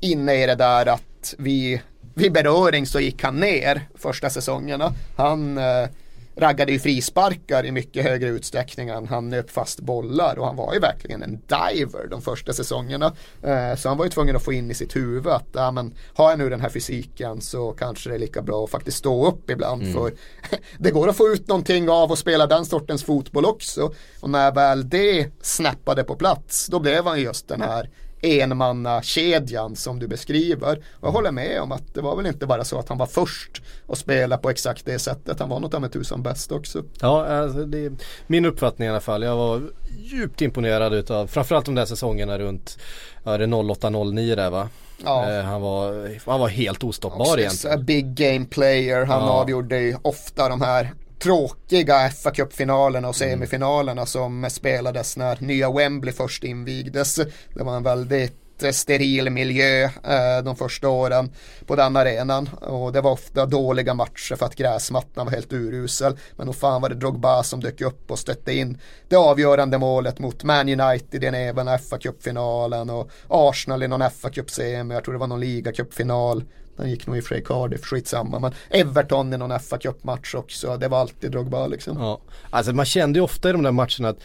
inne 0.00 0.42
i 0.42 0.46
det 0.46 0.54
där 0.54 0.86
att 0.86 1.34
vi, 1.38 1.82
vid 2.14 2.32
beröring 2.32 2.86
så 2.86 3.00
gick 3.00 3.22
han 3.22 3.40
ner 3.40 3.88
första 3.94 4.30
säsongerna. 4.30 4.92
Han 5.16 5.58
eh, 5.58 5.88
raggade 6.36 6.72
ju 6.72 6.78
frisparkar 6.78 7.66
i 7.66 7.72
mycket 7.72 8.04
högre 8.04 8.28
utsträckning 8.28 8.88
än 8.88 9.06
han 9.06 9.28
nöp 9.28 9.50
fast 9.50 9.80
bollar 9.80 10.38
och 10.38 10.46
han 10.46 10.56
var 10.56 10.74
ju 10.74 10.80
verkligen 10.80 11.22
en 11.22 11.40
diver 11.46 12.06
de 12.10 12.22
första 12.22 12.52
säsongerna. 12.52 13.12
Eh, 13.42 13.76
så 13.76 13.88
han 13.88 13.98
var 13.98 14.04
ju 14.04 14.10
tvungen 14.10 14.36
att 14.36 14.44
få 14.44 14.52
in 14.52 14.70
i 14.70 14.74
sitt 14.74 14.96
huvud 14.96 15.26
att 15.26 15.48
ja, 15.52 15.70
men, 15.70 15.94
har 16.14 16.30
jag 16.30 16.38
nu 16.38 16.50
den 16.50 16.60
här 16.60 16.68
fysiken 16.68 17.40
så 17.40 17.72
kanske 17.72 18.08
det 18.10 18.14
är 18.14 18.18
lika 18.18 18.42
bra 18.42 18.64
att 18.64 18.70
faktiskt 18.70 18.98
stå 18.98 19.26
upp 19.26 19.50
ibland 19.50 19.82
mm. 19.82 19.94
för 19.94 20.12
det 20.78 20.90
går 20.90 21.08
att 21.08 21.16
få 21.16 21.28
ut 21.28 21.48
någonting 21.48 21.90
av 21.90 22.12
att 22.12 22.18
spela 22.18 22.46
den 22.46 22.66
sortens 22.66 23.04
fotboll 23.04 23.44
också. 23.44 23.92
Och 24.20 24.30
när 24.30 24.52
väl 24.52 24.88
det 24.88 25.30
snappade 25.40 26.04
på 26.04 26.16
plats 26.16 26.66
då 26.66 26.80
blev 26.80 27.06
han 27.06 27.20
just 27.20 27.48
den 27.48 27.62
här 27.62 27.90
enmannakedjan 28.26 29.76
som 29.76 29.98
du 29.98 30.08
beskriver. 30.08 30.82
Och 30.92 31.08
jag 31.08 31.12
håller 31.12 31.32
med 31.32 31.60
om 31.60 31.72
att 31.72 31.94
det 31.94 32.00
var 32.00 32.16
väl 32.16 32.26
inte 32.26 32.46
bara 32.46 32.64
så 32.64 32.78
att 32.78 32.88
han 32.88 32.98
var 32.98 33.06
först 33.06 33.62
och 33.86 33.98
spela 33.98 34.38
på 34.38 34.50
exakt 34.50 34.84
det 34.84 34.98
sättet. 34.98 35.40
Han 35.40 35.48
var 35.48 35.60
något 35.60 35.74
av 35.74 35.84
en 35.84 35.90
tusan 35.90 36.22
bäst 36.22 36.52
också. 36.52 36.82
Ja, 37.00 37.26
alltså 37.26 37.64
det 37.64 37.84
är 37.84 37.92
min 38.26 38.44
uppfattning 38.44 38.86
i 38.86 38.90
alla 38.90 39.00
fall. 39.00 39.22
Jag 39.22 39.36
var 39.36 39.62
djupt 39.98 40.42
imponerad 40.42 40.94
utav 40.94 41.26
framförallt 41.26 41.66
de 41.66 41.74
där 41.74 41.86
säsongerna 41.86 42.38
runt 42.38 42.78
ja, 43.24 43.38
det 43.38 43.46
08-09 43.46 44.36
där 44.36 44.50
va? 44.50 44.68
Ja. 45.04 45.32
Eh, 45.32 45.44
han, 45.44 45.60
var, 45.60 46.10
han 46.30 46.40
var 46.40 46.48
helt 46.48 46.84
ostoppbar 46.84 47.38
egentligen. 47.38 47.84
Big 47.84 48.14
game 48.14 48.44
player, 48.44 49.04
han 49.04 49.22
ja. 49.22 49.30
avgjorde 49.30 49.98
ofta 50.02 50.48
de 50.48 50.60
här 50.60 50.92
tråkiga 51.18 52.10
fa 52.10 52.30
Cup-finalerna 52.30 53.08
och 53.08 53.22
mm. 53.22 53.30
semifinalerna 53.30 54.06
som 54.06 54.50
spelades 54.50 55.16
när 55.16 55.40
nya 55.40 55.72
Wembley 55.72 56.12
först 56.12 56.44
invigdes. 56.44 57.14
Det 57.54 57.62
var 57.62 57.76
en 57.76 57.82
väldigt 57.82 58.46
steril 58.72 59.30
miljö 59.30 59.84
eh, 59.84 60.44
de 60.44 60.56
första 60.56 60.88
åren 60.88 61.30
på 61.66 61.76
den 61.76 61.96
arenan. 61.96 62.48
Och 62.60 62.92
det 62.92 63.00
var 63.00 63.10
ofta 63.10 63.46
dåliga 63.46 63.94
matcher 63.94 64.36
för 64.36 64.46
att 64.46 64.54
gräsmattan 64.54 65.26
var 65.26 65.32
helt 65.32 65.52
urusel. 65.52 66.18
Men 66.36 66.46
nog 66.46 66.56
fan 66.56 66.82
var 66.82 66.88
det 66.88 66.94
Drogba 66.94 67.42
som 67.42 67.60
dök 67.60 67.80
upp 67.80 68.10
och 68.10 68.18
stötte 68.18 68.52
in 68.52 68.78
det 69.08 69.16
avgörande 69.16 69.78
målet 69.78 70.18
mot 70.18 70.44
Man 70.44 70.80
United 70.80 71.14
i 71.14 71.18
den 71.18 71.34
även 71.34 71.78
fa 71.78 71.98
Cup-finalen 71.98 72.90
och 72.90 73.10
Arsenal 73.28 73.82
i 73.82 73.88
någon 73.88 74.10
fa 74.10 74.30
Cup-semi. 74.30 74.94
Jag 74.94 75.04
tror 75.04 75.14
det 75.14 75.20
var 75.20 75.26
någon 75.26 75.40
ligacup-final. 75.40 76.44
Den 76.76 76.90
gick 76.90 77.06
nog 77.06 77.16
i 77.16 77.22
Frej 77.22 77.44
Cardiff, 77.44 77.84
skitsamma. 77.84 78.38
Men 78.38 78.52
Everton 78.70 79.32
i 79.32 79.38
någon 79.38 79.60
fa 79.60 79.78
Cup-match 79.78 80.34
också. 80.34 80.76
Det 80.76 80.88
var 80.88 81.00
alltid 81.00 81.32
Drogba 81.32 81.66
liksom. 81.66 81.96
Ja, 81.98 82.20
alltså 82.50 82.72
man 82.72 82.86
kände 82.86 83.18
ju 83.18 83.22
ofta 83.22 83.48
i 83.48 83.52
de 83.52 83.62
där 83.62 83.72
matcherna 83.72 84.08
att 84.08 84.18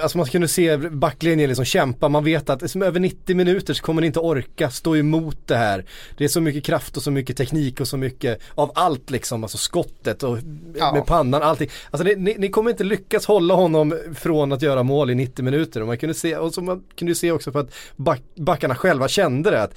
Alltså 0.00 0.18
man 0.18 0.26
kunde 0.26 0.48
se 0.48 0.76
backlinjen 0.76 1.48
liksom 1.48 1.64
kämpa, 1.64 2.08
man 2.08 2.24
vet 2.24 2.50
att 2.50 2.62
liksom 2.62 2.82
över 2.82 3.00
90 3.00 3.36
minuter 3.36 3.74
så 3.74 3.82
kommer 3.82 4.00
ni 4.00 4.06
inte 4.06 4.20
orka 4.20 4.70
stå 4.70 4.96
emot 4.96 5.38
det 5.46 5.56
här. 5.56 5.84
Det 6.16 6.24
är 6.24 6.28
så 6.28 6.40
mycket 6.40 6.64
kraft 6.64 6.96
och 6.96 7.02
så 7.02 7.10
mycket 7.10 7.36
teknik 7.36 7.80
och 7.80 7.88
så 7.88 7.96
mycket 7.96 8.40
av 8.54 8.72
allt 8.74 9.10
liksom, 9.10 9.44
alltså 9.44 9.58
skottet 9.58 10.22
och 10.22 10.38
ja. 10.78 10.92
med 10.92 11.06
pannan, 11.06 11.42
allting. 11.42 11.70
Alltså 11.90 12.04
det, 12.04 12.16
ni, 12.16 12.34
ni, 12.38 12.48
kommer 12.48 12.70
inte 12.70 12.84
lyckas 12.84 13.26
hålla 13.26 13.54
honom 13.54 13.98
från 14.14 14.52
att 14.52 14.62
göra 14.62 14.82
mål 14.82 15.10
i 15.10 15.14
90 15.14 15.44
minuter. 15.44 15.80
Och 15.80 15.86
man 15.86 15.98
kunde 15.98 16.14
se, 16.14 16.36
och 16.36 16.54
så 16.54 16.60
man 16.60 16.84
kunde 16.96 17.14
se 17.14 17.32
också 17.32 17.52
för 17.52 17.60
att 17.60 17.74
back, 17.96 18.22
backarna 18.34 18.74
själva 18.74 19.08
kände 19.08 19.50
det 19.50 19.62
att 19.62 19.74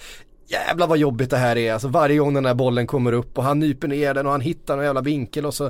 jävlar 0.48 0.88
vad 0.88 0.98
jobbigt 0.98 1.30
det 1.30 1.38
här 1.38 1.58
är. 1.58 1.74
Alltså 1.74 1.88
varje 1.88 2.18
gång 2.18 2.34
den 2.34 2.46
här 2.46 2.54
bollen 2.54 2.88
kommer 2.88 3.12
upp 3.14 3.38
och 3.38 3.44
han 3.44 3.60
nyper 3.60 3.88
ner 3.88 4.14
den 4.14 4.26
och 4.26 4.32
han 4.32 4.42
hittar 4.42 4.76
någon 4.76 4.86
jävla 4.86 5.02
vinkel 5.02 5.46
och 5.46 5.54
så 5.54 5.66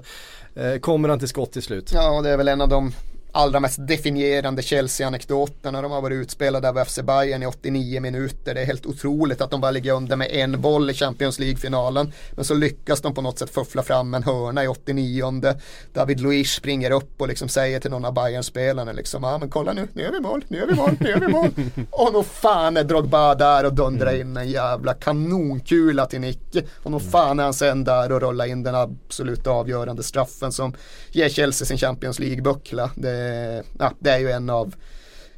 eh, 0.56 0.80
kommer 0.80 1.10
han 1.10 1.20
till 1.20 1.28
skott 1.28 1.52
till 1.52 1.64
slut. 1.64 1.92
Ja, 1.94 2.22
det 2.22 2.30
är 2.30 2.38
väl 2.38 2.48
en 2.48 2.62
av 2.62 2.70
de 2.70 2.92
allra 3.32 3.60
mest 3.60 3.88
definierande 3.88 4.62
Chelsea-anekdoterna. 4.62 5.82
De 5.82 5.92
har 5.92 6.02
varit 6.02 6.16
utspelade 6.16 6.70
av 6.70 6.86
FC 6.86 7.00
Bayern 7.02 7.44
i 7.44 7.46
89 7.46 8.02
minuter. 8.02 8.54
Det 8.54 8.62
är 8.62 8.66
helt 8.66 8.86
otroligt 8.86 9.42
att 9.42 9.52
de 9.52 9.62
bara 9.62 9.72
ligger 9.72 9.94
under 9.94 10.16
med 10.16 10.28
en 10.32 10.62
boll 10.62 10.90
i 10.90 10.94
Champions 10.94 11.40
League-finalen. 11.40 12.14
Men 12.32 12.46
så 12.46 12.54
lyckas 12.54 13.02
de 13.02 13.14
på 13.14 13.22
något 13.22 13.40
sätt 13.40 13.50
fuffla 13.50 13.84
fram 13.84 14.14
en 14.14 14.24
hörna 14.24 14.64
i 14.64 14.68
89. 14.68 15.42
David 15.94 16.20
Luiz 16.20 16.52
springer 16.52 16.92
upp 16.92 17.22
och 17.22 17.28
liksom 17.28 17.50
säger 17.50 17.80
till 17.80 17.92
någon 17.92 18.06
av 18.06 18.14
Bayern-spelarna 18.14 18.92
liksom, 18.92 19.24
ja 19.24 19.34
ah, 19.34 19.38
men 19.38 19.50
kolla 19.50 19.74
nu, 19.74 19.88
nu 19.94 20.04
gör 20.04 20.12
vi 20.12 20.20
mål, 20.20 20.46
nu 20.48 20.58
gör 20.58 20.68
vi 20.68 20.76
mål, 20.76 20.98
nu 21.00 21.10
gör 21.10 21.20
vi 21.20 21.28
mål. 21.28 21.50
och 21.92 22.14
nog 22.14 22.26
fan 22.26 22.78
är 22.78 22.84
Drogba 22.84 23.36
där 23.36 23.66
och 23.66 23.74
dundrar 23.74 24.22
in 24.22 24.38
en 24.38 24.50
jävla 24.50 24.94
kanonkula 24.94 26.06
till 26.06 26.22
Nicke. 26.22 26.64
Och 26.84 26.92
nog 26.92 27.02
fan 27.02 27.40
är 27.40 27.44
han 27.44 27.54
sen 27.54 27.84
där 27.84 28.12
och 28.12 28.22
rullar 28.22 28.46
in 28.46 28.64
den 28.64 28.76
absolut 28.76 29.48
avgörande 29.48 30.04
straffen 30.04 30.52
som 30.52 30.74
ger 31.12 31.30
Chelsea 31.30 31.66
sin 31.66 31.78
Champions 31.78 32.20
League-buckla. 32.20 32.90
Det 32.96 33.21
Eh, 33.22 33.64
ja, 33.80 33.94
det 34.00 34.10
är 34.10 34.20
ju 34.20 34.32
en 34.32 34.50
av 34.50 34.76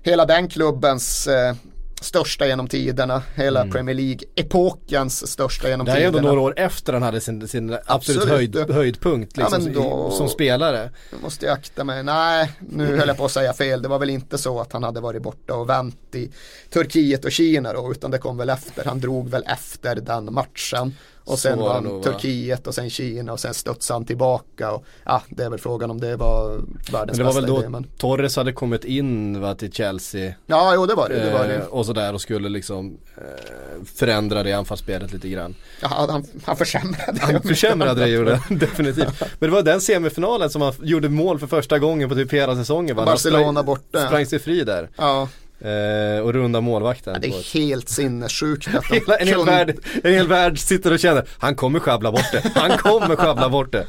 hela 0.02 0.26
den 0.26 0.48
klubbens 0.48 1.28
eh, 1.28 1.56
största 2.04 2.48
genom 2.48 2.68
tiderna. 2.68 3.24
Hela 3.36 3.62
mm. 3.62 3.72
Premier 3.72 3.96
League-epokens 3.96 5.28
största 5.28 5.70
genom 5.70 5.86
tiderna. 5.86 6.00
Det 6.00 6.06
är 6.06 6.08
ändå 6.08 6.20
några 6.20 6.42
år 6.42 6.54
efter 6.58 6.94
han 6.94 7.02
hade 7.02 7.22
sin, 7.22 7.48
sin 7.48 7.74
absolut, 7.74 7.84
absolut. 7.88 8.30
Höjd, 8.30 8.72
höjdpunkt 8.72 9.38
liksom, 9.38 9.68
ja, 9.68 9.82
då, 9.82 10.12
som 10.12 10.30
spelare. 10.30 10.92
Jag 11.12 11.22
måste 11.22 11.46
jag 11.46 11.54
akta 11.54 11.84
mig. 11.84 12.04
Nej, 12.04 12.52
nu 12.60 12.98
höll 12.98 13.08
jag 13.08 13.18
på 13.18 13.26
att 13.26 13.32
säga 13.32 13.54
fel. 13.54 13.82
Det 13.82 13.88
var 13.88 14.00
väl 14.00 14.10
inte 14.10 14.38
så 14.38 14.60
att 14.60 14.74
han 14.74 14.84
hade 14.84 15.02
varit 15.02 15.22
borta 15.22 15.54
och 15.54 15.70
vänt 15.70 16.16
i 16.16 16.32
Turkiet 16.70 17.26
och 17.26 17.32
Kina 17.32 17.74
då, 17.74 17.92
utan 17.92 18.12
det 18.12 18.18
kom 18.18 18.38
väl 18.38 18.50
efter. 18.50 18.86
Han 18.86 19.00
drog 19.00 19.30
väl 19.30 19.44
efter 19.48 19.96
den 19.96 20.34
matchen. 20.34 20.96
Och 21.26 21.40
sen 21.40 21.58
så 21.58 21.64
vann 21.64 21.84
nog, 21.84 22.04
Turkiet 22.04 22.68
och 22.68 22.76
sen 22.76 22.90
Kina 22.90 23.34
och 23.34 23.40
sen 23.40 23.54
studsade 23.54 23.96
han 23.96 24.06
tillbaka. 24.06 24.72
Och, 24.72 24.86
ja, 25.06 25.22
det 25.30 25.44
är 25.44 25.50
väl 25.50 25.60
frågan 25.60 25.92
om 25.92 26.00
det 26.00 26.16
var 26.16 26.62
världens 26.92 27.18
men 27.18 27.18
det 27.18 27.24
var 27.24 27.34
väl 27.34 27.46
då 27.46 27.60
idé, 27.60 27.70
men... 27.70 27.84
Torres 27.98 28.36
hade 28.36 28.54
kommit 28.54 28.86
in 28.86 29.42
va, 29.42 29.56
till 29.56 29.72
Chelsea. 29.72 30.34
Ja, 30.46 30.72
jo 30.76 30.86
det 30.86 30.96
var 30.96 31.10
det. 31.10 31.26
det, 31.26 31.34
var 31.34 31.48
det. 31.48 31.56
Eh, 31.56 31.66
och 31.66 31.86
sådär 31.86 32.14
och 32.14 32.22
skulle 32.22 32.50
liksom 32.50 32.98
eh, 33.18 33.86
förändra 33.86 34.44
det 34.44 34.54
anfallsspelet 34.54 35.14
lite 35.14 35.30
grann. 35.30 35.56
Ja, 35.82 35.88
han, 36.10 36.26
han 36.46 36.58
försämrade 36.58 37.20
Han 37.22 37.42
försämrade 37.42 38.02
det 38.02 38.08
gjorde 38.08 38.42
definitivt. 38.50 39.22
Men 39.40 39.50
det 39.50 39.56
var 39.56 39.62
den 39.62 39.82
semifinalen 39.82 40.50
som 40.50 40.62
han 40.62 40.74
gjorde 40.82 41.10
mål 41.10 41.40
för 41.40 41.48
första 41.48 41.80
gången 41.80 42.10
på 42.10 42.16
typ 42.16 42.34
hela 42.34 42.56
säsongen. 42.56 42.96
Va? 42.96 43.06
Barcelona 43.06 43.52
sprang, 43.52 43.66
borta. 43.66 44.08
Sprang 44.08 44.26
sig 44.26 44.40
fri 44.40 44.64
där. 44.64 44.90
Ja. 44.98 45.28
Eh, 45.64 46.20
och 46.20 46.34
runda 46.34 46.62
målvakten. 46.62 47.14
Ja, 47.14 47.20
det 47.20 47.28
är 47.28 47.54
helt 47.54 47.90
sinnessjukt. 47.90 48.68
Att 48.76 48.86
Hela, 48.92 49.16
en, 49.16 49.28
hel 49.28 49.46
värld, 49.46 49.78
en 50.04 50.14
hel 50.14 50.28
värld 50.28 50.60
sitter 50.60 50.94
och 50.94 51.00
känner, 51.00 51.28
han 51.38 51.56
kommer 51.56 51.80
sjabbla 51.80 52.12
bort 52.12 52.32
det. 52.32 52.52
Han 52.56 52.78
kommer 52.78 53.16
sjabbla 53.16 53.50
bort 53.50 53.72
det. 53.72 53.86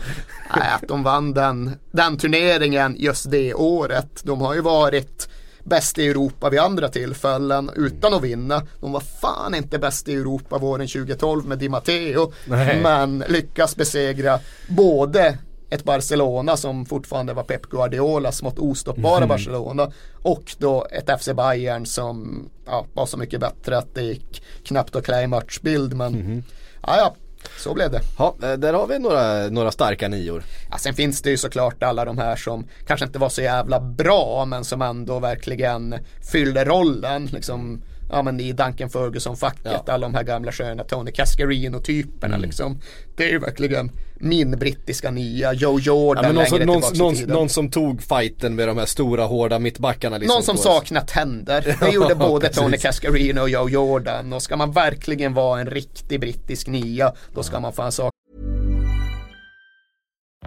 Nej, 0.57 0.69
att 0.75 0.89
de 0.89 1.03
vann 1.03 1.33
den, 1.33 1.71
den 1.91 2.17
turneringen 2.17 2.97
just 2.99 3.31
det 3.31 3.55
året. 3.55 4.21
De 4.25 4.41
har 4.41 4.55
ju 4.55 4.61
varit 4.61 5.29
bäst 5.65 5.99
i 5.99 6.07
Europa 6.09 6.51
vid 6.51 6.61
andra 6.61 6.89
tillfällen 6.89 7.71
utan 7.77 8.15
att 8.15 8.23
vinna. 8.23 8.63
De 8.81 8.93
var 8.93 9.03
fan 9.21 9.55
inte 9.55 9.79
bäst 9.79 10.09
i 10.09 10.15
Europa 10.15 10.59
våren 10.59 10.89
2012 10.89 11.47
med 11.47 11.59
Di 11.59 11.69
Matteo. 11.69 12.33
Nej. 12.45 12.81
Men 12.83 13.25
lyckas 13.29 13.77
besegra 13.77 14.39
både 14.69 15.39
ett 15.75 15.85
Barcelona 15.85 16.57
som 16.57 16.87
fortfarande 16.87 17.33
var 17.33 17.43
Pep 17.43 17.63
Guardiolas 17.63 18.37
smått 18.37 18.59
ostoppbara 18.59 19.17
mm. 19.17 19.29
Barcelona 19.29 19.93
och 20.23 20.55
då 20.59 20.87
ett 20.91 21.21
FC 21.21 21.29
Bayern 21.37 21.87
som 21.87 22.49
ja, 22.67 22.87
var 22.95 23.07
så 23.07 23.17
mycket 23.17 23.41
bättre 23.41 23.79
att 23.79 23.95
det 23.95 24.03
gick 24.03 24.43
knappt 24.65 24.97
att 24.97 25.05
klä 25.05 25.23
i 25.23 25.27
matchbild 25.27 25.97
men 25.97 26.15
mm. 26.15 26.43
ja, 26.83 26.97
ja, 26.97 27.15
så 27.59 27.75
blev 27.75 27.91
det. 27.91 28.01
Ja, 28.19 28.35
eh, 28.43 28.53
där 28.53 28.73
har 28.73 28.87
vi 28.87 28.99
några, 28.99 29.49
några 29.49 29.71
starka 29.71 30.09
nior. 30.09 30.45
Ja, 30.71 30.79
sen 30.79 30.95
finns 30.95 31.23
det 31.23 31.31
ju 31.31 31.37
såklart 31.37 31.83
alla 31.83 32.05
de 32.05 32.19
här 32.19 32.37
som 32.37 32.67
kanske 32.87 33.07
inte 33.07 33.19
var 33.19 33.29
så 33.29 33.43
jävla 33.43 33.81
bra 33.81 34.45
men 34.45 34.65
som 34.65 34.83
ändå 34.83 35.19
verkligen 35.19 35.95
fyllde 36.33 36.65
rollen. 36.65 37.27
Liksom, 37.27 37.83
ja 38.15 38.23
men 38.23 38.41
i 38.41 38.53
Duncan 38.53 38.91
Ferguson-facket, 38.91 39.83
ja. 39.87 39.93
alla 39.93 40.07
de 40.07 40.15
här 40.15 40.23
gamla 40.23 40.53
sköna 40.53 40.85
Tony 40.85 41.11
Cascarino-typerna 41.11 42.35
mm. 42.35 42.47
liksom. 42.47 42.81
Det 43.17 43.25
är 43.25 43.29
ju 43.29 43.39
verkligen 43.39 43.91
min 44.15 44.51
brittiska 44.51 45.11
nya 45.11 45.53
Joe 45.53 45.81
Jordan 45.81 46.25
ja, 46.25 46.33
någon, 46.33 46.47
som, 46.47 46.59
någon, 46.59 46.83
någon, 46.95 47.15
någon, 47.27 47.49
som 47.49 47.71
tog 47.71 48.03
fighten 48.03 48.55
med 48.55 48.69
de 48.69 48.79
här 48.79 48.87
stora 48.87 49.25
hårda 49.25 49.59
mittbackarna 49.59 50.19
liksom 50.19 50.35
Någon 50.35 50.43
som 50.43 50.57
saknar 50.57 51.01
tänder. 51.01 51.77
Det 51.81 51.91
gjorde 51.91 52.15
både 52.15 52.49
Tony 52.49 52.77
Cascarino 52.77 53.41
och 53.41 53.51
Joe 53.51 53.69
Jordan 53.69 54.33
och 54.33 54.43
ska 54.43 54.57
man 54.57 54.73
verkligen 54.73 55.35
vara 55.35 55.61
en 55.61 55.67
riktig 55.67 56.21
brittisk 56.21 56.67
nia 56.67 57.13
då 57.35 57.43
ska 57.43 57.61
man 57.61 57.73
fan 57.73 57.93
sakna 57.93 58.54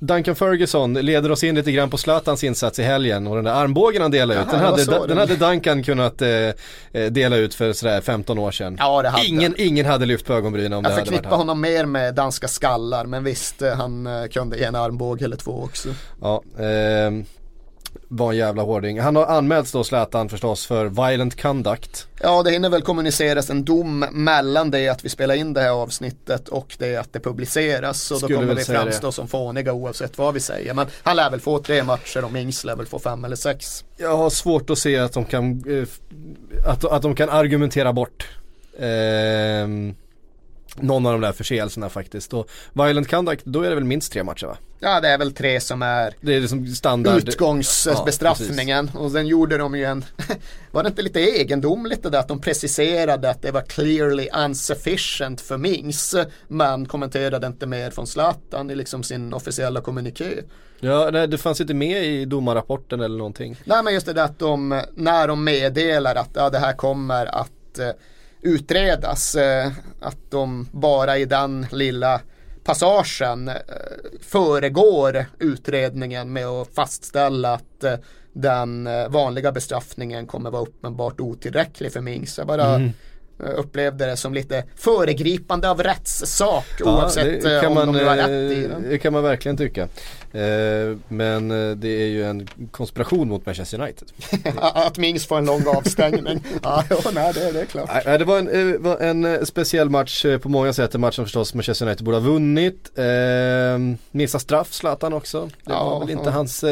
Duncan 0.00 0.36
Ferguson 0.36 0.94
leder 0.94 1.30
oss 1.30 1.44
in 1.44 1.54
lite 1.54 1.72
grann 1.72 1.90
på 1.90 1.98
Zlatans 1.98 2.44
insats 2.44 2.78
i 2.78 2.82
helgen 2.82 3.26
och 3.26 3.36
den 3.36 3.44
där 3.44 3.52
armbågen 3.52 4.02
han 4.02 4.10
delade 4.10 4.40
ut, 4.40 4.50
den 4.50 4.60
hade, 4.60 5.06
den 5.06 5.18
hade 5.18 5.36
Duncan 5.36 5.82
kunnat 5.82 6.22
eh, 6.22 6.28
eh, 6.28 6.54
dela 7.10 7.36
ut 7.36 7.54
för 7.54 7.72
sådär 7.72 8.00
15 8.00 8.38
år 8.38 8.50
sedan. 8.50 8.76
Ja, 8.78 9.02
det 9.02 9.08
hade. 9.08 9.26
Ingen, 9.26 9.54
ingen 9.58 9.86
hade 9.86 10.06
lyft 10.06 10.26
på 10.26 10.32
ögonbrynen 10.32 10.72
om 10.72 10.76
Jag 10.76 10.82
det 10.84 10.88
hade 10.88 11.00
varit 11.00 11.06
Jag 11.06 11.14
förknippar 11.14 11.36
honom 11.36 11.60
mer 11.60 11.86
med 11.86 12.14
danska 12.14 12.48
skallar 12.48 13.06
men 13.06 13.24
visst, 13.24 13.62
eh, 13.62 13.74
han 13.74 14.06
eh, 14.06 14.26
kunde 14.26 14.56
en 14.56 14.74
armbåge 14.74 15.24
eller 15.24 15.36
två 15.36 15.62
också. 15.62 15.88
Ja, 16.20 16.42
eh, 16.58 17.10
var 18.08 18.32
en 18.32 18.38
jävla 18.38 18.62
hårding. 18.62 19.00
Han 19.00 19.16
har 19.16 19.26
anmälts 19.26 19.72
då 19.72 19.84
Zlatan 19.84 20.28
förstås 20.28 20.66
för 20.66 20.86
violent 20.86 21.42
conduct. 21.42 22.08
Ja 22.20 22.42
det 22.42 22.50
hinner 22.50 22.68
väl 22.68 22.82
kommuniceras 22.82 23.50
en 23.50 23.64
dom 23.64 23.98
mellan 24.12 24.70
det 24.70 24.88
att 24.88 25.04
vi 25.04 25.08
spelar 25.08 25.34
in 25.34 25.52
det 25.52 25.60
här 25.60 25.70
avsnittet 25.70 26.48
och 26.48 26.76
det 26.78 26.96
att 26.96 27.12
det 27.12 27.20
publiceras. 27.20 28.10
Och 28.10 28.20
då 28.20 28.28
kommer 28.28 28.54
vi 28.54 28.64
framstå 28.64 29.06
det. 29.06 29.12
som 29.12 29.28
fåniga 29.28 29.72
oavsett 29.72 30.18
vad 30.18 30.34
vi 30.34 30.40
säger. 30.40 30.74
Men 30.74 30.86
han 31.02 31.16
lär 31.16 31.30
väl 31.30 31.40
få 31.40 31.58
tre 31.58 31.82
matcher 31.82 32.24
och 32.24 32.32
Mings 32.32 32.64
lär 32.64 32.76
väl 32.76 32.86
få 32.86 32.98
fem 32.98 33.24
eller 33.24 33.36
sex. 33.36 33.84
Jag 33.96 34.16
har 34.16 34.30
svårt 34.30 34.70
att 34.70 34.78
se 34.78 34.98
att 34.98 35.12
de 35.12 35.24
kan, 35.24 35.64
eh, 35.68 35.88
att, 36.70 36.84
att 36.84 37.02
de 37.02 37.14
kan 37.14 37.28
argumentera 37.28 37.92
bort 37.92 38.28
eh, 38.78 38.88
någon 40.82 41.06
av 41.06 41.12
de 41.12 41.20
där 41.20 41.32
förseelserna 41.32 41.88
faktiskt. 41.88 42.34
Och 42.34 42.50
violent 42.72 43.10
conduct, 43.10 43.44
då 43.44 43.62
är 43.62 43.68
det 43.68 43.74
väl 43.74 43.84
minst 43.84 44.12
tre 44.12 44.24
matcher 44.24 44.46
va? 44.46 44.56
Ja 44.80 45.00
det 45.00 45.08
är 45.08 45.18
väl 45.18 45.32
tre 45.32 45.60
som 45.60 45.82
är 45.82 46.14
Det 46.20 46.34
är 46.34 46.40
liksom 46.40 46.66
standard 46.66 47.28
Utgångsbestraffningen. 47.28 48.90
Ja, 48.94 49.00
och 49.00 49.12
sen 49.12 49.26
gjorde 49.26 49.58
de 49.58 49.74
ju 49.74 49.84
en 49.84 50.04
Var 50.70 50.82
det 50.82 50.88
inte 50.88 51.02
lite 51.02 51.20
egendomligt 51.20 52.02
det 52.02 52.10
där 52.10 52.18
att 52.18 52.28
de 52.28 52.40
preciserade 52.40 53.30
att 53.30 53.42
det 53.42 53.50
var 53.50 53.60
clearly 53.60 54.28
insufficient 54.36 55.40
för 55.40 55.56
Mings? 55.56 56.14
Men 56.48 56.86
kommenterade 56.86 57.46
inte 57.46 57.66
mer 57.66 57.90
från 57.90 58.06
Zlatan 58.06 58.70
i 58.70 58.74
liksom 58.74 59.02
sin 59.02 59.32
officiella 59.32 59.80
kommuniké. 59.80 60.42
Ja, 60.80 61.10
nej, 61.12 61.28
det 61.28 61.38
fanns 61.38 61.60
inte 61.60 61.74
med 61.74 62.04
i 62.04 62.24
domarrapporten 62.24 63.00
eller 63.00 63.18
någonting. 63.18 63.56
Nej 63.64 63.82
men 63.82 63.94
just 63.94 64.06
det 64.06 64.12
där 64.12 64.24
att 64.24 64.38
de 64.38 64.82
När 64.94 65.28
de 65.28 65.44
meddelar 65.44 66.14
att 66.14 66.30
ja, 66.34 66.50
det 66.50 66.58
här 66.58 66.72
kommer 66.72 67.26
att 67.26 67.78
eh, 67.78 67.88
utredas. 68.42 69.34
Eh, 69.34 69.72
att 70.00 70.30
de 70.30 70.68
bara 70.72 71.18
i 71.18 71.24
den 71.24 71.66
lilla 71.72 72.20
passagen 72.64 73.48
eh, 73.48 73.54
föregår 74.20 75.26
utredningen 75.38 76.32
med 76.32 76.46
att 76.46 76.74
fastställa 76.74 77.54
att 77.54 77.84
eh, 77.84 77.94
den 78.32 78.88
vanliga 79.08 79.52
bestraffningen 79.52 80.26
kommer 80.26 80.50
vara 80.50 80.62
uppenbart 80.62 81.20
otillräcklig 81.20 81.92
för 81.92 82.00
Mings. 82.00 82.38
Jag 82.38 82.46
bara 82.46 82.74
mm 82.74 82.92
upplevde 83.38 84.06
det 84.06 84.16
som 84.16 84.34
lite 84.34 84.64
föregripande 84.76 85.70
av 85.70 85.82
rättssak 85.82 86.66
ja, 86.78 86.84
oavsett 86.84 87.64
om 87.66 87.74
man, 87.74 87.92
de 87.92 88.04
har 88.04 88.16
rätt 88.16 88.52
i 88.52 88.66
den. 88.66 88.86
Det 88.88 88.98
kan 88.98 89.12
man 89.12 89.22
verkligen 89.22 89.56
tycka. 89.56 89.88
Eh, 90.32 90.96
men 91.08 91.50
eh, 91.50 91.76
det 91.76 91.88
är 91.88 92.06
ju 92.06 92.24
en 92.24 92.48
konspiration 92.70 93.28
mot 93.28 93.46
Manchester 93.46 93.80
United. 93.80 94.08
att 94.56 94.98
Mings 94.98 95.26
får 95.26 95.38
en 95.38 95.44
lång 95.44 95.66
avstängning. 95.66 96.44
ja, 96.62 96.84
nej, 97.12 97.32
det, 97.34 97.52
det 97.52 97.60
är 97.60 97.64
klart. 97.64 97.90
Nej, 98.06 98.18
det 98.18 98.24
var 98.24 98.38
en, 98.38 98.72
eh, 98.72 98.80
var 98.80 98.98
en 98.98 99.46
speciell 99.46 99.90
match 99.90 100.26
på 100.42 100.48
många 100.48 100.72
sätt. 100.72 100.94
En 100.94 101.00
match 101.00 101.16
som 101.16 101.24
förstås 101.24 101.54
Manchester 101.54 101.86
United 101.86 102.04
borde 102.04 102.16
ha 102.16 102.24
vunnit. 102.24 102.98
Eh, 102.98 103.04
missade 104.10 104.42
straff 104.42 104.72
Zlatan 104.72 105.12
också. 105.12 105.46
Det 105.46 105.72
ja, 105.72 105.84
var 105.84 106.00
väl 106.00 106.10
inte, 106.10 106.24
ja. 106.24 106.30
hans, 106.30 106.64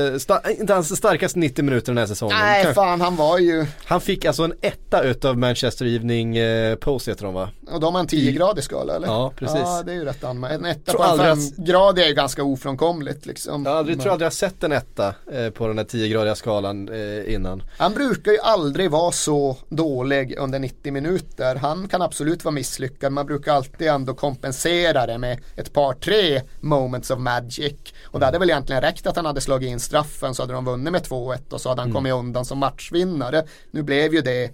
inte 0.58 0.74
hans 0.74 0.96
starkaste 0.96 1.38
90 1.38 1.64
minuter 1.64 1.86
den 1.86 1.98
här 1.98 2.06
säsongen. 2.06 2.36
Nej, 2.40 2.74
fan 2.74 3.00
han 3.00 3.16
var 3.16 3.38
ju. 3.38 3.66
Han 3.84 4.00
fick 4.00 4.24
alltså 4.24 4.42
en 4.42 4.54
etta 4.60 5.02
utav 5.02 5.38
Manchester 5.38 5.86
Evening 5.86 6.36
Post 6.80 7.08
heter 7.08 7.24
de 7.24 7.34
va? 7.34 7.50
Och 7.70 7.80
de 7.80 7.94
har 7.94 8.00
en 8.00 8.08
10-gradig 8.08 8.60
skala 8.60 8.96
eller? 8.96 9.08
Ja, 9.08 9.32
precis. 9.36 9.60
Ja, 9.64 9.82
det 9.86 9.92
är 9.92 9.96
ju 9.96 10.04
rätt 10.04 10.24
anmärkningsvärt. 10.24 10.76
En 10.76 10.82
etta 10.82 10.92
på 10.92 11.22
en 11.22 11.36
5-gradig 11.36 12.02
är 12.02 12.08
ju 12.08 12.14
ganska 12.14 12.44
ofrånkomligt 12.44 13.26
liksom. 13.26 13.64
Jag 13.64 13.76
aldrig, 13.76 14.00
tror 14.00 14.12
aldrig 14.12 14.26
jag 14.26 14.32
sett 14.32 14.64
en 14.64 14.72
etta 14.72 15.14
eh, 15.32 15.50
på 15.50 15.66
den 15.66 15.78
här 15.78 15.84
10-gradiga 15.84 16.34
skalan 16.34 16.88
eh, 16.88 17.34
innan. 17.34 17.62
Han 17.78 17.92
brukar 17.92 18.32
ju 18.32 18.38
aldrig 18.38 18.90
vara 18.90 19.12
så 19.12 19.56
dålig 19.68 20.38
under 20.38 20.58
90 20.58 20.92
minuter. 20.92 21.54
Han 21.54 21.88
kan 21.88 22.02
absolut 22.02 22.44
vara 22.44 22.54
misslyckad. 22.54 23.12
Man 23.12 23.26
brukar 23.26 23.54
alltid 23.54 23.88
ändå 23.88 24.14
kompensera 24.14 25.06
det 25.06 25.18
med 25.18 25.40
ett 25.56 25.72
par 25.72 25.92
tre 25.92 26.42
moments 26.60 27.10
of 27.10 27.18
magic. 27.18 27.76
Och 28.04 28.20
det 28.20 28.26
hade 28.26 28.38
väl 28.38 28.50
egentligen 28.50 28.82
räckt 28.82 29.06
att 29.06 29.16
han 29.16 29.26
hade 29.26 29.40
slagit 29.40 29.68
in 29.68 29.80
straffen 29.80 30.34
så 30.34 30.42
hade 30.42 30.52
de 30.52 30.64
vunnit 30.64 30.92
med 30.92 31.02
2-1 31.02 31.52
och 31.52 31.60
så 31.60 31.68
hade 31.68 31.80
han 31.80 31.88
mm. 31.88 31.94
kommit 31.94 32.12
undan 32.12 32.44
som 32.44 32.58
matchvinnare. 32.58 33.46
Nu 33.70 33.82
blev 33.82 34.14
ju 34.14 34.20
det 34.20 34.50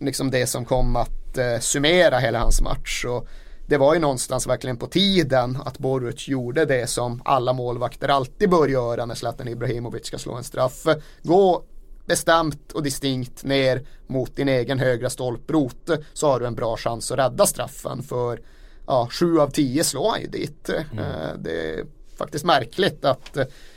liksom 0.00 0.30
det 0.30 0.46
som 0.46 0.64
kom 0.64 0.96
att 0.96 1.38
eh, 1.38 1.58
summera 1.60 2.18
hela 2.18 2.38
hans 2.38 2.60
match. 2.60 3.04
Och 3.04 3.28
det 3.66 3.76
var 3.76 3.94
ju 3.94 4.00
någonstans 4.00 4.46
verkligen 4.46 4.76
på 4.76 4.86
tiden 4.86 5.58
att 5.64 5.78
Boruc 5.78 6.28
gjorde 6.28 6.64
det 6.64 6.86
som 6.86 7.22
alla 7.24 7.52
målvakter 7.52 8.08
alltid 8.08 8.50
bör 8.50 8.68
göra 8.68 9.06
när 9.06 9.14
Zlatan 9.14 9.48
Ibrahimovic 9.48 10.06
ska 10.06 10.18
slå 10.18 10.34
en 10.34 10.44
straff. 10.44 10.86
Gå 11.22 11.64
bestämt 12.06 12.72
och 12.72 12.82
distinkt 12.82 13.44
ner 13.44 13.86
mot 14.06 14.36
din 14.36 14.48
egen 14.48 14.78
högra 14.78 15.10
stolprot 15.10 15.90
så 16.12 16.28
har 16.28 16.40
du 16.40 16.46
en 16.46 16.54
bra 16.54 16.76
chans 16.76 17.10
att 17.10 17.18
rädda 17.18 17.46
straffen 17.46 18.02
för 18.02 18.40
ja, 18.86 19.08
sju 19.10 19.40
av 19.40 19.50
tio 19.50 19.84
slår 19.84 20.10
han 20.10 20.20
ju 20.20 20.26
dit. 20.26 20.68
Mm. 20.68 20.98
Eh, 20.98 21.30
det 21.38 21.70
är 21.70 21.84
faktiskt 22.16 22.44
märkligt 22.44 23.04
att 23.04 23.36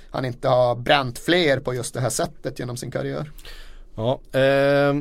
han 0.09 0.25
inte 0.25 0.47
har 0.47 0.75
bränt 0.75 1.19
fler 1.19 1.59
på 1.59 1.73
just 1.73 1.93
det 1.93 1.99
här 1.99 2.09
sättet 2.09 2.59
genom 2.59 2.77
sin 2.77 2.91
karriär. 2.91 3.31
Ja, 3.95 4.19
eh, 4.39 4.95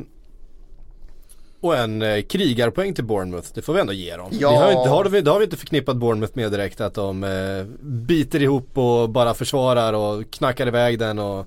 och 1.63 1.77
en 1.77 2.01
eh, 2.01 2.21
krigarpoäng 2.21 2.93
till 2.93 3.03
Bournemouth, 3.03 3.47
det 3.53 3.61
får 3.61 3.73
vi 3.73 3.79
ändå 3.79 3.93
ge 3.93 4.17
dem. 4.17 4.29
Ja. 4.31 4.51
Det, 4.51 4.57
har, 4.57 4.83
det, 4.83 4.89
har 4.89 5.05
vi, 5.05 5.21
det 5.21 5.31
har 5.31 5.39
vi 5.39 5.45
inte 5.45 5.57
förknippat 5.57 5.97
Bournemouth 5.97 6.35
med 6.35 6.51
direkt 6.51 6.81
att 6.81 6.93
de 6.93 7.23
eh, 7.23 7.63
biter 7.81 8.41
ihop 8.41 8.77
och 8.77 9.09
bara 9.09 9.33
försvarar 9.33 9.93
och 9.93 10.31
knackar 10.31 10.67
iväg 10.67 10.99
den 10.99 11.19
och 11.19 11.39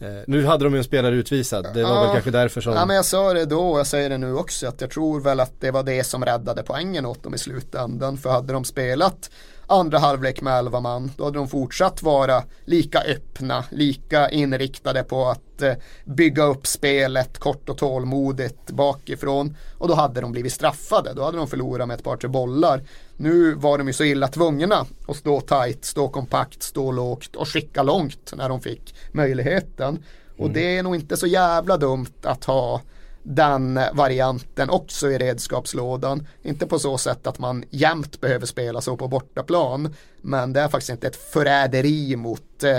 eh, 0.00 0.06
nu 0.26 0.44
hade 0.46 0.64
de 0.64 0.72
ju 0.72 0.78
en 0.78 0.84
spelare 0.84 1.14
utvisad, 1.14 1.66
det 1.74 1.82
var 1.82 1.90
ja. 1.90 2.02
väl 2.02 2.12
kanske 2.12 2.30
därför 2.30 2.60
som 2.60 2.72
Ja 2.72 2.86
men 2.86 2.96
jag 2.96 3.04
sa 3.04 3.32
det 3.32 3.44
då 3.44 3.60
och 3.60 3.78
jag 3.78 3.86
säger 3.86 4.10
det 4.10 4.18
nu 4.18 4.34
också 4.34 4.66
att 4.66 4.80
jag 4.80 4.90
tror 4.90 5.20
väl 5.20 5.40
att 5.40 5.60
det 5.60 5.70
var 5.70 5.82
det 5.82 6.04
som 6.04 6.24
räddade 6.24 6.62
poängen 6.62 7.06
åt 7.06 7.22
dem 7.22 7.34
i 7.34 7.38
slutändan 7.38 8.16
för 8.16 8.30
hade 8.30 8.52
de 8.52 8.64
spelat 8.64 9.30
andra 9.66 9.98
halvlek 9.98 10.40
med 10.40 10.58
11 10.58 10.80
man. 10.80 11.10
Då 11.16 11.24
hade 11.24 11.38
de 11.38 11.48
fortsatt 11.48 12.02
vara 12.02 12.42
lika 12.64 12.98
öppna, 12.98 13.64
lika 13.70 14.30
inriktade 14.30 15.02
på 15.02 15.26
att 15.26 15.62
eh, 15.62 15.72
bygga 16.04 16.44
upp 16.44 16.66
spelet 16.66 17.38
kort 17.38 17.68
och 17.68 17.78
tålmodigt 17.78 18.70
bakifrån. 18.70 19.56
Och 19.78 19.88
då 19.88 19.94
hade 19.94 20.20
de 20.20 20.32
blivit 20.32 20.52
straffade, 20.52 21.12
då 21.12 21.22
hade 21.24 21.36
de 21.36 21.48
förlorat 21.48 21.88
med 21.88 21.94
ett 21.94 22.04
par 22.04 22.16
tre 22.16 22.28
bollar. 22.28 22.82
Nu 23.16 23.54
var 23.54 23.78
de 23.78 23.86
ju 23.86 23.92
så 23.92 24.04
illa 24.04 24.28
tvungna 24.28 24.86
att 25.08 25.16
stå 25.16 25.40
tight, 25.40 25.84
stå 25.84 26.08
kompakt, 26.08 26.62
stå 26.62 26.92
lågt 26.92 27.36
och 27.36 27.48
skicka 27.48 27.82
långt 27.82 28.32
när 28.36 28.48
de 28.48 28.60
fick 28.60 28.94
möjligheten. 29.12 30.04
Och 30.36 30.44
mm. 30.44 30.52
det 30.52 30.78
är 30.78 30.82
nog 30.82 30.94
inte 30.94 31.16
så 31.16 31.26
jävla 31.26 31.76
dumt 31.76 32.14
att 32.22 32.44
ha 32.44 32.80
den 33.24 33.80
varianten 33.92 34.70
också 34.70 35.10
i 35.10 35.18
redskapslådan. 35.18 36.26
Inte 36.42 36.66
på 36.66 36.78
så 36.78 36.98
sätt 36.98 37.26
att 37.26 37.38
man 37.38 37.64
jämt 37.70 38.20
behöver 38.20 38.46
spela 38.46 38.80
så 38.80 38.96
på 38.96 39.08
bortaplan. 39.08 39.94
Men 40.20 40.52
det 40.52 40.60
är 40.60 40.68
faktiskt 40.68 40.90
inte 40.90 41.06
ett 41.06 41.16
förräderi 41.32 42.16
mot 42.16 42.62
eh, 42.62 42.78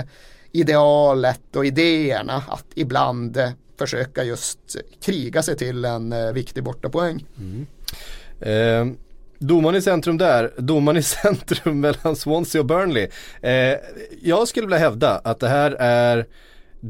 idealet 0.52 1.56
och 1.56 1.66
idéerna 1.66 2.42
att 2.48 2.66
ibland 2.74 3.36
eh, 3.36 3.50
försöka 3.78 4.24
just 4.24 4.58
kriga 5.00 5.42
sig 5.42 5.56
till 5.56 5.84
en 5.84 6.12
eh, 6.12 6.32
viktig 6.32 6.62
bortapoäng. 6.64 7.24
Mm. 7.38 7.66
Eh, 8.40 8.96
domaren 9.38 9.76
i 9.76 9.82
centrum 9.82 10.18
där, 10.18 10.52
domaren 10.58 10.96
i 10.96 11.02
centrum 11.22 11.80
mellan 11.80 12.16
Swansea 12.16 12.60
och 12.60 12.66
Burnley. 12.66 13.08
Eh, 13.40 13.74
jag 14.22 14.48
skulle 14.48 14.66
vilja 14.66 14.78
hävda 14.78 15.18
att 15.24 15.40
det 15.40 15.48
här 15.48 15.70
är 15.78 16.26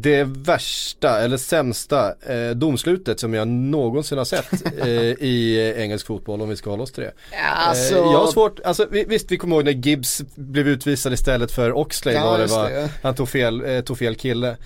det 0.00 0.24
värsta 0.24 1.20
eller 1.20 1.36
sämsta 1.36 2.14
eh, 2.28 2.50
domslutet 2.50 3.20
som 3.20 3.34
jag 3.34 3.48
någonsin 3.48 4.18
har 4.18 4.24
sett 4.24 4.52
eh, 4.80 4.88
i 5.02 5.74
engelsk 5.76 6.06
fotboll 6.06 6.42
om 6.42 6.48
vi 6.48 6.56
ska 6.56 6.70
hålla 6.70 6.82
oss 6.82 6.92
till 6.92 7.04
det. 7.04 7.12
Alltså... 7.54 7.94
Eh, 7.94 8.00
jag 8.00 8.18
har 8.18 8.26
svårt, 8.26 8.60
alltså 8.60 8.86
visst 8.90 9.30
vi 9.30 9.36
kommer 9.36 9.56
ihåg 9.56 9.64
när 9.64 9.72
Gibbs 9.72 10.22
blev 10.34 10.68
utvisad 10.68 11.12
istället 11.12 11.52
för 11.52 11.72
Oxlade 11.72 12.18
Ja, 12.18 12.24
var 12.24 12.38
det 12.38 12.46
var, 12.46 12.70
det. 12.70 12.90
han 13.02 13.14
tog 13.14 13.28
fel, 13.28 13.64
eh, 13.64 13.80
tog 13.80 13.98
fel 13.98 14.14
kille. 14.14 14.56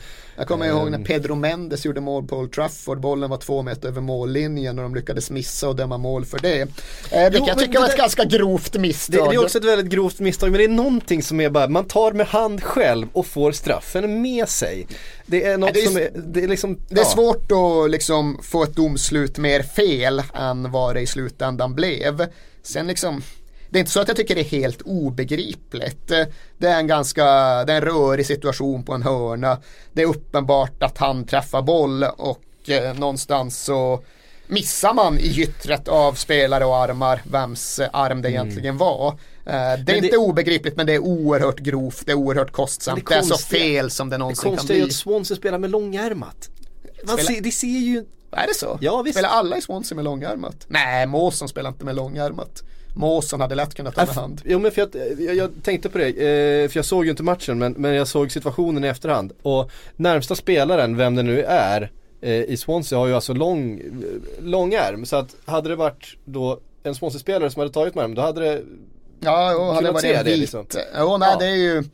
Jag 0.40 0.48
kommer 0.48 0.66
ihåg 0.66 0.90
när 0.90 0.98
Ehm. 0.98 1.04
Pedro 1.04 1.34
Mendes 1.34 1.84
gjorde 1.84 2.00
mål 2.00 2.26
på 2.26 2.36
Old 2.36 2.52
Trafford. 2.52 3.00
Bollen 3.00 3.30
var 3.30 3.36
två 3.36 3.62
meter 3.62 3.88
över 3.88 4.00
mållinjen 4.00 4.78
och 4.78 4.82
de 4.82 4.94
lyckades 4.94 5.30
missa 5.30 5.68
och 5.68 5.76
döma 5.76 5.98
mål 5.98 6.24
för 6.24 6.38
det. 6.38 6.60
Eh, 6.60 6.68
det 7.10 7.30
Jo, 7.32 7.38
kan 7.38 7.46
jag 7.46 7.58
tycka 7.58 7.78
var 7.80 7.86
det 7.86 7.92
ett 7.92 7.96
där- 7.96 8.02
ganska 8.02 8.24
grovt 8.24 8.72
Det, 8.72 8.78
misstag. 8.78 9.30
det 9.30 9.34
är 9.34 9.42
också 9.44 9.58
ett 9.58 9.64
väldigt 9.64 9.92
grovt 9.92 10.18
misstag 10.20 10.50
men 10.50 10.58
det 10.58 10.64
är 10.64 10.68
någonting 10.68 11.22
som 11.22 11.40
är 11.40 11.50
bara, 11.50 11.68
man 11.68 11.84
tar 11.84 12.12
med 12.12 12.26
hand 12.26 12.62
själv 12.62 13.06
och 13.12 13.26
får 13.26 13.52
straffen 13.52 14.22
med 14.22 14.48
sig. 14.48 14.86
Det 15.26 15.44
är 15.44 15.58
något 15.58 15.74
det 15.74 15.80
är- 15.82 15.86
som 15.86 15.96
är, 15.96 16.10
det 16.14 16.44
är 16.44 16.48
liksom, 16.48 16.78
Det 16.88 16.94
är 17.00 17.04
ja. 17.04 17.04
svårt 17.04 17.52
att 17.52 17.90
liksom 17.90 18.38
få 18.42 18.62
ett 18.62 18.76
domslut 18.76 19.38
mer 19.38 19.62
fel 19.62 20.22
än 20.34 20.70
vad 20.70 20.94
det 20.96 21.00
i 21.00 21.06
slutändan 21.06 21.74
blev. 21.74 22.26
Sen 22.62 22.86
liksom, 22.86 23.22
det 23.70 23.78
är 23.78 23.80
inte 23.80 23.92
så 23.92 24.00
att 24.00 24.08
jag 24.08 24.16
tycker 24.16 24.34
det 24.34 24.40
är 24.40 24.44
helt 24.60 24.82
obegripligt. 24.82 26.08
Det 26.58 26.68
är 26.68 26.78
en 26.78 26.86
ganska, 26.86 27.24
det 27.64 27.72
är 27.72 27.76
en 27.76 27.80
rörig 27.82 28.26
situation 28.26 28.84
på 28.84 28.92
en 28.94 29.02
hörna. 29.02 29.58
Det 29.92 30.02
är 30.02 30.06
uppenbart 30.06 30.82
att 30.82 30.98
han 30.98 31.24
träffar 31.26 31.62
boll 31.62 32.02
och 32.04 32.42
eh, 32.68 32.94
någonstans 32.94 33.58
så 33.64 34.00
missar 34.46 34.94
man 34.94 35.18
i 35.18 35.26
gyttret 35.28 35.88
av 35.88 36.12
spelare 36.12 36.64
och 36.64 36.76
armar 36.76 37.22
vems 37.24 37.78
eh, 37.78 37.88
arm 37.92 38.22
det 38.22 38.30
egentligen 38.30 38.76
var. 38.76 39.08
Eh, 39.08 39.14
det 39.44 39.50
är 39.52 39.74
Mm. 39.74 39.84
det- 39.86 39.96
inte 39.98 40.16
obegripligt 40.16 40.76
men 40.76 40.86
det 40.86 40.94
är 40.94 40.98
oerhört 40.98 41.58
grovt, 41.58 42.02
det 42.06 42.12
är 42.12 42.16
oerhört 42.16 42.52
kostsamt. 42.52 43.08
Det, 43.08 43.14
det 43.14 43.18
är 43.18 43.22
så 43.22 43.28
konstiga- 43.34 43.60
fel 43.60 43.90
som 43.90 44.08
det 44.10 44.14
Det 44.14 44.18
någonsin 44.18 44.42
kan 44.50 44.56
konstiga 44.56 44.76
är 44.76 44.78
ju 44.80 44.84
bli. 44.84 44.90
att 44.92 44.96
Swansea 44.96 45.36
spelar 45.36 45.58
med 45.58 45.70
långärmat. 45.70 46.48
Ser, 47.26 47.40
det 47.40 47.50
ser 47.50 47.66
ju 47.66 48.04
Är 48.32 48.46
det 48.46 48.54
så? 48.54 48.78
Ja, 48.80 49.02
visst. 49.02 49.14
Spelar 49.18 49.28
alla 49.30 49.56
i 49.56 49.60
Swansea 49.62 49.96
med 49.96 50.04
långärmat? 50.04 50.66
Nej, 50.68 51.06
Måsson 51.06 51.48
spelar 51.48 51.70
inte 51.70 51.84
med 51.84 51.94
långärmat. 51.96 52.62
Måsson 52.94 53.40
hade 53.40 53.54
lätt 53.54 53.74
kunnat 53.74 53.94
ta 53.94 54.04
med 54.06 54.14
hand. 54.14 54.42
Jo 54.44 54.58
men 54.58 54.70
för 54.72 54.80
jag, 54.80 55.20
jag, 55.20 55.34
jag 55.36 55.50
tänkte 55.62 55.88
på 55.88 55.98
det, 55.98 56.06
eh, 56.08 56.68
för 56.68 56.78
jag 56.78 56.84
såg 56.84 57.04
ju 57.04 57.10
inte 57.10 57.22
matchen 57.22 57.58
men, 57.58 57.72
men 57.72 57.94
jag 57.94 58.08
såg 58.08 58.32
situationen 58.32 58.84
i 58.84 58.88
efterhand. 58.88 59.32
Och 59.42 59.70
närmsta 59.96 60.34
spelaren, 60.34 60.96
vem 60.96 61.14
det 61.14 61.22
nu 61.22 61.42
är, 61.42 61.90
eh, 62.20 62.30
i 62.32 62.56
Swansea 62.56 62.98
har 62.98 63.06
ju 63.06 63.14
alltså 63.14 63.32
lång, 63.32 63.82
lång 64.42 64.74
ärm. 64.74 65.04
Så 65.06 65.16
att 65.16 65.36
hade 65.44 65.68
det 65.68 65.76
varit 65.76 66.16
då 66.24 66.60
en 66.82 66.94
Swansea-spelare 66.94 67.50
som 67.50 67.60
hade 67.60 67.72
tagit 67.72 67.94
med 67.94 68.04
dem, 68.04 68.14
då 68.14 68.22
hade 68.22 68.40
det 68.40 68.62
Ja, 69.22 69.52
jo, 69.52 69.60
hade 69.64 69.78
Kunnat 69.78 69.92
varit 69.92 70.04
en 70.04 70.24
det, 70.24 70.30
vit. 70.30 70.38
liksom. 70.38 70.66
Jo, 70.98 71.16
nej, 71.18 71.28
Ja. 71.32 71.38
det 71.38 71.46
är 71.46 71.54
ju 71.56 71.84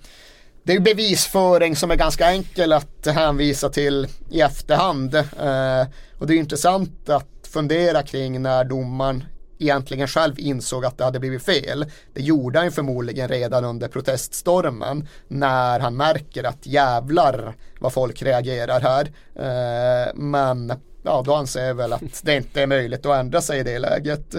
det 0.62 0.72
är 0.72 0.80
bevisföring 0.80 1.76
som 1.76 1.90
är 1.90 1.97
ganska 1.97 2.26
enkel 2.30 2.72
att 2.72 3.07
hänvisa 3.07 3.68
till 3.68 4.07
i 4.30 4.40
efterhand. 4.40 5.14
Eh, 5.14 5.86
och 6.18 6.26
det 6.26 6.34
är 6.34 6.38
intressant 6.38 7.09
att 7.09 7.26
fundera 7.53 8.03
kring 8.03 8.42
när 8.42 8.64
domaren 8.64 9.24
egentligen 9.59 10.09
själv 10.09 10.39
insåg 10.39 10.85
att 10.85 10.99
det 10.99 11.05
hade 11.05 11.21
blivit 11.21 11.43
fel. 11.43 11.87
Det 12.15 12.23
gjorde 12.23 12.59
han 12.59 12.73
förmodligen 12.73 13.29
redan 13.29 13.65
under 13.65 13.89
proteststormen 13.89 15.09
när 15.29 15.81
han 15.81 15.97
märker 15.97 16.45
att 16.45 16.67
jävlar 16.67 17.55
vad 17.79 17.93
folk 17.93 18.23
reagerar 18.23 18.81
här. 18.81 19.13
Eh, 19.37 20.15
men 20.15 20.73
ja, 21.03 21.23
då 21.27 21.35
anser 21.35 21.65
jag 21.65 21.75
väl 21.75 21.93
att 21.93 22.23
det 22.23 22.37
inte 22.37 22.63
är 22.63 22.67
möjligt 22.67 23.07
att 23.07 23.21
ändra 23.21 23.41
sig 23.41 23.61
i 23.61 23.63
det 23.63 23.79
läget. 23.79 24.35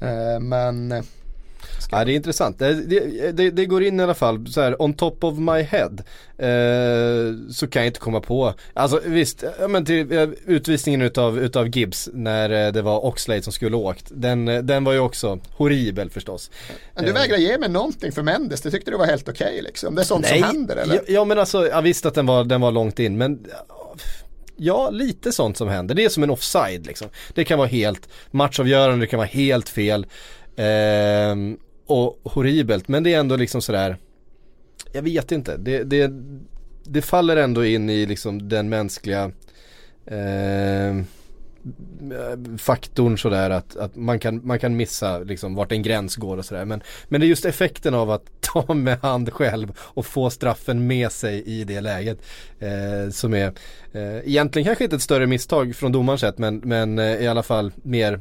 Eh, 0.00 0.40
men 0.40 1.04
Ja 1.98 2.04
det 2.04 2.12
är 2.12 2.16
intressant. 2.16 2.58
Det, 2.58 2.74
det, 3.32 3.50
det, 3.50 3.66
går 3.66 3.82
in 3.82 4.00
i 4.00 4.02
alla 4.02 4.14
fall 4.14 4.46
så 4.46 4.60
här 4.60 4.82
on 4.82 4.94
top 4.94 5.24
of 5.24 5.38
my 5.38 5.62
head. 5.62 5.92
Eh, 6.38 7.34
så 7.52 7.66
kan 7.66 7.82
jag 7.82 7.86
inte 7.86 8.00
komma 8.00 8.20
på. 8.20 8.54
Alltså 8.74 9.00
visst, 9.04 9.44
ja, 9.60 9.68
men 9.68 9.84
till, 9.84 10.12
eh, 10.12 10.28
utvisningen 10.46 11.02
utav, 11.02 11.38
utav 11.38 11.68
Gibbs 11.68 12.08
när 12.12 12.66
eh, 12.66 12.72
det 12.72 12.82
var 12.82 13.04
Oxlade 13.04 13.42
som 13.42 13.52
skulle 13.52 13.76
åkt. 13.76 14.06
Den, 14.10 14.48
eh, 14.48 14.62
den 14.62 14.84
var 14.84 14.92
ju 14.92 14.98
också 14.98 15.38
horribel 15.50 16.10
förstås. 16.10 16.50
Men 16.94 17.04
du 17.04 17.10
Eh, 17.10 17.14
vägrar 17.14 17.36
ge 17.36 17.58
mig 17.58 17.68
någonting 17.68 18.12
för 18.12 18.22
Mendes, 18.22 18.60
det 18.60 18.70
tyckte 18.70 18.90
du 18.90 18.96
var 18.96 19.06
helt 19.06 19.28
okej 19.28 19.62
liksom. 19.62 19.94
Det 19.94 20.02
är 20.02 20.04
sånt 20.04 20.26
som 20.26 20.42
händer 20.42 20.76
eller? 20.76 20.94
Ja, 20.94 21.00
ja 21.08 21.24
men 21.24 21.38
alltså, 21.38 21.68
jag 21.68 21.82
visste 21.82 22.08
att 22.08 22.14
den 22.14 22.26
var, 22.26 22.44
den 22.44 22.60
var 22.60 22.70
långt 22.72 22.98
in 22.98 23.18
men 23.18 23.46
Ja, 24.56 24.90
lite 24.90 25.32
sånt 25.32 25.56
som 25.56 25.68
händer. 25.68 25.94
Det 25.94 26.04
är 26.04 26.08
som 26.08 26.22
en 26.22 26.30
offside 26.30 26.86
liksom. 26.86 27.08
Det 27.34 27.44
kan 27.44 27.58
vara 27.58 27.68
helt 27.68 28.08
matchavgörande, 28.30 29.04
det 29.04 29.06
kan 29.06 29.18
vara 29.18 29.26
helt 29.26 29.68
fel. 29.68 30.06
Ehm, 30.56 31.56
och 31.86 32.20
horribelt, 32.22 32.88
men 32.88 33.02
det 33.02 33.14
är 33.14 33.20
ändå 33.20 33.36
liksom 33.36 33.62
sådär 33.62 33.96
Jag 34.92 35.02
vet 35.02 35.32
inte, 35.32 35.56
det, 35.56 35.84
det, 35.84 36.12
det 36.84 37.02
faller 37.02 37.36
ändå 37.36 37.64
in 37.64 37.90
i 37.90 38.06
liksom 38.06 38.48
den 38.48 38.68
mänskliga 38.68 39.30
eh, 40.06 41.04
faktorn 42.58 43.18
sådär 43.18 43.50
att, 43.50 43.76
att 43.76 43.96
man, 43.96 44.18
kan, 44.18 44.46
man 44.46 44.58
kan 44.58 44.76
missa 44.76 45.18
liksom 45.18 45.54
vart 45.54 45.72
en 45.72 45.82
gräns 45.82 46.16
går 46.16 46.36
och 46.36 46.44
sådär. 46.44 46.64
Men, 46.64 46.82
men 47.08 47.20
det 47.20 47.26
är 47.26 47.28
just 47.28 47.44
effekten 47.44 47.94
av 47.94 48.10
att 48.10 48.22
ta 48.40 48.74
med 48.74 48.98
hand 48.98 49.32
själv 49.32 49.72
och 49.78 50.06
få 50.06 50.30
straffen 50.30 50.86
med 50.86 51.12
sig 51.12 51.42
i 51.42 51.64
det 51.64 51.80
läget 51.80 52.18
eh, 52.58 53.10
som 53.10 53.34
är 53.34 53.52
eh, 53.92 54.28
egentligen 54.28 54.66
kanske 54.66 54.84
inte 54.84 54.96
ett 54.96 55.02
större 55.02 55.26
misstag 55.26 55.76
från 55.76 55.92
domarens 55.92 56.20
sätt 56.20 56.38
men, 56.38 56.56
men 56.56 56.98
eh, 56.98 57.22
i 57.22 57.26
alla 57.26 57.42
fall 57.42 57.72
mer 57.82 58.12
eh, 58.12 58.20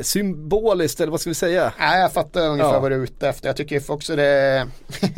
symboliskt 0.00 1.00
eller 1.00 1.10
vad 1.10 1.20
ska 1.20 1.30
vi 1.30 1.34
säga? 1.34 1.72
Nej, 1.78 2.00
jag 2.00 2.12
fattar 2.12 2.48
ungefär 2.48 2.72
Ja. 2.72 2.80
vad 2.80 2.90
du 2.90 2.94
är 2.94 3.00
ute 3.00 3.28
efter. 3.28 3.48
Jag 3.48 3.56
tycker 3.56 3.90
också 3.90 4.16
det 4.16 4.66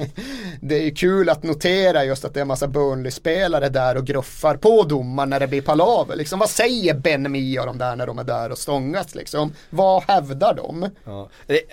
Det 0.61 0.87
är 0.87 0.95
kul 0.95 1.29
att 1.29 1.43
notera 1.43 2.05
just 2.05 2.25
att 2.25 2.35
det 2.35 2.41
är 2.41 2.43
en 2.43 2.49
massa 2.49 2.67
Burnley-spelare 2.69 3.69
där 3.69 3.97
och 3.97 4.07
gruffar 4.07 4.57
på 4.57 4.83
domaren 4.83 5.31
när 5.31 5.41
det 5.41 5.47
blir 5.47 5.63
palaver. 5.63 6.17
Liksom, 6.17 6.39
vad 6.39 6.51
säger 6.51 6.95
Ben 6.95 7.33
Mee 7.33 7.61
och 7.61 7.67
de 7.67 7.79
där 7.79 7.97
när 7.97 8.07
de 8.07 8.19
är 8.19 8.25
där 8.25 8.51
och 8.53 8.59
stångas 8.59 9.15
liksom? 9.15 9.53
Vad 9.71 10.03
hävdar 10.09 10.55
de? 10.55 10.91
Ja. 11.05 11.29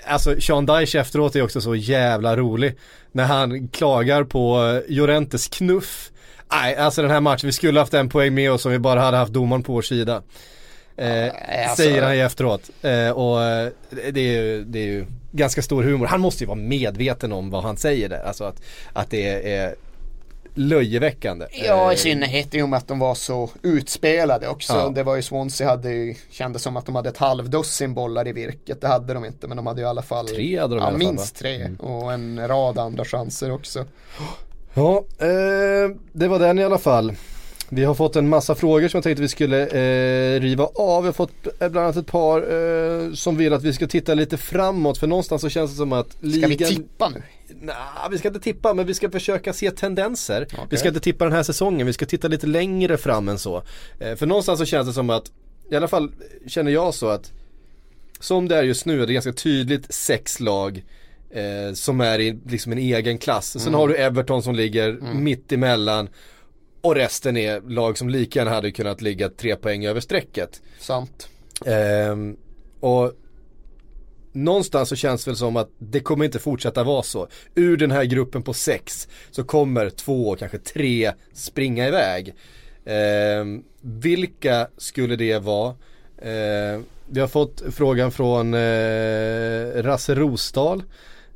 Alltså 0.07 0.41
Sean 0.41 0.65
Dyche 0.65 0.99
efteråt 0.99 1.35
är 1.35 1.41
också 1.43 1.61
så 1.61 1.75
jävla 1.75 2.37
rolig. 2.37 2.77
När 3.11 3.23
han 3.25 3.67
klagar 3.67 4.23
på 4.23 4.63
eh, 4.87 4.93
Llorentes 4.95 5.47
knuff. 5.47 6.11
Nej, 6.51 6.75
alltså 6.75 7.01
den 7.01 7.11
här 7.11 7.21
matchen, 7.21 7.47
vi 7.47 7.53
skulle 7.53 7.79
haft 7.79 7.93
en 7.93 8.09
poäng 8.09 8.33
med 8.33 8.51
oss 8.51 8.65
om 8.65 8.71
vi 8.71 8.79
bara 8.79 8.99
hade 9.01 9.17
haft 9.17 9.33
domaren 9.33 9.63
på 9.63 9.73
vår 9.73 9.81
sida. 9.81 10.21
Eh, 10.97 11.25
alltså- 11.69 11.83
Säger 11.83 12.01
han 12.01 12.15
ju 12.17 12.21
efteråt. 12.21 12.69
Eh, 12.81 13.09
och 13.09 13.43
eh, 13.43 13.69
det 13.89 14.19
är, 14.19 14.41
ju, 14.41 14.63
det 14.63 14.79
är 14.79 14.85
ju 14.85 15.05
ganska 15.31 15.61
stor 15.61 15.83
humor. 15.83 16.05
Han 16.05 16.21
måste 16.21 16.43
ju 16.43 16.47
vara 16.47 16.57
medveten 16.57 17.31
om 17.31 17.49
vad 17.49 17.63
han 17.63 17.77
säger 17.77 18.09
där. 18.09 18.23
Alltså 18.23 18.43
att, 18.43 18.61
att 18.93 19.09
det 19.09 19.53
är 19.55 19.75
löjeväckande. 20.53 21.45
Ja, 21.51 21.91
i 21.91 21.95
Eh, 21.95 21.97
synnerhet 21.97 22.55
i 22.55 22.61
och 22.61 22.69
med 22.69 22.77
att 22.77 22.87
de 22.87 22.99
var 22.99 23.15
så 23.15 23.49
utspelade 23.61 24.47
också. 24.47 24.73
Ja. 24.73 24.89
Det 24.95 25.03
var 25.03 25.15
ju 25.15 25.21
Swansea 25.21 25.67
hade 25.69 25.91
ju, 25.91 26.15
kändes 26.31 26.61
som 26.61 26.77
att 26.77 26.85
de 26.85 26.95
hade 26.95 27.09
ett 27.09 27.17
halvdussin 27.17 27.93
bollar 27.93 28.27
i 28.27 28.31
virket. 28.33 28.81
Det 28.81 28.87
hade 28.87 29.13
de 29.13 29.25
inte, 29.25 29.47
men 29.47 29.57
de 29.57 29.67
hade 29.67 29.81
ju 29.81 29.85
i 29.85 29.89
alla 29.89 30.01
fall 30.01 30.27
Tre 30.27 30.59
hade 30.59 30.75
de 30.75 30.77
i 30.77 30.81
ja, 30.81 30.87
alla 30.87 30.91
fall, 30.91 30.97
minst 31.07 31.43
va? 31.43 31.49
Mm. 31.49 31.77
tre 31.77 31.87
och 31.87 32.13
en 32.13 32.47
rad 32.47 32.79
andra 32.79 33.05
chanser 33.05 33.51
också. 33.51 33.85
Ja, 34.73 35.03
eh, 35.19 35.95
det 36.11 36.27
var 36.27 36.39
den 36.39 36.59
i 36.59 36.63
alla 36.63 36.77
fall. 36.77 37.13
Vi 37.69 37.83
har 37.83 37.95
fått 37.95 38.15
en 38.15 38.29
massa 38.29 38.55
frågor 38.55 38.87
som 38.87 38.97
jag 38.97 39.03
tänkte 39.03 39.21
vi 39.21 39.27
skulle 39.27 39.67
eh, 39.67 40.39
riva 40.39 40.69
av. 40.75 41.03
Vi 41.03 41.07
har 41.07 41.13
fått 41.13 41.47
eh, 41.59 41.69
bland 41.69 41.77
annat 41.77 41.95
ett 41.95 42.07
par 42.07 42.37
eh, 42.41 43.13
som 43.13 43.37
vill 43.37 43.53
att 43.53 43.63
vi 43.63 43.73
ska 43.73 43.87
titta 43.87 44.13
lite 44.13 44.37
framåt 44.37 44.97
för 44.97 45.07
någonstans 45.07 45.41
så 45.41 45.49
känns 45.49 45.71
det 45.71 45.77
som 45.77 45.93
att 45.93 46.11
Ska 46.11 46.27
ligan... 46.27 46.49
vi 46.49 46.57
tippa 46.57 47.09
nu? 47.09 47.23
Nej, 47.61 47.75
vi 48.11 48.17
ska 48.17 48.27
inte 48.27 48.39
tippa 48.39 48.73
men 48.73 48.85
vi 48.85 48.93
ska 48.93 49.11
försöka 49.11 49.53
se 49.53 49.71
tendenser. 49.71 50.47
Vi 50.51 50.57
Okej. 50.65 50.77
ska 50.77 50.87
inte 50.87 50.99
tippa 50.99 51.23
den 51.23 51.33
här 51.33 51.43
säsongen, 51.43 51.87
vi 51.87 51.93
ska 51.93 52.05
titta 52.05 52.27
lite 52.27 52.47
längre 52.47 52.97
fram 52.97 53.29
än 53.29 53.39
så. 53.39 53.63
Eh, 53.99 54.15
för 54.15 54.25
någonstans 54.25 54.59
så 54.59 54.65
känns 54.65 54.87
det 54.87 54.93
som 54.93 55.09
att, 55.09 55.31
i 55.71 55.75
alla 55.75 55.87
fall 55.87 56.11
känner 56.47 56.71
jag 56.71 56.93
så 56.93 57.07
att 57.07 57.31
som 58.19 58.47
det 58.47 58.55
är 58.55 58.63
just 58.63 58.85
nu 58.85 59.03
är 59.03 59.07
det 59.07 59.13
ganska 59.13 59.33
tydligt 59.33 59.93
sex 59.93 60.39
lag 60.39 60.83
eh, 61.29 61.73
som 61.73 62.01
är 62.01 62.19
i 62.19 62.39
liksom 62.47 62.71
en 62.71 62.77
egen 62.77 63.17
klass. 63.17 63.63
Sen 63.63 63.73
har 63.73 63.87
du 63.87 63.95
Everton 63.95 64.43
som 64.43 64.55
ligger 64.55 65.13
mitt 65.13 65.51
emellan 65.51 66.09
och 66.85 66.95
resten 66.95 67.37
är 67.37 67.61
lag 67.61 67.97
som 67.97 68.09
lika 68.09 68.39
gärna 68.39 68.51
hade 68.51 68.71
kunnat 68.71 69.01
ligga 69.01 69.29
tre 69.29 69.55
poäng 69.55 69.85
över 69.85 69.99
strecket. 69.99 70.61
Sant. 70.79 71.29
Ehm, 71.65 72.37
och 72.79 73.13
någonstans 74.31 74.89
så 74.89 74.95
känns 74.95 75.25
det 75.25 75.31
väl 75.31 75.37
som 75.37 75.57
att 75.57 75.69
det 75.77 75.99
kommer 75.99 76.25
inte 76.25 76.39
fortsätta 76.39 76.83
vara 76.83 77.03
så. 77.03 77.27
Ur 77.55 77.77
den 77.77 77.91
här 77.91 78.03
gruppen 78.03 78.43
på 78.43 78.53
sex 78.53 79.07
så 79.31 79.43
kommer 79.43 79.89
två, 79.89 80.35
kanske 80.35 80.57
tre 80.57 81.11
springa 81.33 81.87
iväg. 81.87 82.33
Ehm, 82.85 83.63
vilka 83.81 84.67
skulle 84.77 85.15
det 85.15 85.39
vara? 85.39 85.75
Ehm, 86.21 86.83
vi 87.09 87.19
har 87.19 87.27
fått 87.27 87.63
frågan 87.71 88.11
från 88.11 88.53
eh, 88.53 89.83
Rasse 89.83 90.15
Rosdahl. 90.15 90.83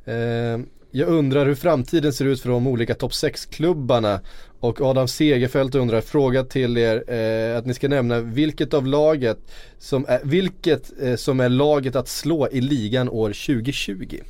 Ehm, 0.04 0.66
jag 0.90 1.08
undrar 1.08 1.46
hur 1.46 1.54
framtiden 1.54 2.12
ser 2.12 2.24
ut 2.24 2.40
för 2.40 2.48
de 2.48 2.66
olika 2.66 2.94
topp 2.94 3.12
6-klubbarna 3.12 4.20
och 4.60 4.80
Adam 4.80 5.08
Segerfeldt 5.08 5.74
undrar, 5.74 6.00
fråga 6.00 6.44
till 6.44 6.78
er 6.78 7.04
eh, 7.12 7.58
att 7.58 7.66
ni 7.66 7.74
ska 7.74 7.88
nämna 7.88 8.20
vilket 8.20 8.74
av 8.74 8.86
laget 8.86 9.38
som 9.78 10.04
är, 10.08 10.20
vilket 10.24 11.02
eh, 11.02 11.16
som 11.16 11.40
är 11.40 11.48
laget 11.48 11.96
att 11.96 12.08
slå 12.08 12.48
i 12.48 12.60
ligan 12.60 13.08
år 13.08 13.28
2020. 13.28 14.20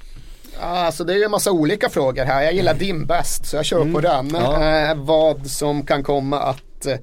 Ja, 0.60 0.66
Alltså 0.66 1.04
det 1.04 1.12
är 1.12 1.16
ju 1.16 1.24
en 1.24 1.30
massa 1.30 1.52
olika 1.52 1.88
frågor 1.88 2.24
här. 2.24 2.42
Jag 2.42 2.54
gillar 2.54 2.74
din 2.74 3.06
bäst 3.06 3.46
så 3.46 3.56
jag 3.56 3.64
kör 3.64 3.92
på 3.92 4.00
den. 4.00 4.30
Ja. 4.32 4.90
Eh, 4.90 4.94
vad 4.94 5.46
som 5.46 5.86
kan 5.86 6.02
komma 6.02 6.40
att 6.40 6.62
att 6.80 6.86
eh, 6.86 6.98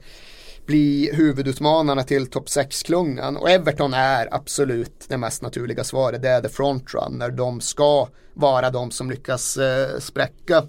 bli 0.65 1.09
huvudutmanarna 1.13 2.03
till 2.03 2.28
topp 2.28 2.47
6-klungan. 2.47 3.38
Och 3.38 3.49
Everton 3.49 3.93
är 3.93 4.28
absolut 4.32 5.05
det 5.07 5.17
mest 5.17 5.41
naturliga 5.41 5.84
svaret. 5.84 6.21
Det 6.21 6.30
är 6.30 6.41
the 6.41 6.49
frontrunner. 6.49 7.30
De 7.30 7.61
ska 7.61 8.07
vara 8.34 8.69
de 8.69 8.91
som 8.91 9.09
lyckas 9.09 9.57
eh, 9.57 9.99
spräcka 9.99 10.63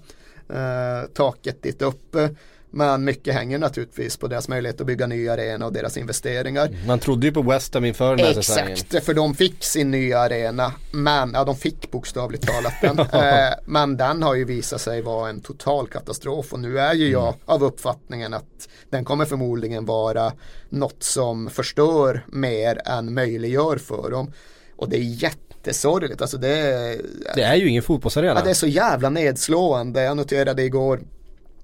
eh, 0.53 1.09
taket 1.13 1.63
dit 1.63 1.81
uppe. 1.81 2.29
Men 2.71 3.03
mycket 3.03 3.33
hänger 3.33 3.57
naturligtvis 3.59 4.17
på 4.17 4.27
deras 4.27 4.47
möjlighet 4.47 4.81
att 4.81 4.87
bygga 4.87 5.07
nya 5.07 5.33
arena 5.33 5.65
och 5.65 5.73
deras 5.73 5.97
investeringar. 5.97 6.69
Man 6.87 6.99
trodde 6.99 7.27
ju 7.27 7.33
på 7.33 7.41
West 7.41 7.73
Ham 7.73 7.85
inför 7.85 8.15
den 8.15 8.25
här 8.25 8.29
Exakt, 8.31 8.45
säsongen. 8.45 8.71
Exakt, 8.71 9.05
för 9.05 9.13
de 9.13 9.35
fick 9.35 9.63
sin 9.63 9.91
nya 9.91 10.19
arena. 10.19 10.73
Men, 10.91 11.31
ja 11.33 11.43
de 11.43 11.55
fick 11.55 11.91
bokstavligt 11.91 12.47
talat 12.47 12.73
den. 12.81 12.99
eh, 13.23 13.53
men 13.65 13.97
den 13.97 14.23
har 14.23 14.35
ju 14.35 14.45
visat 14.45 14.81
sig 14.81 15.01
vara 15.01 15.29
en 15.29 15.41
total 15.41 15.87
katastrof. 15.87 16.53
Och 16.53 16.59
nu 16.59 16.79
är 16.79 16.93
ju 16.93 17.09
jag 17.11 17.27
Mm. 17.27 17.39
av 17.45 17.63
uppfattningen 17.63 18.33
att 18.33 18.69
den 18.89 19.05
kommer 19.05 19.25
förmodligen 19.25 19.85
vara 19.85 20.33
något 20.69 21.03
som 21.03 21.49
förstör 21.49 22.25
mer 22.27 22.81
än 22.85 23.13
möjliggör 23.13 23.77
för 23.77 24.11
dem. 24.11 24.33
Och 24.75 24.89
det 24.89 24.97
är 24.97 25.23
jättesorgligt. 25.59 26.21
Alltså 26.21 26.37
det 26.37 26.49
är, 26.49 27.01
Det 27.35 27.43
är 27.43 27.55
ju 27.55 27.67
ingen 27.69 27.83
fotbollsarena. 27.83 28.39
Ja, 28.39 28.43
det 28.43 28.49
är 28.49 28.53
så 28.53 28.67
jävla 28.67 29.09
nedslående. 29.09 30.03
Jag 30.03 30.17
noterade 30.17 30.63
igår 30.63 30.99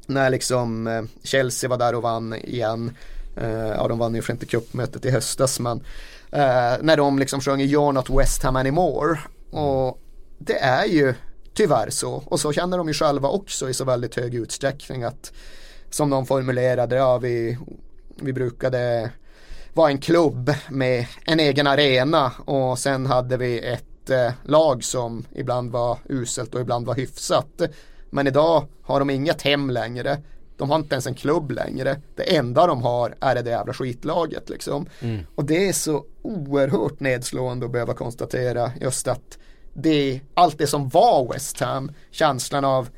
när 0.08 0.30
liksom 0.30 0.88
eh, 0.88 1.04
Chelsea 1.24 1.70
var 1.70 1.78
där 1.78 1.96
och 1.96 2.02
vann 2.02 2.34
igen. 2.34 2.92
Eh, 3.38 3.50
ja, 3.50 3.88
de 3.88 4.00
vann 4.00 4.16
ju 4.16 4.22
inte 4.30 4.46
cupmötet 4.46 5.06
i 5.06 5.12
höstas 5.12 5.60
men 5.60 5.78
eh, 6.32 6.74
när 6.82 6.98
de 6.98 7.20
liksom 7.20 7.42
sjöng 7.42 7.62
You're 7.62 7.92
not 7.92 8.10
West 8.10 8.44
Ham 8.44 8.56
anymore. 8.56 9.20
Och 9.52 10.00
det 10.38 10.60
är 10.60 10.86
ju 10.86 11.14
tyvärr 11.54 11.90
så. 11.90 12.24
Och 12.26 12.40
så 12.40 12.54
känner 12.54 12.78
de 12.78 12.88
ju 12.88 12.94
själva 12.94 13.30
också 13.30 13.70
i 13.70 13.74
så 13.74 13.86
väldigt 13.86 14.16
hög 14.16 14.36
utsträckning 14.36 15.04
att 15.04 15.32
som 15.90 16.10
de 16.10 16.26
formulerade, 16.26 16.96
ja 16.96 17.18
vi, 17.18 17.58
vi 18.16 18.34
brukade 18.34 19.12
vara 19.76 19.92
en 19.92 19.98
klubb 19.98 20.54
med 20.70 21.06
en 21.26 21.40
egen 21.40 21.68
arena 21.68 22.32
och 22.46 22.80
sen 22.80 23.06
hade 23.06 23.38
vi 23.38 23.60
ett 23.60 24.10
eh, 24.10 24.32
lag 24.44 24.84
som 24.84 25.26
ibland 25.36 25.72
var 25.72 25.98
uselt 26.10 26.56
och 26.56 26.62
ibland 26.62 26.86
var 26.86 26.96
hyfsat. 26.96 27.62
Men 28.10 28.28
idag 28.28 28.68
har 28.82 29.00
de 29.00 29.10
inget 29.10 29.42
hem 29.42 29.70
längre. 29.70 30.18
De 30.58 30.70
har 30.70 30.76
inte 30.78 30.96
ens 30.96 31.08
en 31.08 31.16
klubb 31.16 31.52
längre. 31.52 32.02
Det 32.16 32.36
enda 32.36 32.68
de 32.68 32.82
har 32.82 33.16
är 33.20 33.44
det 33.44 33.50
jävla 33.50 33.74
skitlaget 33.74 34.50
liksom. 34.50 34.86
Och 35.36 35.46
det 35.46 35.68
är 35.68 35.74
så 35.74 36.06
oerhört 36.22 37.00
nedslående 37.00 37.66
att 37.66 37.72
behöva 37.72 37.94
konstatera 37.94 38.72
just 38.82 39.08
att 39.08 39.38
det, 39.74 40.22
allt 40.34 40.58
det 40.58 40.68
som 40.68 40.90
var 40.90 41.34
West 41.34 41.60
Ham, 41.60 41.92
känslan 42.12 42.66
av 42.66 42.90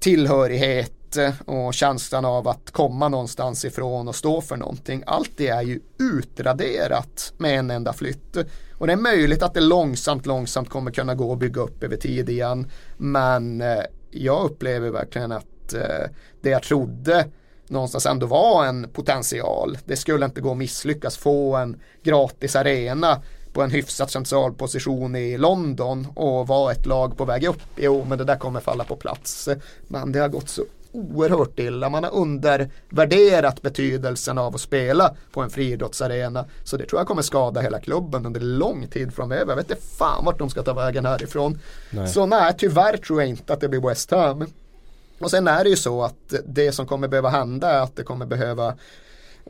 tillhörighet 0.00 0.97
och 1.44 1.74
känslan 1.74 2.24
av 2.24 2.48
att 2.48 2.70
komma 2.70 3.08
någonstans 3.08 3.64
ifrån 3.64 4.08
och 4.08 4.14
stå 4.14 4.40
för 4.40 4.56
någonting. 4.56 5.02
Allt 5.06 5.30
det 5.36 5.48
är 5.48 5.62
ju 5.62 5.80
utraderat 5.98 7.32
med 7.38 7.58
en 7.58 7.70
enda 7.70 7.92
flytt. 7.92 8.36
Och 8.78 8.86
det 8.86 8.92
är 8.92 8.96
möjligt 8.96 9.42
att 9.42 9.54
det 9.54 9.60
långsamt, 9.60 10.26
långsamt 10.26 10.70
kommer 10.70 10.90
kunna 10.90 11.14
gå 11.14 11.32
att 11.32 11.38
bygga 11.38 11.60
upp 11.60 11.82
över 11.82 11.96
tid 11.96 12.28
igen. 12.28 12.70
Men 12.96 13.60
eh, 13.60 13.82
jag 14.10 14.44
upplever 14.44 14.90
verkligen 14.90 15.32
att 15.32 15.74
eh, 15.74 16.10
det 16.40 16.50
jag 16.50 16.62
trodde 16.62 17.26
någonstans 17.68 18.06
ändå 18.06 18.26
var 18.26 18.66
en 18.66 18.88
potential. 18.92 19.78
Det 19.84 19.96
skulle 19.96 20.24
inte 20.24 20.40
gå 20.40 20.50
att 20.50 20.56
misslyckas 20.56 21.16
få 21.16 21.56
en 21.56 21.80
gratis 22.02 22.56
arena 22.56 23.22
på 23.52 23.62
en 23.62 23.70
hyfsat 23.70 24.10
central 24.10 24.52
position 24.52 25.16
i 25.16 25.38
London 25.38 26.06
och 26.14 26.46
vara 26.46 26.72
ett 26.72 26.86
lag 26.86 27.16
på 27.16 27.24
väg 27.24 27.44
upp. 27.44 27.62
Jo, 27.76 28.04
men 28.08 28.18
det 28.18 28.24
där 28.24 28.36
kommer 28.36 28.60
falla 28.60 28.84
på 28.84 28.96
plats. 28.96 29.48
Men 29.88 30.12
det 30.12 30.18
har 30.18 30.28
gått 30.28 30.48
så 30.48 30.62
oerhört 30.92 31.58
illa. 31.58 31.88
Man 31.88 32.04
har 32.04 32.14
undervärderat 32.14 33.62
betydelsen 33.62 34.38
av 34.38 34.54
att 34.54 34.60
spela 34.60 35.14
på 35.32 35.40
en 35.40 35.50
friidrottsarena. 35.50 36.44
Så 36.64 36.76
det 36.76 36.86
tror 36.86 37.00
jag 37.00 37.08
kommer 37.08 37.22
skada 37.22 37.60
hela 37.60 37.80
klubben 37.80 38.26
under 38.26 38.40
lång 38.40 38.86
tid 38.86 39.14
framöver. 39.14 39.48
Jag 39.48 39.56
vet 39.56 39.70
inte 39.70 39.82
fan 39.82 40.24
vart 40.24 40.38
de 40.38 40.50
ska 40.50 40.62
ta 40.62 40.72
vägen 40.72 41.06
härifrån. 41.06 41.58
Nej. 41.90 42.08
Så 42.08 42.26
nej, 42.26 42.54
tyvärr 42.58 42.96
tror 42.96 43.20
jag 43.20 43.28
inte 43.28 43.52
att 43.52 43.60
det 43.60 43.68
blir 43.68 43.88
West 43.88 44.10
Ham. 44.10 44.46
Och 45.18 45.30
sen 45.30 45.48
är 45.48 45.64
det 45.64 45.70
ju 45.70 45.76
så 45.76 46.02
att 46.02 46.34
det 46.46 46.72
som 46.72 46.86
kommer 46.86 47.08
behöva 47.08 47.28
hända 47.28 47.70
är 47.70 47.80
att 47.80 47.96
det 47.96 48.02
kommer 48.02 48.26
behöva 48.26 48.74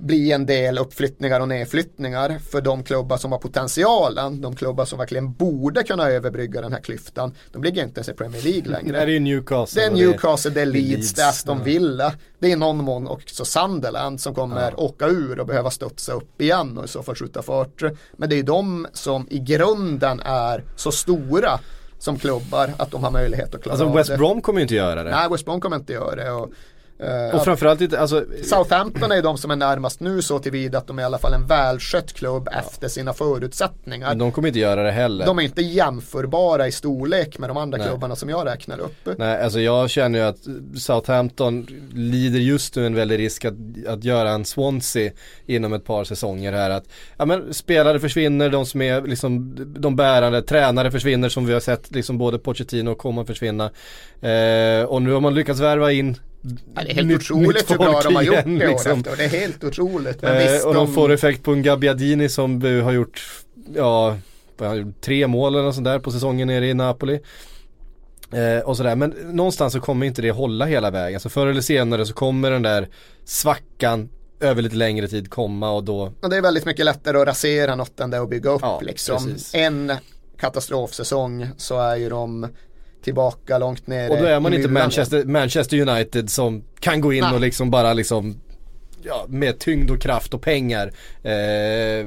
bli 0.00 0.32
en 0.32 0.46
del 0.46 0.78
uppflyttningar 0.78 1.40
och 1.40 1.48
nedflyttningar 1.48 2.38
för 2.50 2.60
de 2.60 2.82
klubbar 2.82 3.16
som 3.16 3.32
har 3.32 3.38
potentialen, 3.38 4.40
de 4.40 4.56
klubbar 4.56 4.84
som 4.84 4.98
verkligen 4.98 5.32
borde 5.32 5.82
kunna 5.82 6.08
överbrygga 6.08 6.60
den 6.60 6.72
här 6.72 6.80
klyftan. 6.80 7.34
De 7.52 7.62
ligger 7.62 7.82
inte 7.82 7.98
ens 7.98 8.08
i 8.08 8.12
Premier 8.12 8.42
League 8.42 8.62
Det 8.62 8.98
är 8.98 9.06
längre. 9.06 9.18
Newcastle. 9.18 9.80
Det 9.82 9.86
är 9.86 9.90
Newcastle, 9.90 10.50
det 10.50 10.60
är 10.60 10.66
Leeds, 10.66 10.88
Leeds, 10.88 11.12
det 11.12 11.22
är 11.22 11.28
Aston 11.28 11.58
ja. 11.58 11.64
Villa. 11.64 12.12
Det 12.38 12.52
är 12.52 12.56
någon 12.56 12.84
mån 12.84 13.08
också 13.08 13.44
Sunderland 13.44 14.20
som 14.20 14.34
kommer 14.34 14.80
åka 14.80 15.06
ur 15.06 15.40
och 15.40 15.46
behöva 15.46 15.70
studsa 15.70 16.12
upp 16.12 16.40
igen 16.40 16.78
och 16.78 16.84
i 16.84 16.88
så 16.88 17.02
fall 17.02 17.14
skjuta 17.14 17.42
fart. 17.42 17.82
Men 18.16 18.28
det 18.28 18.38
är 18.38 18.42
de 18.42 18.86
som 18.92 19.26
i 19.30 19.38
grunden 19.38 20.20
är 20.20 20.64
så 20.76 20.92
stora 20.92 21.60
som 21.98 22.18
klubbar 22.18 22.70
att 22.76 22.90
de 22.90 23.04
har 23.04 23.10
möjlighet 23.10 23.54
att 23.54 23.62
klara 23.62 23.72
Alltså 23.72 23.86
av 23.86 23.94
West 23.94 24.10
det. 24.10 24.16
Brom 24.16 24.42
kommer 24.42 24.60
ju 24.60 24.62
inte 24.62 24.74
göra 24.74 25.02
det. 25.02 25.10
Nej, 25.10 25.28
West 25.30 25.44
Brom 25.44 25.60
kommer 25.60 25.76
inte 25.76 25.92
göra 25.92 26.14
det. 26.14 26.30
Och, 26.30 26.50
eh, 26.98 27.36
Och 27.36 27.44
framförallt 27.44 27.80
inte, 27.80 28.00
alltså 28.00 28.24
Southampton 28.44 29.12
är 29.12 29.16
ju 29.16 29.22
de 29.22 29.38
som 29.38 29.50
är 29.50 29.56
närmast 29.56 30.00
nu 30.00 30.22
så 30.22 30.38
tillvida 30.38 30.78
att 30.78 30.86
de 30.86 30.98
är 30.98 31.02
i 31.02 31.04
alla 31.04 31.18
fall 31.18 31.32
en 31.32 31.46
välskött 31.46 32.12
klubb 32.12 32.48
efter 32.52 32.88
sina 32.88 33.12
förutsättningar. 33.12 34.14
de 34.14 34.32
kommer 34.32 34.48
inte 34.48 34.60
göra 34.60 34.82
det 34.82 34.90
heller. 34.90 35.26
De 35.26 35.38
är 35.38 35.42
inte 35.42 35.62
jämförbara 35.62 36.66
i 36.68 36.72
storlek 36.72 37.38
med 37.38 37.50
de 37.50 37.56
andra 37.56 37.78
Nej. 37.78 37.86
klubbarna 37.86 38.16
som 38.16 38.28
jag 38.28 38.46
räknar 38.46 38.78
upp. 38.80 39.08
Nej, 39.18 39.42
alltså 39.42 39.60
jag 39.60 39.90
känner 39.90 40.18
ju 40.18 40.24
att 40.24 40.38
Southampton 40.80 41.66
lider 41.94 42.38
just 42.38 42.76
nu 42.76 42.86
en 42.86 42.94
väldig 42.94 43.18
risk 43.18 43.44
att, 43.44 43.54
att 43.88 44.04
göra 44.04 44.30
en 44.30 44.44
Swansea 44.44 45.10
inom 45.46 45.72
ett 45.72 45.84
par 45.84 46.04
säsonger 46.04 46.52
här. 46.52 46.70
Att, 46.70 46.84
ja 47.16 47.24
men 47.24 47.54
spelare 47.54 48.00
försvinner, 48.00 48.50
de 48.50 48.66
som 48.66 48.82
är 48.82 49.02
liksom 49.02 49.54
de 49.80 49.96
bärande, 49.96 50.42
tränare 50.42 50.90
försvinner 50.90 51.28
som 51.28 51.46
vi 51.46 51.52
har 51.52 51.60
sett 51.60 51.90
liksom 51.90 52.18
både 52.18 52.38
Pochettino 52.38 52.90
och 52.90 52.98
Coman 52.98 53.26
försvinna. 53.26 53.64
Eh, 54.20 54.84
och 54.84 55.02
nu 55.02 55.12
har 55.12 55.20
man 55.20 55.34
lyckats 55.34 55.60
värva 55.60 55.92
in 55.92 56.16
Ja, 56.74 56.82
det 56.84 56.90
är 56.90 56.94
helt 56.94 57.12
otroligt 57.12 57.70
hur 57.70 57.76
bra 57.78 58.00
de 58.00 58.16
har 58.16 58.22
gjort 58.22 58.34
igen, 58.34 58.58
det 58.58 58.66
år 58.66 58.70
liksom. 58.70 58.98
efter. 58.98 59.16
Det 59.16 59.24
är 59.24 59.28
helt 59.28 59.64
otroligt. 59.64 60.22
Eh, 60.22 60.30
och 60.66 60.74
de 60.74 60.86
de, 60.86 60.94
får 60.94 61.12
effekt 61.12 61.42
på 61.42 61.52
en 61.52 61.62
Gabbiadini 61.62 62.28
som 62.28 62.62
har 62.62 62.92
gjort, 62.92 63.22
ja, 63.74 64.18
gjort? 64.60 65.00
tre 65.00 65.26
mål 65.26 65.54
eller 65.54 65.64
något 65.64 65.74
sånt 65.74 65.84
där 65.84 65.98
på 65.98 66.10
säsongen 66.10 66.48
nere 66.48 66.66
i 66.68 66.74
Napoli. 66.74 67.20
Eh, 68.32 68.64
och 68.64 68.76
sådär, 68.76 68.96
men 68.96 69.10
någonstans 69.10 69.72
så 69.72 69.80
kommer 69.80 70.06
inte 70.06 70.22
det 70.22 70.30
hålla 70.30 70.66
hela 70.66 70.90
vägen. 70.90 71.20
Så 71.20 71.28
förr 71.28 71.46
eller 71.46 71.60
senare 71.60 72.06
så 72.06 72.14
kommer 72.14 72.50
den 72.50 72.62
där 72.62 72.88
svackan 73.24 74.08
över 74.40 74.62
lite 74.62 74.76
längre 74.76 75.08
tid 75.08 75.30
komma 75.30 75.70
och 75.70 75.84
då 75.84 76.12
och 76.20 76.30
det 76.30 76.36
är 76.36 76.42
väldigt 76.42 76.64
mycket 76.64 76.84
lättare 76.84 77.18
att 77.18 77.28
rasera 77.28 77.74
något 77.74 78.00
än 78.00 78.10
det 78.10 78.20
att 78.20 78.30
bygga 78.30 78.50
upp 78.50 78.60
Ja, 78.62 78.80
liksom. 78.82 79.26
precis. 79.26 79.54
En 79.54 79.92
katastrofsäsong 80.38 81.48
så 81.56 81.80
är 81.80 81.96
ju 81.96 82.08
de 82.08 82.48
tillbaka 83.02 83.58
långt 83.58 83.86
ner 83.86 84.10
Och 84.10 84.18
då 84.18 84.24
är 84.24 84.40
man 84.40 84.54
inte. 84.54 84.68
Manchester, 84.68 85.24
Manchester 85.24 85.88
United 85.88 86.30
som 86.30 86.64
kan 86.80 87.00
gå 87.00 87.12
in 87.12 87.24
Nej. 87.24 87.34
och 87.34 87.40
liksom 87.40 87.70
bara 87.70 87.92
liksom 87.92 88.40
Ja, 89.02 89.26
med 89.28 89.58
tyngd 89.58 89.90
och 89.90 90.00
kraft 90.00 90.34
och 90.34 90.42
pengar 90.42 90.92
eh, 91.22 92.06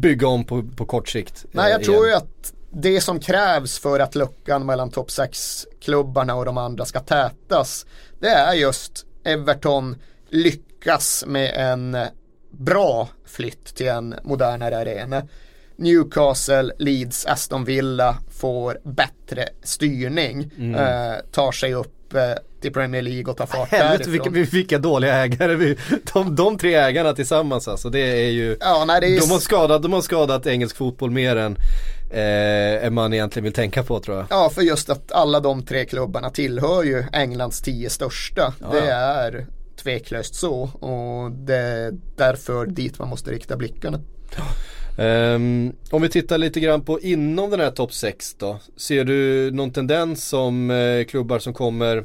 bygga 0.00 0.26
om 0.26 0.44
på, 0.44 0.62
på 0.76 0.86
kort 0.86 1.08
sikt. 1.08 1.44
Nej, 1.52 1.70
jag 1.70 1.80
eh, 1.80 1.84
tror 1.84 2.06
igen. 2.06 2.08
ju 2.08 2.14
att 2.14 2.52
det 2.70 3.00
som 3.00 3.20
krävs 3.20 3.78
för 3.78 4.00
att 4.00 4.14
luckan 4.14 4.66
mellan 4.66 4.90
topp 4.90 5.08
6-klubbarna 5.08 6.34
och 6.34 6.44
de 6.44 6.58
andra 6.58 6.84
ska 6.84 7.00
tätas, 7.00 7.86
det 8.20 8.28
är 8.28 8.54
just 8.54 9.06
Everton 9.24 9.96
lyckas 10.28 11.24
med 11.26 11.54
en 11.56 11.96
bra 12.50 13.08
flytt 13.26 13.64
till 13.64 13.88
en 13.88 14.14
modernare 14.22 14.78
arena. 14.78 15.22
Newcastle, 15.76 16.72
Leeds, 16.78 17.26
Aston 17.26 17.64
Villa 17.64 18.18
får 18.38 18.78
bättre 18.84 19.48
styrning, 19.62 20.50
Mm. 20.58 20.74
eh, 20.74 21.16
tar 21.32 21.52
sig 21.52 21.74
upp 21.74 22.14
eh, 22.14 22.20
till 22.60 22.72
Premier 22.72 23.02
League 23.02 23.24
och 23.30 23.36
tar 23.36 23.46
fart 23.46 23.68
Helvete 23.70 24.10
därifrån. 24.10 24.32
vilka, 24.32 24.50
vilka 24.56 24.78
dåliga 24.78 25.14
ägare 25.14 25.54
vi, 25.54 25.76
de, 26.12 26.36
de 26.36 26.58
tre 26.58 26.74
ägarna 26.74 27.12
tillsammans 27.12 27.68
alltså, 27.68 27.90
det 27.90 27.98
är 28.26 28.30
ju 28.30 28.56
Ja, 28.60 28.84
nej, 28.86 29.00
det 29.00 29.06
är 29.16 29.20
de, 29.20 29.30
har 29.30 29.38
skadat, 29.38 29.82
de 29.82 29.92
har 29.92 30.00
skadat 30.00 30.46
engelsk 30.46 30.76
fotboll 30.76 31.10
mer 31.10 31.36
än, 31.36 31.56
eh, 32.10 32.90
man 32.90 33.12
egentligen 33.14 33.44
vill 33.44 33.52
tänka 33.52 33.82
på 33.82 34.00
tror 34.00 34.16
jag. 34.16 34.26
Ja, 34.30 34.50
för 34.54 34.62
just 34.62 34.90
att 34.90 35.12
alla 35.12 35.40
de 35.40 35.62
tre 35.62 35.84
klubbarna 35.84 36.30
tillhör 36.30 36.82
ju 36.82 37.04
Englands 37.12 37.60
tio 37.62 37.90
största. 37.90 38.54
Ja, 38.60 38.66
det 38.72 38.90
är 38.90 39.46
tveklöst 39.82 40.34
så 40.34 40.54
och 40.62 41.30
det 41.30 41.56
är 41.56 41.92
därför 42.16 42.66
dit 42.66 42.98
man 42.98 43.08
måste 43.08 43.30
rikta 43.30 43.56
blickarna. 43.56 44.00
Um, 44.98 45.72
om 45.90 46.02
vi 46.02 46.08
tittar 46.08 46.38
lite 46.38 46.60
grann 46.60 46.84
på 46.84 47.00
inom 47.00 47.50
den 47.50 47.60
här 47.60 47.70
topp 47.70 47.92
6 47.92 48.34
då. 48.34 48.58
Ser 48.76 49.04
du 49.04 49.50
någon 49.50 49.70
tendens 49.70 50.28
som 50.28 50.70
eh, 50.70 51.04
klubbar 51.04 51.38
som 51.38 51.54
kommer 51.54 52.04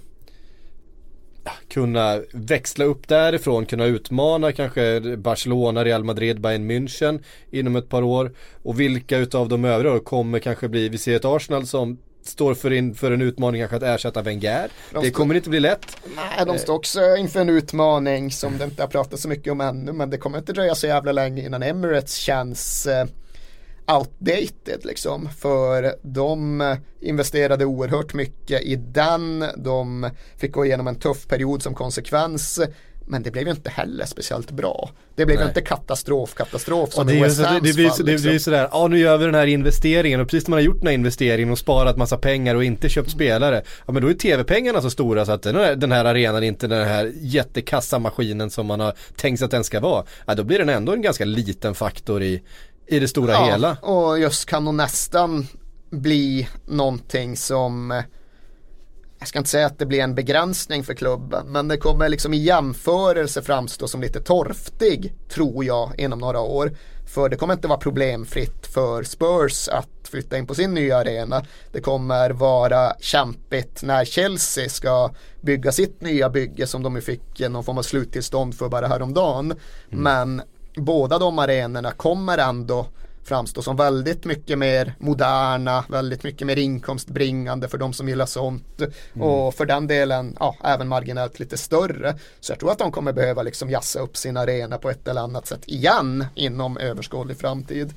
kunna 1.68 2.22
växla 2.34 2.86
upp 2.86 3.08
därifrån, 3.08 3.66
kunna 3.66 3.86
utmana 3.86 4.52
kanske 4.52 5.18
Barcelona, 5.18 5.86
Real 5.86 6.04
Madrid, 6.04 6.42
Bayern 6.42 6.72
München 6.72 7.24
inom 7.52 7.76
ett 7.76 7.90
par 7.90 8.02
år. 8.02 8.32
Och 8.64 8.80
vilka 8.80 9.18
utav 9.18 9.50
de 9.50 9.66
övriga 9.66 9.94
då 9.94 10.00
kommer 10.00 10.40
kanske 10.40 10.70
bli, 10.70 10.90
vi 10.90 10.98
ser 10.98 11.16
ett 11.16 11.26
Arsenal 11.26 11.66
som 11.66 11.98
står 12.24 12.54
för, 12.54 12.72
in, 12.72 12.96
för 12.96 13.12
en 13.12 13.22
utmaning 13.22 13.62
kanske 13.62 13.78
att 13.78 13.84
ersätta 13.84 14.22
Wenger. 14.22 14.70
De 14.94 15.04
det 15.04 15.12
kommer 15.12 15.36
inte 15.36 15.50
bli 15.50 15.60
lätt. 15.60 15.98
Nej, 16.16 16.46
de 16.46 16.58
står 16.58 16.76
också 16.76 17.16
inför 17.18 17.40
en 17.40 17.50
utmaning 17.50 18.32
som 18.32 18.58
det 18.58 18.64
inte 18.64 18.84
har 18.84 18.88
pratat 18.88 19.20
så 19.20 19.28
mycket 19.28 19.52
om 19.52 19.62
ännu. 19.62 19.92
Men 19.92 20.10
det 20.10 20.18
kommer 20.18 20.38
inte 20.38 20.54
dröja 20.54 20.76
så 20.76 20.88
jävla 20.88 21.12
länge 21.12 21.46
innan 21.46 21.64
Emirates 21.64 22.14
känns 22.16 22.88
eh, 22.88 23.06
outdated 23.98 24.86
liksom. 24.86 25.30
För 25.30 25.96
de 26.02 26.62
eh, 26.62 26.78
investerade 27.02 27.66
oerhört 27.66 28.14
mycket 28.14 28.62
i 28.62 28.76
den. 28.76 29.46
De 29.58 30.10
fick 30.38 30.52
gå 30.52 30.66
igenom 30.66 30.88
en 30.88 30.96
tuff 30.96 31.28
period 31.28 31.64
som 31.64 31.76
konsekvens. 31.76 32.60
Men 33.10 33.24
det 33.24 33.32
blev 33.32 33.46
ju 33.46 33.52
inte 33.52 33.70
heller 33.70 34.06
speciellt 34.06 34.52
bra. 34.52 34.90
Det 35.16 35.26
blev 35.26 35.40
ju 35.40 35.48
inte 35.48 35.62
katastrof, 35.62 36.34
katastrof 36.34 36.88
Och 36.88 36.94
som 36.94 37.08
det, 37.08 37.14
i 37.14 37.16
ju 37.16 37.24
West 37.24 37.36
så, 37.36 37.42
det, 37.42 37.48
Hams 37.48 37.62
det, 37.62 37.74
blir, 37.74 38.04
det 38.06 38.12
liksom. 38.12 38.40
sådär, 38.40 38.70
ja 38.72 38.88
nu 38.88 39.00
gör 39.00 39.18
vi 39.18 39.26
den 39.26 39.36
här 39.36 39.48
investeringen 39.48 40.22
och 40.22 40.28
precis 40.28 40.48
när 40.48 40.50
man 40.50 40.58
har 40.58 40.62
gjort 40.62 40.80
den 40.80 40.88
här 40.88 40.94
investeringen 40.94 41.52
och 41.52 41.58
sparat 41.58 41.98
massa 41.98 42.18
pengar 42.18 42.56
och 42.56 42.64
inte 42.64 42.90
köpt 42.90 43.12
spelare. 43.12 43.64
Ja 43.86 43.94
men 43.94 44.02
då 44.02 44.10
är 44.10 44.14
tv-pengarna 44.14 44.82
så 44.82 44.90
stora 44.90 45.26
så 45.26 45.32
att 45.32 45.42
den 45.42 45.56
här, 45.56 45.76
den 45.76 45.92
här 45.92 46.06
arenan 46.06 46.44
är 46.44 46.48
inte 46.48 46.68
den 46.68 46.88
här 46.88 47.12
jättekassamaskinen 47.16 48.50
som 48.50 48.66
man 48.66 48.80
har 48.80 48.94
tänkt 49.16 49.40
sig 49.40 49.46
att 49.46 49.52
den 49.52 49.64
ska 49.64 49.80
vara. 49.80 50.06
Ja 50.26 50.36
då 50.36 50.44
blir 50.44 50.60
den 50.60 50.70
ändå 50.70 50.94
en 50.94 51.02
ganska 51.02 51.26
liten 51.26 51.76
faktor 51.76 52.24
i, 52.24 52.42
i 52.88 53.00
det 53.00 53.08
stora 53.08 53.36
hela. 53.36 53.78
och 53.82 54.20
just 54.20 54.46
kan 54.46 54.66
nog 54.66 54.76
nästan 54.76 55.48
bli 55.90 56.48
någonting 56.68 57.38
som 57.38 58.04
jag 59.20 59.28
ska 59.28 59.40
inte 59.40 59.50
säga 59.50 59.66
att 59.66 59.80
det 59.80 59.86
blir 59.86 60.00
en 60.00 60.16
begränsning 60.16 60.84
för 60.84 60.94
klubben 60.94 61.48
men 61.48 61.68
det 61.68 61.78
kommer 61.78 62.10
liksom 62.10 62.34
i 62.34 62.38
jämförelse 62.38 63.42
framstå 63.42 63.88
som 63.88 64.02
lite 64.02 64.20
torftig 64.20 65.14
tror 65.30 65.66
jag 65.66 65.92
inom 65.98 66.20
några 66.20 66.40
år. 66.40 66.72
För 67.06 67.30
det 67.30 67.36
kommer 67.36 67.54
inte 67.54 67.68
vara 67.68 67.80
problemfritt 67.80 68.68
för 68.68 69.04
Spurs 69.04 69.68
att 69.68 70.08
flytta 70.10 70.38
in 70.38 70.48
på 70.48 70.56
sin 70.56 70.74
nya 70.74 70.98
arena. 70.98 71.46
Det 71.72 71.82
kommer 71.82 72.30
vara 72.30 72.94
kämpigt 73.00 73.84
när 73.84 74.06
Chelsea 74.06 74.70
ska 74.70 75.12
bygga 75.42 75.72
sitt 75.72 76.02
nya 76.02 76.30
bygge 76.30 76.68
som 76.68 76.84
de 76.84 76.96
ju 76.96 77.02
fick 77.02 77.40
någon 77.40 77.64
form 77.64 77.78
av 77.78 77.84
sluttillstånd 77.84 78.56
för 78.56 78.70
bara 78.70 78.88
häromdagen. 78.88 79.54
Men 79.90 80.42
båda 80.76 81.20
de 81.20 81.40
arenorna 81.40 81.92
kommer 81.92 82.38
ändå 82.38 82.88
framstå 83.24 83.62
som 83.62 83.76
väldigt 83.76 84.26
mycket 84.26 84.58
mer 84.58 84.94
moderna, 85.00 85.86
väldigt 85.90 86.24
mycket 86.24 86.48
mer 86.48 86.56
inkomstbringande 86.56 87.68
för 87.68 87.78
de 87.78 87.94
som 87.94 88.10
gillar 88.10 88.26
sånt 88.26 88.82
och 89.20 89.54
för 89.54 89.66
den 89.66 89.88
delen 89.88 90.38
ja, 90.40 90.56
även 90.64 90.88
marginellt 90.88 91.40
lite 91.40 91.58
större. 91.58 92.16
Så 92.40 92.52
jag 92.52 92.60
tror 92.60 92.72
att 92.72 92.80
de 92.80 92.92
kommer 92.92 93.14
behöva 93.14 93.44
liksom 93.44 93.70
jassa 93.70 94.00
upp 94.00 94.18
sin 94.18 94.38
arena 94.38 94.78
på 94.78 94.90
ett 94.90 95.08
eller 95.08 95.22
annat 95.22 95.48
sätt 95.48 95.62
igen 95.66 96.26
inom 96.36 96.78
överskådlig 96.78 97.38
framtid. 97.38 97.94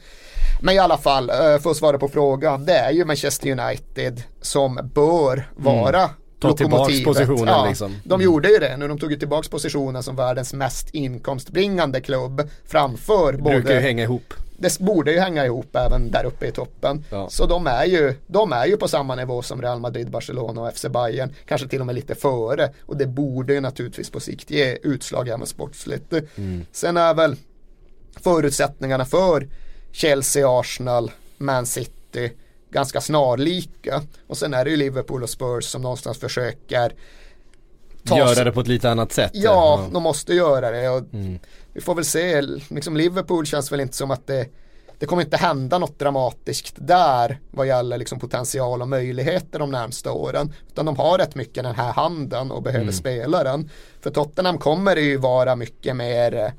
Men 0.63 0.75
i 0.75 0.79
alla 0.79 0.99
fall, 0.99 1.31
eh, 1.31 1.37
för 1.37 1.71
att 1.71 1.77
svara 1.77 1.99
på 1.99 2.09
frågan, 2.09 2.65
det 2.65 2.75
är 2.75 2.91
ju 2.91 3.05
Manchester 3.05 3.51
United 3.51 4.23
som 4.41 4.91
bör 4.95 5.49
vara 5.57 6.11
Ta 6.43 6.53
tillbaks 6.53 7.05
positionen 7.05 7.47
ja, 7.47 7.67
liksom. 7.69 7.97
De 8.05 8.23
gjorde 8.23 8.49
ju 8.49 8.59
det 8.59 8.77
nu, 8.77 8.89
de 8.89 8.99
tog 8.99 9.13
ju 9.13 9.19
tillbaks 9.19 9.49
positionen 9.49 10.03
som 10.03 10.17
världens 10.17 10.53
mest 10.55 10.91
inkomstbringande 10.95 12.01
klubb 12.01 12.51
framför 12.67 13.33
Det 13.33 13.39
brukar 13.39 13.57
ju 13.57 13.63
både 13.63 13.81
hänga 13.81 14.03
ihop. 14.03 14.35
Det 14.57 14.79
borde 14.79 15.13
ju 15.13 15.19
hänga 15.19 15.45
ihop 15.45 15.77
även 15.77 16.11
där 16.11 16.25
uppe 16.25 16.47
i 16.47 16.53
toppen. 16.53 17.05
Ja. 17.11 17.29
Så 17.31 17.47
de 17.47 17.67
är, 17.67 17.85
ju, 17.85 18.15
de 18.27 18.53
är 18.53 18.67
ju 18.67 18.77
på 18.77 18.89
samma 18.89 19.15
nivå 19.15 19.43
som 19.43 19.63
Real 19.63 19.81
Madrid, 19.81 20.11
Barcelona 20.11 20.61
och 20.63 20.75
FC 20.75 20.87
Bayern. 20.87 21.35
Kanske 21.47 21.69
till 21.69 21.81
och 21.81 21.87
med 21.87 21.95
lite 21.95 22.15
före. 22.15 22.71
Och 22.87 22.97
det 22.97 23.07
borde 23.07 23.55
ju 23.55 23.61
naturligtvis 23.61 24.11
på 24.11 24.21
sikt 24.21 24.51
ge 24.51 24.79
utslag 24.83 25.29
även 25.29 25.47
sportsligt. 25.47 26.13
Sen 26.73 26.97
är 26.97 27.15
väl 27.15 27.37
förutsättningarna 28.21 29.05
för 29.05 29.49
Chelsea, 29.93 30.61
Arsenal, 30.61 31.11
Man 31.39 31.67
City 31.67 32.33
ganska 32.71 33.01
snarlika. 33.01 34.03
Och 34.27 34.39
sen 34.39 34.55
är 34.55 34.65
det 34.65 34.71
ju 34.71 34.77
Liverpool 34.77 35.23
och 35.23 35.31
Spurs 35.31 35.65
som 35.65 35.83
någonstans 35.83 36.19
försöker 36.19 36.93
Göra 38.05 38.45
det 38.45 38.53
på 38.53 38.61
ett 38.61 38.69
lite 38.69 38.91
annat 38.91 39.13
sätt. 39.13 39.31
Ja, 39.35 39.89
de 39.93 40.03
måste 40.03 40.35
göra 40.35 40.71
det. 40.71 40.89
Och 40.89 41.03
Mm. 41.13 41.39
Vi 41.73 41.81
får 41.81 41.95
väl 41.95 42.05
se, 42.05 42.43
liksom 42.69 42.97
Liverpool 42.97 43.47
känns 43.47 43.73
väl 43.73 43.81
inte 43.81 43.97
som 43.97 44.11
att 44.11 44.27
det 44.27 44.47
det 44.99 45.07
kommer 45.07 45.23
inte 45.23 45.37
hända 45.37 45.79
något 45.79 45.99
dramatiskt 45.99 46.75
där 46.79 47.41
vad 47.51 47.67
gäller 47.67 47.99
liksom 47.99 48.19
potential 48.19 48.83
och 48.83 48.89
möjligheter 48.89 49.59
de 49.59 49.71
närmsta 49.71 50.13
åren. 50.13 50.53
Utan 50.69 50.87
de 50.87 50.97
har 50.97 51.19
rätt 51.19 51.35
mycket 51.35 51.65
den 51.65 51.75
här 51.75 51.93
handen 51.93 52.51
och 52.51 52.63
behöver 52.63 52.83
Mm. 52.83 52.93
spela 52.95 53.45
den. 53.45 53.71
För 54.01 54.11
Tottenham 54.11 54.59
kommer 54.59 54.95
det 54.95 55.01
ju 55.01 55.17
vara 55.17 55.57
mycket 55.57 55.97
mer 55.97 56.35
eh, 56.35 56.51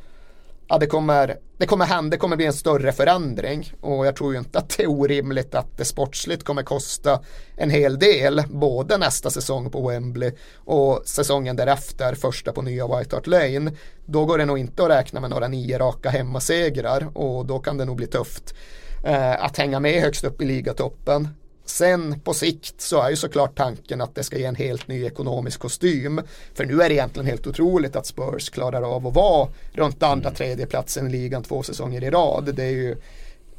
Ja 0.68 0.78
det 0.78 0.88
kommer, 0.88 1.38
det 1.57 1.66
kommer 1.66 1.86
hända, 1.86 2.09
det 2.09 2.18
kommer 2.18 2.36
bli 2.36 2.45
en 2.45 2.53
större 2.53 2.91
förändring 2.91 3.74
och 3.82 4.05
jag 4.05 4.16
tror 4.16 4.34
ju 4.34 4.39
inte 4.39 4.59
att 4.59 4.70
det 4.78 4.84
är 4.84 4.89
orimligt 4.89 5.55
att 5.55 5.78
det 5.78 5.86
sportsligt 5.86 6.43
kommer 6.43 6.64
kosta 6.64 7.22
en 7.55 7.70
hel 7.70 7.99
del 7.99 8.43
både 8.49 8.97
nästa 8.97 9.30
säsong 9.30 9.72
på 9.72 9.88
Wembley 9.88 10.32
och 10.55 11.01
säsongen 11.05 11.55
därefter 11.55 12.16
första 12.16 12.51
på 12.51 12.61
nya 12.61 12.88
White 12.88 13.16
Hart 13.16 13.28
Lane. 13.28 13.72
Då 14.05 14.26
går 14.26 14.38
det 14.38 14.45
nog 14.45 14.59
inte 14.59 14.84
att 14.84 14.89
räkna 14.89 15.20
med 15.20 15.30
några 15.30 15.47
nio 15.47 15.80
raka 15.80 16.09
hemmasegrar 16.09 17.18
och 17.18 17.45
då 17.45 17.59
kan 17.59 17.78
det 17.78 17.86
nog 17.86 17.95
bli 17.95 18.07
tufft 18.07 18.55
eh, 19.03 19.43
att 19.43 19.57
hänga 19.57 19.80
med 19.80 20.01
högst 20.01 20.24
upp 20.24 20.41
i 20.41 20.45
ligatoppen. 20.45 21.28
Sen 21.66 22.20
på 22.20 22.34
sikt 22.34 22.82
så 22.82 23.01
är 23.01 23.09
ju 23.09 23.16
såklart 23.16 23.57
tanken 23.57 24.01
att 24.01 24.16
det 24.16 24.24
ska 24.24 24.38
ge 24.38 24.45
en 24.45 24.55
helt 24.55 24.88
ny 24.88 25.05
ekonomisk 25.05 25.59
kostym. 25.59 26.22
För 26.53 26.66
nu 26.66 26.82
är 26.82 26.89
det 26.89 26.95
egentligen 26.95 27.28
helt 27.28 27.47
otroligt 27.47 27.95
att 27.95 28.05
Spurs 28.05 28.49
klarar 28.49 28.82
av 28.95 29.07
att 29.07 29.14
vara 29.14 29.49
runt 29.74 30.03
andra 30.03 30.32
tredje 30.32 30.66
platsen 30.66 31.07
i 31.07 31.09
ligan 31.09 31.43
två 31.43 31.64
säsonger 31.64 32.03
i 32.03 32.09
rad. 32.09 32.55
Det 32.55 32.64
är 32.64 32.70
ju 32.70 32.97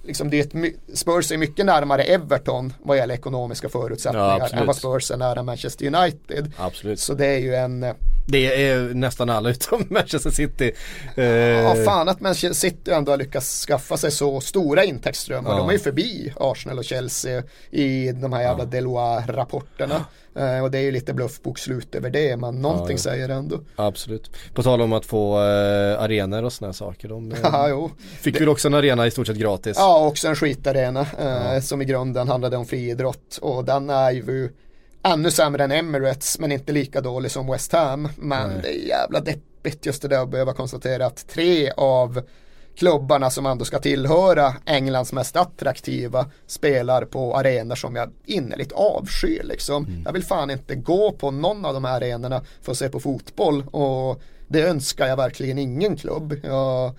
liksom 0.03 0.31
det 0.31 0.41
är 0.41 0.65
ett, 0.65 0.75
Spurs 0.99 1.33
är 1.33 1.37
mycket 1.37 1.67
närmare 1.67 2.03
Everton 2.03 2.73
vad 2.83 2.97
gäller 2.97 3.15
ekonomiska 3.15 3.69
Ja, 3.73 3.81
förutsättningar 3.81 4.41
absolut. 4.41 4.61
än 4.61 4.67
vad 4.67 4.77
Spurs 4.77 5.11
är 5.11 5.17
nära 5.17 5.43
Manchester 5.43 5.87
United. 5.87 6.53
Absolut. 6.57 7.01
Så 7.01 7.15
det 7.15 7.27
är 7.27 7.39
ju 7.39 7.55
en, 7.55 7.87
Det 8.27 8.69
är 8.69 8.95
nästan 8.95 9.31
alla 9.31 9.51
utom 9.51 9.85
Manchester 9.91 10.31
City. 10.31 10.73
Eh, 11.17 11.25
ja 11.25 11.75
fan 11.75 12.09
att 12.09 12.21
Manchester 12.21 12.69
City 12.69 12.91
ändå 12.91 13.13
har 13.13 13.17
lyckats 13.17 13.65
skaffa 13.67 13.97
sig 13.97 14.11
så 14.11 14.41
stora 14.41 14.85
intäktsströmmar. 14.85 15.51
Ja. 15.51 15.57
De 15.57 15.69
är 15.69 15.73
ju 15.73 15.79
förbi 15.79 16.33
Arsenal 16.37 16.79
och 16.79 16.85
Chelsea 16.85 17.43
i 17.71 18.13
de 18.13 18.33
här 18.33 18.43
jävla 18.43 18.65
Deloitte-rapporterna. 18.65 20.05
Eh, 20.37 20.63
och 20.65 20.71
det 20.71 20.79
är 20.79 20.83
ju 20.83 20.91
lite 20.91 21.15
bluffbokslut 21.15 21.95
över 21.95 22.11
det, 22.11 22.37
men 22.37 22.63
någonting 22.63 22.97
Ja, 22.97 23.03
säger 23.03 23.29
ändå. 23.29 23.61
Absolut. 23.77 24.31
På 24.55 24.63
tal 24.63 24.81
om 24.81 24.93
att 24.93 25.07
få 25.07 25.37
eh, 25.39 26.03
arenor 26.03 26.43
och 26.43 26.53
sådana 26.53 26.73
saker. 26.73 27.09
De 27.09 27.33
eh, 27.33 27.39
Ja, 27.43 27.69
jo. 27.69 27.91
fick 28.21 28.41
väl 28.41 28.49
också 28.49 28.69
en 28.69 28.75
arena 28.75 29.07
i 29.07 29.11
stort 29.11 29.27
sett 29.27 29.37
gratis. 29.37 29.77
Ja, 29.79 30.07
också 30.07 30.29
en 30.29 30.37
skitarena 30.37 31.07
eh, 31.21 31.61
som 31.61 31.83
i 31.83 31.85
grunden 31.85 32.29
handlade 32.29 32.57
om 32.57 32.67
friidrott 32.67 33.39
och 33.43 33.65
den 33.65 33.91
är 33.91 34.11
ju 34.11 34.51
ännu 35.05 35.31
sämre 35.31 35.65
än 35.65 35.73
Emirates 35.73 36.39
men 36.39 36.53
inte 36.53 36.73
lika 36.73 37.01
dålig 37.01 37.31
som 37.31 37.47
West 37.47 37.73
Ham. 37.73 38.09
Men 38.17 38.49
Nej. 38.49 38.59
det 38.63 38.69
är 38.69 38.89
jävla 38.89 39.21
deppigt 39.21 39.87
just 39.87 40.03
det 40.03 40.09
där 40.09 40.23
att 40.23 40.31
behöva 40.31 40.53
konstatera 40.53 41.07
att 41.07 41.29
tre 41.29 41.71
av 41.71 42.23
klubbarna 42.77 43.31
som 43.31 43.47
ändå 43.47 43.65
ska 43.65 43.79
tillhöra 43.79 44.55
Englands 44.65 45.13
mest 45.13 45.37
attraktiva 45.37 46.27
spelar 46.47 47.05
på 47.05 47.37
arenor 47.37 47.75
som 47.75 47.97
jag 47.97 48.11
innerligt 48.25 48.73
avskyr 48.73 49.43
liksom. 49.45 50.03
Jag 50.05 50.13
vill 50.13 50.25
fan 50.25 50.51
inte 50.51 50.75
gå 50.75 51.13
på 51.13 51.31
någon 51.31 51.65
av 51.65 51.75
de 51.75 51.85
här 51.85 51.97
arenorna 51.97 52.43
för 52.63 52.73
att 52.73 52.79
se 52.79 52.89
på 52.89 53.01
fotboll 53.01 53.65
och 53.71 54.23
det 54.49 54.63
önskar 54.63 55.07
jag 55.07 55.17
verkligen 55.17 55.59
ingen 55.59 55.97
klubb. 55.97 56.41
Jag, 56.43 56.93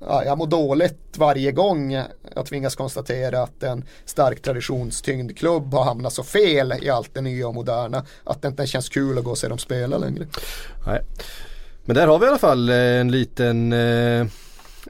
ja, 0.00 0.24
jag 0.24 0.38
mår 0.38 0.46
dåligt 0.46 1.14
varje 1.16 1.52
gång 1.52 1.92
jag 2.34 2.46
tvingas 2.46 2.74
konstatera 2.74 3.42
att 3.42 3.62
en 3.62 3.84
stark 4.04 4.42
traditionstyngd 4.42 5.38
klubb 5.38 5.74
har 5.74 5.84
hamnat 5.84 6.12
så 6.12 6.22
fel 6.22 6.74
i 6.82 6.90
allt 6.90 7.14
det 7.14 7.20
nya 7.20 7.48
och 7.48 7.54
moderna 7.54 8.04
att 8.24 8.42
det 8.42 8.48
inte 8.48 8.66
känns 8.66 8.88
kul 8.88 9.18
att 9.18 9.24
gå 9.24 9.30
och 9.30 9.38
se 9.38 9.48
dem 9.48 9.58
spela 9.58 9.98
längre. 9.98 10.26
Nej. 10.86 11.00
Men 11.84 11.96
där 11.96 12.06
har 12.06 12.18
vi 12.18 12.26
i 12.26 12.28
alla 12.28 12.38
fall 12.38 12.68
eh, 12.68 12.76
en 12.76 13.10
liten, 13.10 13.72
eh, 13.72 14.26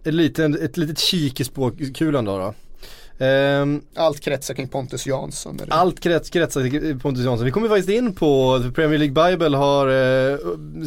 en 0.04 0.16
liten 0.16 0.64
ett 0.64 0.76
litet 0.76 0.98
kik 0.98 1.40
i 1.40 1.44
spåkulan 1.44 2.24
då. 2.24 2.38
då. 2.38 2.54
Ehm, 3.18 3.82
Allt 3.94 4.20
kretsar 4.20 4.54
kring 4.54 4.68
Pontus 4.68 5.06
Jansson. 5.06 5.56
det. 5.56 5.66
allt 5.68 6.00
krets, 6.00 6.30
kretsar 6.30 6.70
kring 6.70 7.00
Pontus 7.00 7.24
Jansson. 7.24 7.44
Vi 7.44 7.50
kommer 7.50 7.68
faktiskt 7.68 7.88
in 7.88 8.14
på 8.14 8.60
Premier 8.74 8.98
League 8.98 9.30
Bible 9.30 9.56
har 9.56 9.86
eh, 9.88 10.38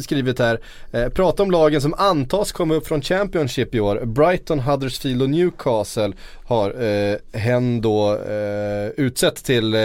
skrivit 0.02 0.38
här. 0.38 0.60
Eh, 0.92 1.08
prata 1.08 1.42
om 1.42 1.50
lagen 1.50 1.80
som 1.80 1.94
antas 1.94 2.52
komma 2.52 2.74
upp 2.74 2.86
från 2.86 3.02
Championship 3.02 3.74
i 3.74 3.80
år. 3.80 4.04
Brighton, 4.04 4.60
Huddersfield 4.60 5.22
och 5.22 5.30
Newcastle 5.30 6.12
har 6.44 6.82
eh, 6.82 7.16
hen 7.32 7.80
då 7.80 8.16
eh, 8.16 8.88
utsett 8.96 9.44
till 9.44 9.74
eh, 9.74 9.80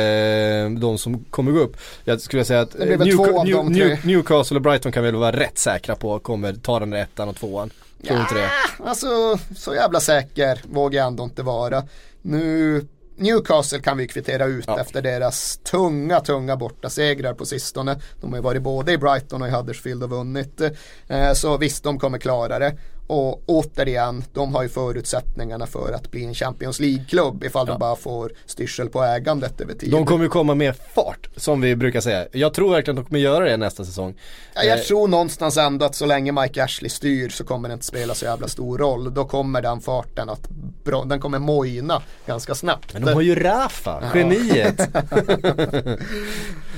de 0.80 0.98
som 0.98 1.26
kommer 1.30 1.52
gå 1.52 1.60
upp. 1.60 1.78
Jag 2.04 2.22
skulle 2.22 2.46
säga 2.46 2.62
att 2.62 2.72
två 2.72 3.40
av 3.40 3.46
de 3.46 3.74
tre. 3.74 3.98
Newcastle 4.04 4.56
och 4.58 4.62
Brighton 4.62 4.92
kan 4.92 5.04
vi 5.04 5.12
väl 5.12 5.20
vara 5.20 5.40
rätt 5.40 5.58
säkra 5.58 5.96
på 5.96 6.20
kommer 6.20 6.54
ta 6.54 6.80
den 6.80 6.90
där 6.90 7.00
ettan 7.02 7.30
och 7.30 7.36
tvåan. 7.36 7.70
Tror 8.08 8.20
inte 8.20 8.36
det? 8.36 8.50
Alltså 8.86 9.38
så 9.56 9.76
jävla 9.76 10.00
säker 10.00 10.62
vågar 10.72 11.00
jag 11.00 11.08
ändå 11.08 11.24
inte 11.24 11.44
vara. 11.44 11.84
Nu 12.26 12.86
Newcastle 13.18 13.80
kan 13.80 13.98
vi 13.98 14.08
kvittera 14.08 14.46
ut 14.46 14.66
Ja. 14.68 14.80
efter 14.80 15.02
deras 15.02 15.58
tunga, 15.58 16.20
tunga 16.20 16.58
bortasegrar 16.58 17.34
på 17.34 17.46
sistone. 17.46 18.00
De 18.22 18.30
har 18.30 18.38
ju 18.38 18.44
varit 18.44 18.62
både 18.62 18.92
i 18.92 18.98
Brighton 18.98 19.42
och 19.42 19.48
i 19.48 19.52
Huddersfield 19.52 20.04
och 20.04 20.10
vunnit. 20.10 20.62
Eh, 21.08 21.34
så 21.34 21.58
visst, 21.58 21.84
de 21.84 22.00
kommer 22.00 22.18
klara 22.18 22.60
det. 22.60 22.78
Och 23.08 23.44
återigen, 23.46 24.24
de 24.34 24.56
har 24.56 24.64
ju 24.64 24.70
förutsättningarna 24.70 25.66
för 25.66 25.94
att 25.94 26.12
bli 26.12 26.26
en 26.26 26.34
Champions 26.34 26.80
League-klubb 26.80 27.44
ifall 27.44 27.68
ja. 27.68 27.74
de 27.74 27.80
bara 27.80 27.96
får 27.96 28.32
styrsel 28.46 28.90
på 28.90 29.04
ägandet 29.04 29.62
över 29.62 29.74
tid. 29.74 29.92
De 29.92 30.06
kommer 30.06 30.24
ju 30.24 30.30
komma 30.30 30.56
med 30.56 30.76
fart, 30.96 31.30
som 31.36 31.62
vi 31.62 31.76
brukar 31.76 32.02
säga. 32.02 32.28
Jag 32.32 32.54
tror 32.54 32.72
verkligen 32.72 32.98
att 32.98 33.06
de 33.06 33.08
kommer 33.08 33.20
göra 33.20 33.46
det 33.46 33.58
nästa 33.58 33.86
säsong. 33.86 34.16
Ja, 34.56 34.64
jag 34.64 34.80
eh. 34.80 34.84
tror 34.84 35.08
någonstans 35.08 35.58
ändå 35.58 35.86
att 35.86 35.96
så 35.96 36.06
länge 36.06 36.32
Mike 36.32 36.64
Ashley 36.64 36.90
styr 36.90 37.30
så 37.30 37.44
kommer 37.44 37.70
det 37.70 37.74
inte 37.74 37.86
spela 37.86 38.14
så 38.14 38.26
jävla 38.26 38.48
stor 38.48 38.78
roll. 38.78 39.14
Då 39.14 39.26
kommer 39.26 39.62
den 39.62 39.82
farten 39.82 40.30
att, 40.30 40.50
den 40.92 41.20
kommer 41.20 41.40
mojna 41.40 42.02
ganska 42.26 42.56
snabbt. 42.56 42.94
Men 42.94 43.06
de 43.06 43.14
har 43.14 43.22
ju 43.22 43.36
Rafa, 43.36 44.04
geniet. 44.14 44.80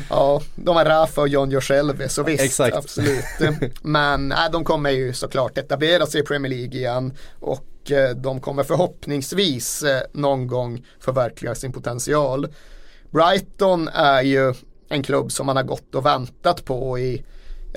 ja, 0.09 0.41
de 0.55 0.75
har 0.75 0.85
Rafa 0.85 1.21
och 1.21 1.27
John 1.27 1.51
Joselvi, 1.51 2.09
så 2.09 2.23
visst, 2.23 2.43
Exakt. 2.43 2.75
absolut. 2.75 3.25
Men 3.81 4.27
nej, 4.27 4.49
de 4.51 4.63
kommer 4.63 4.89
ju 4.89 5.13
såklart 5.13 5.57
etablera 5.57 6.05
sig 6.05 6.21
i 6.21 6.23
Premier 6.23 6.49
League 6.49 6.79
igen 6.79 7.13
och 7.39 7.91
eh, 7.91 8.09
de 8.09 8.41
kommer 8.41 8.63
förhoppningsvis 8.63 9.83
eh, 9.83 10.01
någon 10.11 10.47
gång 10.47 10.85
förverkliga 10.99 11.55
sin 11.55 11.71
potential. 11.71 12.47
Brighton 13.09 13.87
är 13.87 14.21
ju 14.21 14.53
en 14.89 15.03
klubb 15.03 15.31
som 15.31 15.45
man 15.45 15.55
har 15.55 15.63
gått 15.63 15.95
och 15.95 16.05
väntat 16.05 16.65
på 16.65 16.99
i 16.99 17.23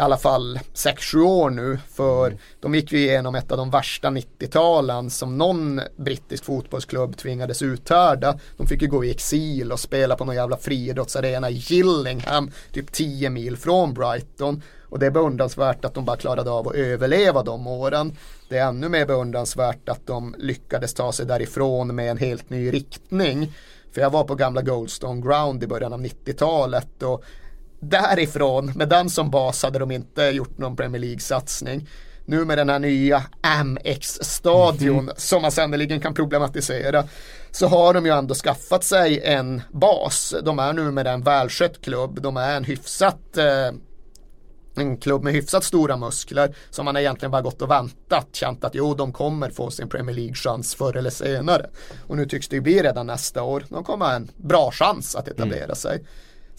i 0.01 0.03
alla 0.03 0.17
fall 0.17 0.59
6-7 0.75 1.23
år 1.23 1.51
nu. 1.51 1.79
För 1.93 2.27
mm. 2.27 2.39
de 2.61 2.75
gick 2.75 2.93
ju 2.93 2.99
igenom 2.99 3.35
ett 3.35 3.53
av 3.53 3.59
de 3.59 3.71
värsta 3.71 4.09
90-talen 4.09 5.11
som 5.11 5.39
någon 5.39 5.81
brittisk 5.97 6.45
fotbollsklubb 6.45 7.17
tvingades 7.17 7.63
uthärda. 7.63 8.39
De 8.57 8.67
fick 8.67 8.83
ju 8.83 8.89
gå 8.89 9.05
i 9.05 9.11
exil 9.11 9.73
och 9.73 9.81
spela 9.81 10.17
på 10.17 10.25
någon 10.25 10.35
jävla 10.35 10.57
friidrottsarena 10.57 11.51
i 11.51 11.55
Gillingham, 11.55 12.51
typ 12.73 12.93
10 12.93 13.31
mil 13.31 13.57
från 13.57 13.95
Brighton. 13.95 14.63
Och 14.89 14.99
det 14.99 15.07
är 15.07 15.11
beundransvärt 15.11 15.85
att 15.85 15.95
de 15.95 16.05
bara 16.05 16.17
klarade 16.17 16.51
av 16.51 16.69
att 16.69 16.75
överleva 16.75 17.43
de 17.43 17.67
åren. 17.67 18.17
Det 18.49 18.59
är 18.59 18.69
ännu 18.69 18.89
mer 18.89 19.07
beundransvärt 19.07 19.89
att 19.89 20.07
de 20.07 20.35
lyckades 20.39 20.95
ta 20.95 21.13
sig 21.13 21.27
därifrån 21.27 21.95
med 21.95 22.11
en 22.11 22.19
helt 22.19 22.51
ny 22.51 22.73
riktning. 22.73 23.53
För 23.93 24.01
jag 24.01 24.11
var 24.11 24.25
på 24.25 24.35
gamla 24.35 24.63
Goldstone 24.63 25.21
Ground 25.21 25.63
i 25.63 25.67
början 25.67 25.93
av 25.93 26.01
90-talet 26.01 27.03
och 27.03 27.25
därifrån, 27.81 28.73
med 28.77 28.89
den 28.89 29.11
som 29.11 29.31
bas, 29.31 29.63
hade 29.63 29.79
de 29.79 29.91
inte 29.91 30.23
gjort 30.23 30.59
någon 30.59 30.77
Premier 30.77 31.03
League-satsning. 31.03 31.89
Nu 32.25 32.45
med 32.45 32.59
den 32.59 32.69
här 32.69 32.79
nya 32.79 33.23
Amex-stadion 33.41 34.99
mm. 34.99 35.15
som 35.17 35.43
man 35.43 35.53
sannolikt 35.53 36.03
kan 36.03 36.15
problematisera 36.15 37.05
så 37.51 37.67
har 37.67 37.95
de 37.95 38.07
ju 38.07 38.13
ändå 38.13 38.35
skaffat 38.35 38.85
sig 38.85 39.21
en 39.25 39.63
bas. 39.73 40.35
De 40.45 40.59
är 40.59 40.73
nu 40.73 40.91
med 40.91 41.07
en 41.07 41.23
välskött 41.23 41.81
klubb. 41.81 42.23
De 42.23 42.37
är 42.37 42.57
en 42.57 42.65
hyfsat 42.65 43.37
eh, 43.37 43.71
en 44.75 44.97
klubb 44.97 45.25
med 45.25 45.33
hyfsat 45.33 45.65
stora 45.65 45.97
muskler 45.97 46.55
som 46.71 46.85
man 46.85 46.97
egentligen 46.97 47.31
bara 47.31 47.43
gått 47.43 47.63
och 47.63 47.71
väntat, 47.71 48.29
känt 48.33 48.65
att 48.65 48.75
jo 48.75 48.95
de 48.95 49.13
kommer 49.13 49.51
få 49.51 49.71
sin 49.71 49.89
Premier 49.89 50.17
League-chans 50.17 50.75
förr 50.75 50.97
eller 50.97 51.11
senare. 51.11 51.71
Och 52.07 52.17
nu 52.17 52.27
tycks 52.27 52.49
det 52.49 52.57
ju 52.57 52.63
bli 52.63 52.83
redan 52.83 53.07
nästa 53.07 53.43
år. 53.43 53.65
De 53.69 53.85
kommer 53.85 54.07
ha 54.07 54.13
en 54.13 54.31
bra 54.37 54.71
chans 54.73 55.17
att 55.17 55.29
etablera 55.29 55.65
mm. 55.65 55.77
sig. 55.77 56.05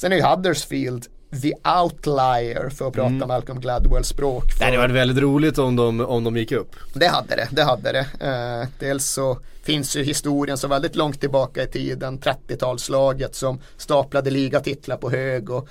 Sen 0.02 0.12
är 0.12 0.16
ju 0.16 0.24
Huddersfield 0.24 1.06
the 1.42 1.54
outlier 1.82 2.70
för 2.70 2.88
att 2.88 2.94
prata 2.94 3.16
mm. 3.16 3.28
Malcolm 3.28 3.60
Gladwells 3.60 4.08
språk. 4.08 4.44
Det 4.60 4.66
hade 4.66 4.78
varit 4.78 4.96
väldigt 4.96 5.18
roligt 5.18 5.58
om 5.58 5.76
de, 5.76 6.02
om 6.02 6.24
de 6.24 6.38
gick 6.38 6.52
upp. 6.52 6.76
Det 6.94 7.08
hade 7.08 7.36
det, 7.36 7.48
det 7.52 7.64
hade 7.64 7.92
det. 7.92 8.06
Eh, 8.20 8.68
dels 8.80 9.06
så 9.06 9.40
finns 9.64 9.96
ju 9.96 10.04
historien 10.04 10.58
så 10.58 10.68
väldigt 10.68 10.96
långt 10.96 11.20
tillbaka 11.20 11.64
i 11.64 11.68
tiden, 11.68 12.20
30-talslaget 12.20 13.32
som 13.32 13.62
staplade 13.78 14.30
ligatitlar 14.30 14.98
på 14.98 15.10
hög 15.10 15.50
och 15.50 15.68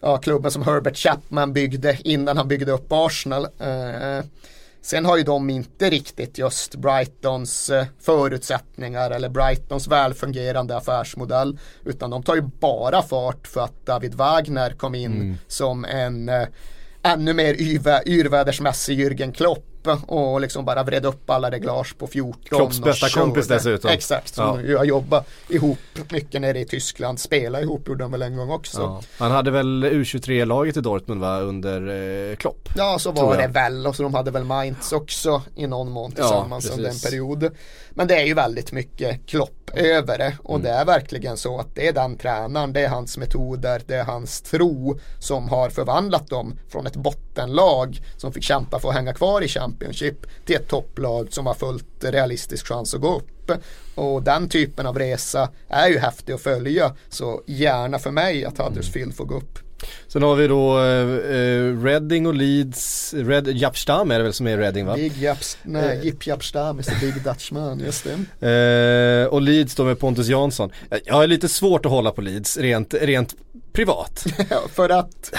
ja, 0.00 0.16
klubben 0.16 0.50
som 0.50 0.62
Herbert 0.62 0.96
Chapman 0.96 1.52
byggde 1.52 1.98
innan 2.04 2.36
han 2.36 2.48
byggde 2.48 2.72
upp 2.72 2.86
Arsenal. 2.88 3.44
Eh, 3.44 4.24
Sen 4.82 5.04
har 5.04 5.16
ju 5.16 5.22
de 5.22 5.50
inte 5.50 5.90
riktigt 5.90 6.38
just 6.38 6.74
Brightons 6.74 7.70
eh, 7.70 7.86
förutsättningar 8.00 9.10
eller 9.10 9.28
Brightons 9.28 9.88
välfungerande 9.88 10.76
affärsmodell. 10.76 11.58
Utan 11.84 12.10
de 12.10 12.22
tar 12.22 12.34
ju 12.34 12.42
bara 12.42 13.02
fart 13.02 13.46
för 13.46 13.60
att 13.60 13.86
David 13.86 14.14
Wagner 14.14 14.70
kom 14.70 14.94
in 14.94 15.12
mm. 15.12 15.36
som 15.46 15.84
en 15.84 16.28
eh, 16.28 16.46
ännu 17.02 17.34
mer 17.34 17.54
yrvädersmässig 18.08 19.00
Jürgen 19.00 19.32
Klopp 19.32 19.71
och 20.06 20.40
liksom 20.40 20.64
bara 20.64 20.82
vred 20.82 21.06
upp 21.06 21.30
alla 21.30 21.50
reglage 21.50 21.98
på 21.98 22.06
14. 22.06 22.40
Klopps 22.48 22.80
bästa 22.80 23.08
kompis 23.08 23.48
dessutom. 23.48 23.90
Exakt, 23.90 24.34
som 24.34 24.64
ja. 24.64 24.78
har 24.78 24.84
jobbat 24.84 25.28
ihop 25.48 25.78
mycket 26.10 26.40
nere 26.40 26.60
i 26.60 26.64
Tyskland. 26.64 27.20
Spela 27.20 27.60
ihop 27.60 27.88
gjorde 27.88 28.04
de 28.04 28.12
väl 28.12 28.22
en 28.22 28.36
gång 28.36 28.50
också. 28.50 28.80
Ja. 28.80 29.02
Han 29.18 29.30
hade 29.30 29.50
väl 29.50 29.84
U23-laget 29.84 30.76
i 30.76 30.80
Dortmund 30.80 31.20
va, 31.20 31.40
under 31.40 31.88
eh, 32.30 32.36
Klopp? 32.36 32.68
Ja, 32.76 32.98
så 32.98 33.12
var 33.12 33.36
det 33.36 33.46
väl. 33.46 33.86
Och 33.86 33.96
så 33.96 34.02
de 34.02 34.14
hade 34.14 34.30
väl 34.30 34.44
Mainz 34.44 34.92
också 34.92 35.42
i 35.56 35.66
någon 35.66 35.90
mån 35.90 36.12
tillsammans 36.12 36.66
ja, 36.66 36.72
under 36.72 36.90
en 36.90 36.98
period. 36.98 37.50
Men 37.94 38.06
det 38.06 38.20
är 38.20 38.24
ju 38.24 38.34
väldigt 38.34 38.72
mycket 38.72 39.26
Klopp 39.26 39.70
över 39.74 40.18
det. 40.18 40.36
Och 40.42 40.54
mm. 40.54 40.62
det 40.62 40.70
är 40.70 40.84
verkligen 40.84 41.36
så 41.36 41.58
att 41.58 41.74
det 41.74 41.88
är 41.88 41.92
den 41.92 42.16
tränaren, 42.16 42.72
det 42.72 42.80
är 42.80 42.88
hans 42.88 43.18
metoder, 43.18 43.82
det 43.86 43.94
är 43.94 44.04
hans 44.04 44.40
tro 44.40 44.98
som 45.18 45.48
har 45.48 45.70
förvandlat 45.70 46.28
dem 46.28 46.58
från 46.68 46.86
ett 46.86 46.96
bottenlag 46.96 48.00
som 48.16 48.32
fick 48.32 48.42
kämpa 48.42 48.78
för 48.78 48.88
att 48.88 48.94
hänga 48.94 49.14
kvar 49.14 49.42
i 49.42 49.48
Championship 49.48 50.46
till 50.46 50.56
ett 50.56 50.68
topplag 50.68 51.32
som 51.32 51.46
har 51.46 51.54
fullt 51.54 52.04
realistisk 52.04 52.66
chans 52.66 52.94
att 52.94 53.00
gå 53.00 53.16
upp. 53.16 53.50
Och 53.94 54.22
den 54.22 54.48
typen 54.48 54.86
av 54.86 54.98
resa 54.98 55.48
är 55.68 55.88
ju 55.88 55.98
häftig 55.98 56.32
att 56.32 56.40
följa. 56.40 56.94
Så 57.08 57.42
gärna 57.46 57.98
för 57.98 58.10
mig 58.10 58.44
att 58.44 58.58
Huddersfield 58.58 59.16
får 59.16 59.24
gå 59.24 59.34
upp. 59.34 59.58
Sen 60.08 60.22
har 60.22 60.36
vi 60.36 60.48
då 60.48 60.78
eh, 60.78 61.84
Reading 61.84 62.26
och 62.26 62.34
Leeds, 62.34 63.14
Red, 63.14 63.48
Japstam 63.48 64.10
är 64.10 64.18
det 64.18 64.24
väl 64.24 64.32
som 64.32 64.46
är 64.46 64.58
Reading 64.58 64.86
va? 64.86 64.94
Big 64.94 65.16
Japs, 65.16 65.58
nej, 65.62 65.98
eh. 65.98 66.04
Jip 66.04 66.26
Japstam 66.26 66.80
is 66.80 66.86
the 66.86 67.06
big 67.06 67.22
Dutchman, 67.22 67.80
just 67.80 68.06
det. 68.40 69.22
Eh, 69.22 69.26
och 69.26 69.42
Leeds 69.42 69.74
då 69.74 69.84
med 69.84 69.98
Pontus 69.98 70.28
Jansson. 70.28 70.70
Jag 71.04 71.14
har 71.14 71.26
lite 71.26 71.48
svårt 71.48 71.86
att 71.86 71.92
hålla 71.92 72.10
på 72.10 72.20
Leeds 72.20 72.56
rent, 72.56 72.94
rent 72.94 73.34
privat. 73.72 74.26
för 74.74 74.88
att? 74.88 75.32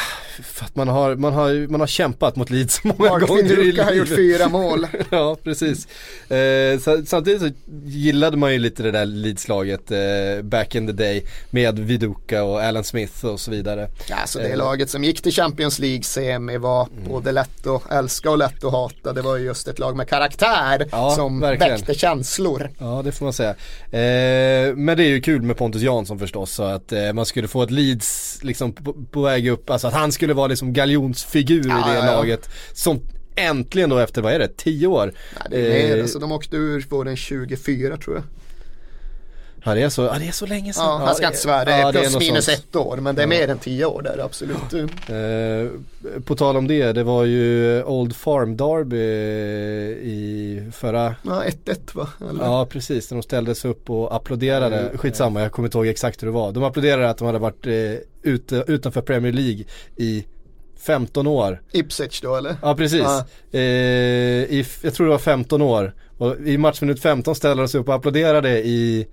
För 0.43 0.65
att 0.65 0.75
man 0.75 0.87
har, 0.87 1.15
man 1.15 1.33
har, 1.33 1.67
man 1.67 1.79
har 1.79 1.87
kämpat 1.87 2.35
mot 2.35 2.49
Leeds 2.49 2.83
många 2.83 3.09
Mark 3.09 3.27
gånger 3.27 3.59
i 3.59 3.63
livet. 3.63 3.85
har 3.85 3.93
gjort 3.93 4.07
fyra 4.07 4.49
mål. 4.49 4.87
ja, 5.09 5.37
precis. 5.43 5.87
Eh, 6.31 6.79
samtidigt 7.05 7.41
så 7.41 7.49
gillade 7.83 8.37
man 8.37 8.53
ju 8.53 8.59
lite 8.59 8.83
det 8.83 8.91
där 8.91 9.05
Leeds-laget 9.05 9.91
eh, 9.91 10.43
back 10.43 10.75
in 10.75 10.87
the 10.87 10.93
day 10.93 11.25
med 11.49 11.79
Viduka 11.79 12.43
och 12.43 12.63
Alan 12.63 12.83
Smith 12.83 13.25
och 13.25 13.39
så 13.39 13.51
vidare. 13.51 13.89
Ja, 14.09 14.17
så 14.25 14.39
det 14.39 14.49
eh. 14.49 14.57
laget 14.57 14.89
som 14.89 15.03
gick 15.03 15.21
till 15.21 15.33
Champions 15.33 15.79
League 15.79 16.03
semi 16.03 16.57
var 16.57 16.87
mm. 16.87 17.09
både 17.09 17.31
lätt 17.31 17.67
att 17.67 17.91
älska 17.91 18.31
och 18.31 18.37
lätt 18.37 18.63
att 18.63 18.71
hata. 18.71 19.13
Det 19.13 19.21
var 19.21 19.37
ju 19.37 19.45
just 19.45 19.67
ett 19.67 19.79
lag 19.79 19.95
med 19.95 20.09
karaktär 20.09 20.87
ja, 20.91 21.11
som 21.11 21.39
verkligen. 21.39 21.73
väckte 21.73 21.93
känslor. 21.93 22.69
Ja, 22.77 23.01
det 23.05 23.11
får 23.11 23.25
man 23.25 23.33
säga. 23.33 23.49
Eh, 23.49 24.75
men 24.75 24.97
det 24.97 25.03
är 25.03 25.09
ju 25.09 25.21
kul 25.21 25.41
med 25.41 25.57
Pontus 25.57 25.81
Jansson 25.81 26.19
förstås, 26.19 26.51
så 26.51 26.63
att 26.63 26.91
eh, 26.91 27.13
man 27.13 27.25
skulle 27.25 27.47
få 27.47 27.63
ett 27.63 27.71
Leeds 27.71 28.22
liksom 28.43 28.73
på, 28.73 28.93
på 29.11 29.21
väg 29.21 29.47
upp, 29.47 29.69
alltså 29.69 29.87
att 29.87 29.93
han 29.93 30.11
skulle 30.11 30.33
vara 30.33 30.47
liksom 30.47 30.73
galjonsfigur 30.73 31.69
ja, 31.69 31.91
i 31.91 31.93
det 31.93 32.05
ja, 32.05 32.05
laget. 32.05 32.49
Som 32.73 33.01
äntligen 33.35 33.89
då 33.89 33.97
efter, 33.97 34.21
vad 34.21 34.33
är 34.33 34.39
det, 34.39 34.57
10 34.57 34.87
år? 34.87 35.13
Nej, 35.39 35.47
det 35.49 35.57
är 35.57 35.87
mer, 35.87 35.97
eh, 35.97 36.01
alltså 36.01 36.19
de 36.19 36.31
åkte 36.31 36.55
ur 36.55 36.85
våren 36.89 37.15
24 37.15 37.97
tror 37.97 38.15
jag. 38.15 38.23
Ja 39.63 39.73
det 39.73 39.81
är 39.81 39.89
så, 39.89 40.01
ja, 40.01 40.15
det 40.19 40.27
är 40.27 40.31
så 40.31 40.45
länge 40.45 40.73
sedan. 40.73 40.83
Ja, 40.83 41.07
jag 41.07 41.15
ska 41.15 41.25
inte 41.25 41.37
svära, 41.37 41.65
det 41.65 41.71
är 41.71 41.79
ja, 41.79 41.91
plus 41.91 42.13
det 42.13 42.17
är 42.17 42.19
minus 42.19 42.49
ett 42.49 42.75
år 42.75 42.97
men 42.97 43.15
det 43.15 43.23
är 43.23 43.27
mer 43.27 43.47
än 43.47 43.59
tio 43.59 43.85
år 43.85 44.01
där 44.01 44.19
absolut. 44.25 44.73
Eh, 44.73 46.21
på 46.21 46.35
tal 46.35 46.57
om 46.57 46.67
det, 46.67 46.91
det 46.91 47.03
var 47.03 47.23
ju 47.23 47.83
Old 47.83 48.15
Farm 48.15 48.57
Derby 48.57 48.97
i 50.01 50.71
förra 50.71 51.15
Ja 51.23 51.43
1-1 51.65 51.95
va? 51.95 52.09
Eller? 52.29 52.45
Ja 52.45 52.65
precis, 52.65 53.11
när 53.11 53.17
de 53.17 53.23
ställdes 53.23 53.65
upp 53.65 53.89
och 53.89 54.15
applåderade, 54.15 54.79
mm, 54.79 54.97
skitsamma 54.97 55.41
jag 55.41 55.51
kommer 55.51 55.67
inte 55.67 55.77
ihåg 55.77 55.87
exakt 55.87 56.21
hur 56.21 56.27
det 56.27 56.33
var. 56.33 56.51
De 56.51 56.63
applåderade 56.63 57.09
att 57.09 57.17
de 57.17 57.25
hade 57.25 57.39
varit 57.39 57.67
eh, 57.67 57.73
ute, 58.21 58.63
utanför 58.67 59.01
Premier 59.01 59.33
League 59.33 59.63
i 59.95 60.25
15 60.79 61.27
år. 61.27 61.61
Ipswich 61.71 62.21
då 62.21 62.35
eller? 62.35 62.55
Ja 62.61 62.75
precis. 62.75 63.05
Ah. 63.05 63.25
Eh, 63.51 63.61
i, 63.61 64.65
jag 64.81 64.93
tror 64.93 65.07
det 65.07 65.11
var 65.11 65.19
15 65.19 65.61
år. 65.61 65.93
Och 66.17 66.35
i 66.45 66.57
matchminut 66.57 67.01
15 67.01 67.35
ställde 67.35 67.63
de 67.63 67.67
sig 67.67 67.79
upp 67.79 67.87
och 67.87 67.95
applåderade 67.95 68.59
i 68.59 69.07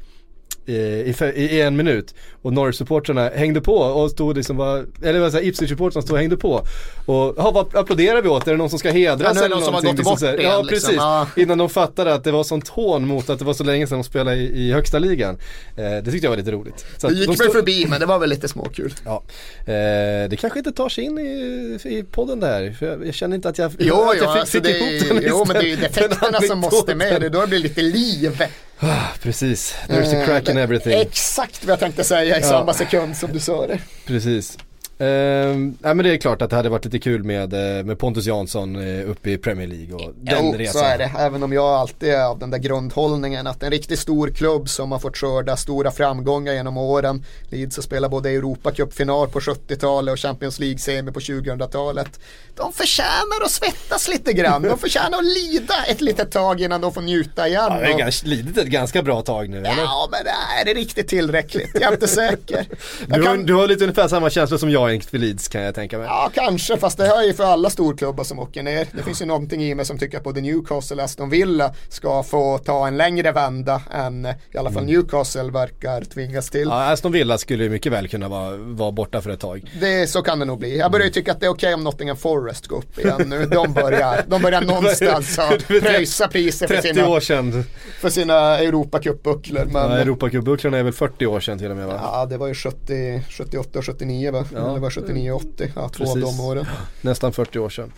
i, 0.66 1.14
i, 1.34 1.60
en 1.60 1.76
minut. 1.76 2.14
Och 2.42 2.52
Norwich-supportrarna 2.52 3.30
hängde 3.34 3.60
på 3.60 3.74
och 3.74 4.10
stod 4.10 4.36
liksom 4.36 4.56
bara, 4.56 4.84
eller 5.02 5.20
vad 5.20 5.32
säger 5.32 5.52
Ipswich-supportrarna 5.52 6.02
stod 6.02 6.12
och 6.12 6.18
hängde 6.18 6.36
på. 6.36 6.66
Och, 7.06 7.34
ja 7.36 7.50
vad 7.50 7.76
applåderar 7.76 8.22
vi 8.22 8.28
åt? 8.28 8.46
Är 8.46 8.50
det 8.50 8.56
någon 8.56 8.70
som 8.70 8.78
ska 8.78 8.90
hedras 8.90 9.36
ja, 9.36 9.44
eller 9.44 9.56
någon? 9.56 9.64
Som 9.64 9.74
har 9.74 9.82
gått 9.82 9.96
liksom, 9.96 10.12
bort 10.12 10.40
ja 10.42 10.64
precis. 10.68 10.88
Liksom. 10.88 11.26
Innan 11.36 11.58
de 11.58 11.68
fattade 11.68 12.14
att 12.14 12.24
det 12.24 12.32
var 12.32 12.44
sånt 12.44 12.68
hån 12.68 13.06
mot 13.06 13.30
att 13.30 13.38
det 13.38 13.44
var 13.44 13.54
så 13.54 13.64
länge 13.64 13.86
sedan 13.86 13.98
de 13.98 14.04
spelade 14.04 14.36
i, 14.36 14.68
i 14.68 14.72
högsta 14.72 14.98
ligan. 14.98 15.38
Eh, 15.76 15.84
det 15.84 16.10
tyckte 16.10 16.26
jag 16.26 16.30
var 16.30 16.36
lite 16.36 16.52
roligt. 16.52 16.86
Så 16.96 17.08
det 17.08 17.14
gick 17.14 17.28
mig 17.28 17.36
stod... 17.36 17.52
förbi 17.52 17.86
men 17.86 18.00
det 18.00 18.06
var 18.06 18.18
väl 18.18 18.30
lite 18.30 18.48
småkul. 18.48 18.94
Ja. 19.04 19.22
Eh, 19.60 20.28
det 20.28 20.40
kanske 20.40 20.58
inte 20.58 20.72
tar 20.72 20.88
sig 20.88 21.04
in 21.04 21.18
i, 21.18 21.78
i 21.84 22.04
podden 22.10 22.40
där. 22.40 22.72
För 22.72 22.86
jag, 22.86 23.06
jag 23.06 23.14
känner 23.14 23.36
inte 23.36 23.48
att 23.48 23.58
jag, 23.58 23.72
jo, 23.78 23.94
att 23.94 24.16
jag 24.16 24.32
fick, 24.32 24.40
alltså 24.40 24.52
fick 24.52 24.62
det, 24.62 24.78
ihop 24.78 25.08
den 25.08 25.24
Jo 25.28 25.44
men 25.46 25.56
det 25.56 25.62
är 25.62 25.68
ju 25.68 25.76
defekterna 25.86 26.40
som 26.40 26.58
måste 26.58 26.94
med. 26.94 27.20
Det 27.20 27.28
då 27.28 27.46
blir 27.46 27.58
det 27.58 27.62
lite 27.62 27.82
liv. 27.82 28.42
Ah, 28.82 29.14
precis, 29.22 29.74
there's 29.88 30.12
a 30.12 30.24
crack 30.24 30.48
in 30.48 30.56
everything. 30.56 30.92
Exakt 30.92 31.64
vad 31.64 31.72
jag 31.72 31.80
tänkte 31.80 32.04
säga 32.04 32.38
i 32.38 32.40
ja. 32.40 32.48
samma 32.48 32.74
sekund 32.74 33.16
som 33.16 33.32
du 33.32 33.40
sa 33.40 33.66
det. 33.66 33.78
Precis. 34.06 34.58
Uh, 35.00 35.56
nej 35.56 35.94
men 35.94 35.98
det 35.98 36.12
är 36.12 36.16
klart 36.16 36.42
att 36.42 36.50
det 36.50 36.56
hade 36.56 36.68
varit 36.68 36.84
lite 36.84 36.98
kul 36.98 37.24
med, 37.24 37.52
eh, 37.52 37.84
med 37.84 37.98
Pontus 37.98 38.26
Jansson 38.26 38.76
uh, 38.76 39.10
uppe 39.10 39.30
i 39.30 39.38
Premier 39.38 39.66
League 39.66 39.94
och 39.94 40.12
den 40.14 40.46
jo, 40.46 40.54
resan. 40.58 40.80
så 40.80 40.86
är 40.86 40.98
det. 40.98 41.12
Även 41.18 41.42
om 41.42 41.52
jag 41.52 41.64
alltid 41.64 42.08
är 42.08 42.24
av 42.24 42.38
den 42.38 42.50
där 42.50 42.58
grundhållningen 42.58 43.46
att 43.46 43.62
en 43.62 43.70
riktigt 43.70 43.98
stor 43.98 44.30
klubb 44.30 44.68
som 44.68 44.92
har 44.92 44.98
fått 44.98 45.16
skörda 45.16 45.56
stora 45.56 45.90
framgångar 45.90 46.52
genom 46.52 46.76
åren. 46.76 47.24
Leeds 47.50 47.76
har 47.76 47.82
spelat 47.82 48.10
både 48.10 48.30
Europacupfinal 48.30 49.28
på 49.28 49.40
70-talet 49.40 50.12
och 50.12 50.18
Champions 50.18 50.58
League-semi 50.58 51.12
på 51.12 51.20
2000-talet. 51.20 52.20
De 52.56 52.72
förtjänar 52.72 53.44
att 53.44 53.50
svettas 53.50 54.08
lite 54.08 54.32
grann. 54.32 54.62
De 54.62 54.78
förtjänar 54.78 55.18
att 55.18 55.24
lida 55.24 55.74
ett 55.88 56.00
litet 56.00 56.32
tag 56.32 56.60
innan 56.60 56.80
de 56.80 56.92
får 56.92 57.02
njuta 57.02 57.48
igen. 57.48 57.68
Ja, 57.70 57.96
det 57.96 58.02
har 58.02 58.26
lidit 58.26 58.58
ett 58.58 58.66
ganska 58.66 59.02
bra 59.02 59.22
tag 59.22 59.48
nu 59.48 59.58
eller? 59.58 59.82
Ja, 59.82 60.08
men 60.10 60.20
är 60.60 60.64
det 60.64 60.80
riktigt 60.80 61.08
tillräckligt? 61.08 61.70
Jag 61.74 61.82
är 61.82 61.92
inte 61.92 62.08
säker. 62.08 62.66
Du 63.06 63.22
har, 63.26 63.36
du 63.36 63.54
har 63.54 63.68
lite 63.68 63.84
ungefär 63.84 64.08
samma 64.08 64.30
känsla 64.30 64.58
som 64.58 64.70
jag 64.70 64.89
inför 64.94 65.18
Leeds 65.18 65.48
kan 65.48 65.62
jag 65.62 65.74
tänka 65.74 65.98
mig. 65.98 66.06
Ja, 66.06 66.30
kanske, 66.34 66.76
fast 66.76 66.98
det 66.98 67.06
här 67.06 67.22
är 67.22 67.26
ju 67.26 67.34
för 67.34 67.44
alla 67.44 67.70
storklubbar 67.70 68.24
som 68.24 68.38
åker 68.38 68.62
ner. 68.62 68.86
Det 68.92 69.02
finns 69.02 69.22
ju 69.22 69.26
någonting 69.26 69.62
i 69.62 69.74
mig 69.74 69.84
som 69.84 69.98
tycker 69.98 70.18
att 70.18 70.24
både 70.24 70.40
Newcastle 70.40 70.96
och 70.96 71.02
Aston 71.02 71.30
Villa 71.30 71.74
ska 71.88 72.22
få 72.22 72.58
ta 72.58 72.86
en 72.86 72.96
längre 72.96 73.32
vända 73.32 73.82
än 73.90 74.26
i 74.26 74.58
alla 74.58 74.70
fall 74.70 74.84
Newcastle 74.84 75.50
verkar 75.50 76.04
tvingas 76.04 76.50
till. 76.50 76.68
Ja, 76.68 76.92
Aston 76.92 77.12
Villa 77.12 77.38
skulle 77.38 77.64
ju 77.64 77.70
mycket 77.70 77.92
väl 77.92 78.08
kunna 78.08 78.28
vara, 78.28 78.56
vara 78.56 78.92
borta 78.92 79.20
för 79.20 79.30
ett 79.30 79.40
tag. 79.40 79.70
Det, 79.80 80.10
så 80.10 80.22
kan 80.22 80.38
det 80.38 80.44
nog 80.44 80.58
bli. 80.58 80.78
Jag 80.78 80.92
börjar 80.92 81.06
ju 81.06 81.12
tycka 81.12 81.32
att 81.32 81.40
det 81.40 81.46
är 81.46 81.50
okej 81.50 81.68
okay 81.68 81.74
om 81.74 81.84
Nottingham 81.84 82.16
Forest 82.16 82.66
går 82.66 82.78
upp 82.78 82.98
igen 82.98 83.22
nu. 83.26 83.46
De 83.46 83.72
börjar, 83.72 84.24
de 84.28 84.42
börjar 84.42 84.60
någonstans 84.66 85.38
pröjsa 85.66 86.28
priser 86.28 86.66
för 86.66 86.74
30 86.74 86.88
sina, 86.88 87.08
år 87.08 87.20
sedan. 87.20 87.64
för 88.00 88.10
sina 88.10 88.58
Europacupbucklor. 88.58 89.70
Ja, 89.74 89.98
Europacupbucklarna 89.98 90.78
är 90.78 90.82
väl 90.82 90.92
40 90.92 91.26
år 91.26 91.40
sedan 91.40 91.58
till 91.58 91.70
och 91.70 91.76
med 91.76 91.86
va? 91.86 92.00
Ja, 92.02 92.26
det 92.26 92.36
var 92.36 92.46
ju 92.46 92.54
70, 92.54 93.22
78 93.28 93.78
och 93.78 93.86
79 93.86 94.32
va? 94.32 94.44
Ja. 94.54 94.79
Det 94.80 94.82
var 94.82 94.90
79 94.90 95.30
och 95.30 95.36
80, 95.36 95.72
ja, 95.76 95.88
två 95.88 96.10
av 96.10 96.20
de 96.20 96.40
åren. 96.40 96.66
Nästan 97.00 97.32
40 97.32 97.58
år 97.58 97.68
sedan. 97.68 97.92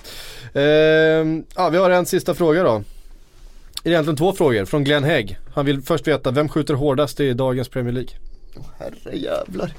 Ehm, 0.55 1.45
ja, 1.57 1.69
vi 1.69 1.79
har 1.79 1.91
en 1.91 2.07
sista 2.07 2.35
fråga 2.35 2.63
då. 2.63 2.83
Egentligen 3.85 4.17
två 4.17 4.33
frågor 4.33 4.65
från 4.65 4.85
Glenn 4.85 5.05
Hägg. 5.05 5.39
Han 5.55 5.67
vill 5.67 5.83
först 5.83 6.09
veta, 6.09 6.31
vem 6.31 6.49
skjuter 6.49 6.75
hårdast 6.75 7.21
i 7.21 7.33
dagens 7.33 7.69
Premier 7.69 7.93
League? 7.93 8.11
Oh, 8.57 8.65
herrejävlar. 8.79 9.75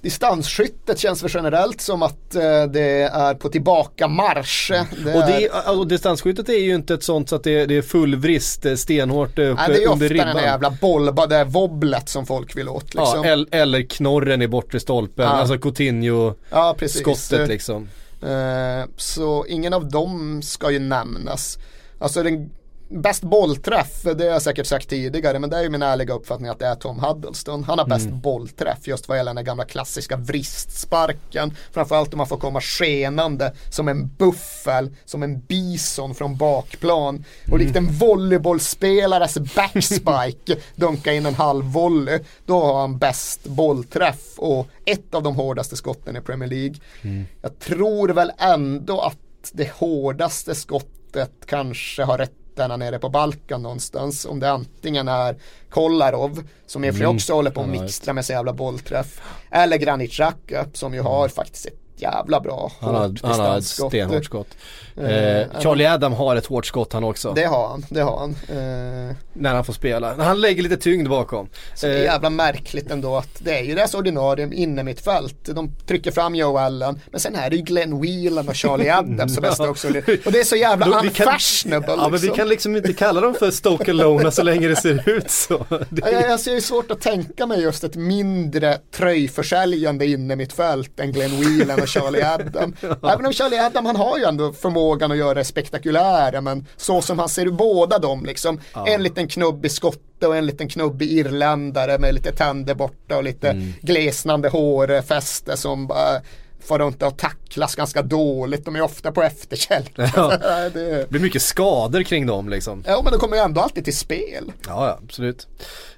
Distansskyttet 0.00 0.98
känns 0.98 1.20
för 1.20 1.30
generellt 1.34 1.80
som 1.80 2.02
att 2.02 2.34
eh, 2.34 2.64
det 2.64 3.02
är 3.02 3.34
på 3.34 3.48
tillbaka 3.48 4.08
marsch. 4.08 4.70
Det 4.70 5.14
och, 5.14 5.26
det, 5.26 5.46
är... 5.46 5.78
och 5.78 5.86
distansskyttet 5.86 6.48
är 6.48 6.58
ju 6.58 6.74
inte 6.74 6.94
ett 6.94 7.02
sånt 7.02 7.28
så 7.28 7.36
att 7.36 7.44
det, 7.44 7.66
det 7.66 7.76
är 7.76 7.82
full 7.82 8.16
vrist 8.16 8.66
eh, 8.66 8.74
stenhårt 8.74 9.38
uppe 9.38 9.54
Nej, 9.54 9.68
det 9.68 9.84
är 9.84 9.88
under 9.88 10.08
ribban. 10.08 10.28
ofta 10.28 10.38
den 10.38 10.48
jävla 10.48 10.70
boll, 10.70 11.14
det 11.28 11.44
wobblet 11.44 12.08
som 12.08 12.26
folk 12.26 12.56
vill 12.56 12.68
åt. 12.68 12.94
Liksom. 12.94 13.24
Ja, 13.24 13.44
eller 13.50 13.82
knorren 13.82 14.42
i 14.42 14.48
bortre 14.48 14.80
stolpen, 14.80 15.24
ja. 15.24 15.30
alltså 15.30 15.54
Coutinho-skottet 15.54 17.40
ja, 17.40 17.46
liksom. 17.46 17.88
Eh, 18.22 18.88
så 18.96 19.46
ingen 19.46 19.72
av 19.72 19.90
dem 19.90 20.42
ska 20.42 20.70
ju 20.70 20.78
nämnas. 20.78 21.58
Alltså 21.98 22.22
den 22.22 22.50
Bäst 22.90 23.22
bollträff, 23.22 24.02
det 24.02 24.24
har 24.24 24.32
jag 24.32 24.42
säkert 24.42 24.66
sagt 24.66 24.88
tidigare, 24.88 25.38
men 25.38 25.50
det 25.50 25.56
är 25.56 25.62
ju 25.62 25.68
min 25.68 25.82
ärliga 25.82 26.14
uppfattning 26.14 26.48
att 26.48 26.58
det 26.58 26.66
är 26.66 26.74
Tom 26.74 26.98
Huddleston. 26.98 27.64
Han 27.64 27.78
har 27.78 27.86
bäst 27.86 28.06
mm. 28.06 28.20
bollträff 28.20 28.86
just 28.86 29.08
vad 29.08 29.16
gäller 29.18 29.34
den 29.34 29.44
gamla 29.44 29.64
klassiska 29.64 30.16
vristsparken. 30.16 31.54
Framförallt 31.72 32.14
om 32.14 32.18
man 32.18 32.26
får 32.26 32.36
komma 32.36 32.60
skenande 32.60 33.52
som 33.70 33.88
en 33.88 34.08
buffel, 34.08 34.96
som 35.04 35.22
en 35.22 35.40
bison 35.40 36.14
från 36.14 36.36
bakplan. 36.36 37.24
Och 37.42 37.48
mm. 37.48 37.58
likt 37.58 37.76
en 37.76 37.86
volleybollspelares 37.86 39.38
backspike 39.38 40.56
dunka 40.76 41.12
in 41.12 41.26
en 41.26 41.34
halv 41.34 41.64
volley. 41.64 42.20
Då 42.46 42.60
har 42.64 42.80
han 42.80 42.98
bäst 42.98 43.44
bollträff 43.44 44.38
och 44.38 44.66
ett 44.84 45.14
av 45.14 45.22
de 45.22 45.36
hårdaste 45.36 45.76
skotten 45.76 46.16
i 46.16 46.20
Premier 46.20 46.48
League. 46.48 46.76
Mm. 47.02 47.26
Jag 47.42 47.58
tror 47.58 48.08
väl 48.08 48.32
ändå 48.38 49.00
att 49.00 49.18
det 49.52 49.72
hårdaste 49.72 50.54
skottet 50.54 51.32
kanske 51.46 52.02
har 52.02 52.18
rätt 52.18 52.32
ytterna 52.58 52.76
nere 52.76 52.98
på 52.98 53.08
Balkan 53.08 53.62
någonstans. 53.62 54.24
Om 54.24 54.40
det 54.40 54.50
antingen 54.50 55.08
är 55.08 55.36
Kolarov 55.70 56.42
som 56.66 56.84
i 56.84 56.90
och 56.90 56.94
för 56.94 56.98
sig 56.98 57.04
mm. 57.04 57.16
också 57.16 57.34
håller 57.34 57.50
på 57.50 57.60
att 57.60 57.68
mixtra 57.68 58.12
med 58.12 58.24
så 58.24 58.32
jävla 58.32 58.52
bollträff. 58.52 59.20
Eller 59.50 59.76
Granit 59.76 60.12
Xhaka 60.12 60.66
som 60.72 60.94
ju 60.94 61.00
har 61.00 61.28
faktiskt 61.28 61.66
ett 61.66 61.74
jävla 61.96 62.40
bra 62.40 62.72
Han 62.80 62.94
har, 62.94 63.16
han 63.22 63.40
har 63.40 63.58
ett 63.58 63.64
stenhårt 63.64 64.24
skott. 64.24 64.56
Eh, 65.00 65.36
eh 65.36 65.60
Charlie 65.60 65.86
Adam 65.86 66.12
har 66.12 66.36
ett 66.36 66.46
hårt 66.46 66.66
skott 66.66 66.92
han 66.92 67.04
också. 67.04 67.32
Det 67.32 67.44
har 67.44 67.68
han, 67.68 67.84
det 67.88 68.00
har 68.00 68.18
han. 68.18 68.30
Eh, 68.30 69.16
när 69.32 69.54
han 69.54 69.64
får 69.64 69.72
spela. 69.72 70.14
Han 70.14 70.40
lägger 70.40 70.62
lite 70.62 70.76
tyngd 70.76 71.08
bakom. 71.08 71.48
Så 71.74 71.86
det 71.86 71.92
är 71.92 71.96
eh, 71.96 72.04
jävla 72.04 72.30
märkligt 72.30 72.90
ändå 72.90 73.16
att 73.16 73.38
det 73.38 73.58
är 73.58 73.62
ju 73.62 73.74
deras 73.74 73.94
ordinarie 73.94 74.48
inne 74.52 74.82
mitt 74.82 75.00
fält. 75.00 75.36
De 75.42 75.72
trycker 75.86 76.10
fram 76.10 76.34
Joe 76.34 76.58
Allen. 76.58 77.00
Men 77.10 77.20
sen 77.20 77.34
är 77.34 77.50
det 77.50 77.56
ju 77.56 77.62
Glenn 77.62 78.00
Whelan 78.00 78.48
och 78.48 78.56
Charlie 78.56 78.90
Adams 78.90 79.34
som 79.34 79.42
bästa 79.42 79.70
också. 79.70 79.88
Och 79.88 80.32
det 80.32 80.40
är 80.40 80.44
så 80.44 80.56
jävla 80.56 80.86
Då, 80.86 80.98
unfashionable. 80.98 81.86
Kan, 81.86 81.98
ja 81.98 82.02
men 82.02 82.12
vi 82.12 82.18
liksom. 82.18 82.36
kan 82.36 82.48
liksom 82.48 82.76
inte 82.76 82.92
kalla 82.92 83.20
dem 83.20 83.34
för 83.34 83.50
Stoke 83.50 83.90
Alona 83.90 84.30
så 84.30 84.42
länge 84.42 84.68
det 84.68 84.76
ser 84.76 85.08
ut 85.08 85.30
så. 85.30 85.66
Det 85.90 86.02
är... 86.02 86.12
Jag, 86.12 86.30
alltså, 86.30 86.50
jag 86.50 86.56
är 86.56 86.60
svårt 86.60 86.90
att 86.90 87.00
tänka 87.00 87.46
mig 87.46 87.60
just 87.60 87.84
ett 87.84 87.96
mindre 87.96 88.78
tröjförsäljande 88.92 90.06
inne 90.06 90.36
mitt 90.36 90.52
fält 90.52 91.00
än 91.00 91.12
Glenn 91.12 91.40
Whelan 91.40 91.80
och 91.80 91.88
Charlie 91.88 92.22
Adam. 92.22 92.74
Även 93.12 93.26
om 93.26 93.32
Charlie 93.32 93.58
Adam 93.58 93.86
han 93.86 93.96
har 93.96 94.18
ju 94.18 94.24
ändå 94.24 94.52
förmågan 94.88 95.12
att 95.12 95.18
göra 95.18 95.34
det 95.34 95.44
spektakulära 95.44 96.40
men 96.40 96.66
så 96.76 97.02
som 97.02 97.18
han 97.18 97.28
ser 97.28 97.50
båda 97.50 97.98
dem 97.98 98.24
liksom. 98.24 98.60
Ja. 98.74 98.86
En 98.86 99.02
liten 99.02 99.28
knubbig 99.28 99.70
skotte 99.70 100.26
och 100.26 100.36
en 100.36 100.46
liten 100.46 100.68
knubbig 100.68 101.12
irländare 101.12 101.98
med 101.98 102.14
lite 102.14 102.32
tänder 102.32 102.74
borta 102.74 103.16
och 103.16 103.24
lite 103.24 103.50
mm. 103.50 103.72
glesnande 103.82 104.48
hårfäste 104.48 105.56
som 105.56 105.86
bara 105.86 106.20
far 106.60 106.78
runt 106.78 107.02
och 107.02 107.18
tacklas 107.18 107.74
ganska 107.74 108.02
dåligt. 108.02 108.64
De 108.64 108.76
är 108.76 108.80
ofta 108.80 109.12
på 109.12 109.22
efterkälken. 109.22 110.08
Ja. 110.16 110.36
det 110.72 111.10
blir 111.10 111.20
mycket 111.20 111.42
skador 111.42 112.02
kring 112.02 112.26
dem 112.26 112.48
liksom. 112.48 112.84
Ja 112.86 113.00
men 113.04 113.12
de 113.12 113.18
kommer 113.18 113.36
ju 113.36 113.42
ändå 113.42 113.60
alltid 113.60 113.84
till 113.84 113.96
spel. 113.96 114.52
Ja, 114.66 114.86
ja 114.86 114.98
absolut. 115.04 115.46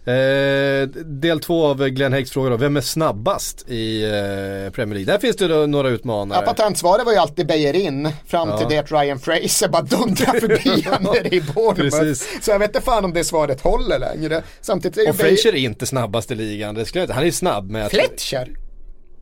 Eh, 0.05 0.89
del 1.05 1.41
två 1.41 1.67
av 1.67 1.89
Glenn 1.89 2.13
Häggs 2.13 2.31
fråga 2.31 2.51
då. 2.51 2.57
Vem 2.57 2.77
är 2.77 2.81
snabbast 2.81 3.69
i 3.69 4.05
eh, 4.05 4.73
Premier 4.73 4.95
League? 4.95 5.05
Där 5.05 5.19
finns 5.19 5.37
det 5.37 5.49
då 5.49 5.67
några 5.67 5.89
utmanare. 5.89 6.39
Ja, 6.39 6.53
patentsvaret 6.53 7.05
var 7.05 7.13
ju 7.13 7.19
alltid 7.19 7.47
Bejerin. 7.47 8.09
Fram 8.27 8.49
ja. 8.49 8.59
till 8.59 8.67
det 8.69 8.79
att 8.79 8.93
Ryan 8.93 9.19
Fraser 9.19 9.69
bara 9.69 9.83
dundrar 9.83 10.41
förbi 10.41 10.87
nere 11.01 11.37
i 11.37 11.41
Bournemouth. 11.41 12.23
Så 12.41 12.51
jag 12.51 12.59
vet 12.59 12.69
inte 12.69 12.81
fan 12.81 13.05
om 13.05 13.13
det 13.13 13.25
svaret 13.25 13.61
håller 13.61 13.99
längre. 13.99 14.43
Samtidigt 14.61 14.99
är 14.99 15.11
Och 15.11 15.17
Fraser 15.17 15.49
är 15.49 15.57
inte 15.57 15.87
snabbast 15.87 16.31
i 16.31 16.35
ligan. 16.35 16.75
Det 16.75 16.85
skulle 16.85 17.05
jag, 17.05 17.15
han 17.15 17.27
är 17.27 17.31
snabb 17.31 17.71
med 17.71 17.91
Fletcher? 17.91 18.57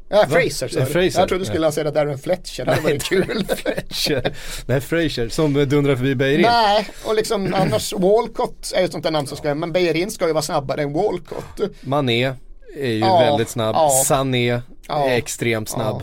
Ja, 0.09 0.27
Fraser 0.29 0.69
sa 0.69 0.81
du. 0.81 1.05
Jag 1.05 1.29
trodde 1.29 1.39
du 1.39 1.45
skulle 1.45 1.73
säga 1.73 1.91
Darren 1.91 2.19
Fletcher, 2.19 2.65
det 2.65 2.81
varit 2.81 3.03
kul. 3.09 3.47
Fletcher. 3.57 4.35
Nej, 4.67 4.81
Fraser 4.81 5.29
som 5.29 5.55
dundrar 5.55 5.97
förbi 5.97 6.15
Beirin. 6.15 6.43
Nej, 6.43 6.89
och 7.05 7.15
liksom 7.15 7.55
annars 7.55 7.93
Walcott 7.93 8.73
är 8.75 8.79
ju 8.81 8.85
ett 8.85 8.93
sånt 8.93 9.05
där 9.05 9.11
namn 9.11 9.27
som 9.27 9.37
ska, 9.37 9.55
men 9.55 9.73
Beirin 9.73 10.11
ska 10.11 10.27
ju 10.27 10.33
vara 10.33 10.43
snabbare 10.43 10.83
än 10.83 10.93
Walcott. 10.93 11.61
Mané 11.81 12.35
är 12.77 12.89
ju 12.89 12.99
ja, 12.99 13.19
väldigt 13.19 13.49
snabb. 13.49 13.77
Ja. 13.77 14.03
Sané 14.05 14.63
är 14.89 15.11
extremt 15.17 15.69
snabb. 15.69 16.03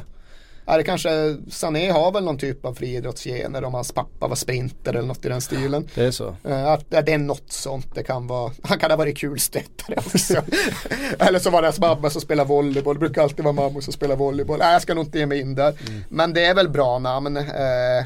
Ja, 0.68 0.78
det 0.78 0.84
kanske, 0.84 1.38
Sané 1.50 1.92
har 1.92 2.12
väl 2.12 2.24
någon 2.24 2.38
typ 2.38 2.66
av 2.66 2.74
friidrottsgener 2.74 3.64
om 3.64 3.74
hans 3.74 3.92
pappa 3.92 4.28
var 4.28 4.36
sprinter 4.36 4.94
eller 4.94 5.08
något 5.08 5.26
i 5.26 5.30
den 5.30 5.42
stilen. 5.42 5.88
Det 5.96 6.06
är 6.06 6.12
så? 6.12 6.36
Ja, 6.44 6.80
det 6.90 7.14
är 7.14 7.18
något 7.18 7.52
sånt. 7.52 7.96
Det 7.96 8.04
kan 8.04 8.28
vara, 8.28 8.52
han 8.64 8.80
kan 8.80 8.92
ha 8.92 8.98
varit 8.98 9.18
kulstöttare 9.18 9.96
också. 9.98 10.34
eller 11.20 11.40
så 11.40 11.50
var 11.50 11.62
det 11.62 11.68
hans 11.68 11.80
mamma 11.80 12.10
som 12.10 12.22
spelar 12.22 12.46
volleyboll. 12.46 12.96
Det 12.96 13.00
brukar 13.00 13.22
alltid 13.22 13.44
vara 13.44 13.54
mamma 13.54 13.82
som 13.82 13.94
spelar 13.94 14.16
volleyboll. 14.16 14.60
Nej, 14.60 14.74
jag 14.74 14.82
ska 14.82 14.94
nog 14.94 15.06
inte 15.06 15.20
ge 15.20 15.26
mig 15.26 15.40
in 15.40 15.56
där. 15.56 15.74
Mm. 15.88 16.04
Men 16.10 16.34
det 16.34 16.46
är 16.46 16.56
väl 16.56 16.70
bra 16.70 17.00
namn. 17.00 17.38
Eh, 17.38 17.44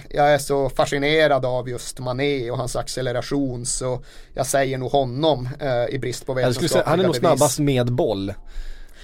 jag 0.09 0.33
är 0.33 0.37
så 0.37 0.69
fascinerad 0.69 1.45
av 1.45 1.69
just 1.69 1.99
Mané 1.99 2.51
och 2.51 2.57
hans 2.57 2.75
acceleration 2.75 3.65
så 3.65 4.03
jag 4.33 4.45
säger 4.45 4.77
nog 4.77 4.91
honom 4.91 5.49
eh, 5.59 5.95
i 5.95 5.99
brist 5.99 6.25
på 6.25 6.33
vetenskapliga 6.33 6.83
Han 6.85 6.99
är 6.99 7.03
nog 7.03 7.15
snabbast 7.15 7.59
med 7.59 7.91
boll. 7.91 8.33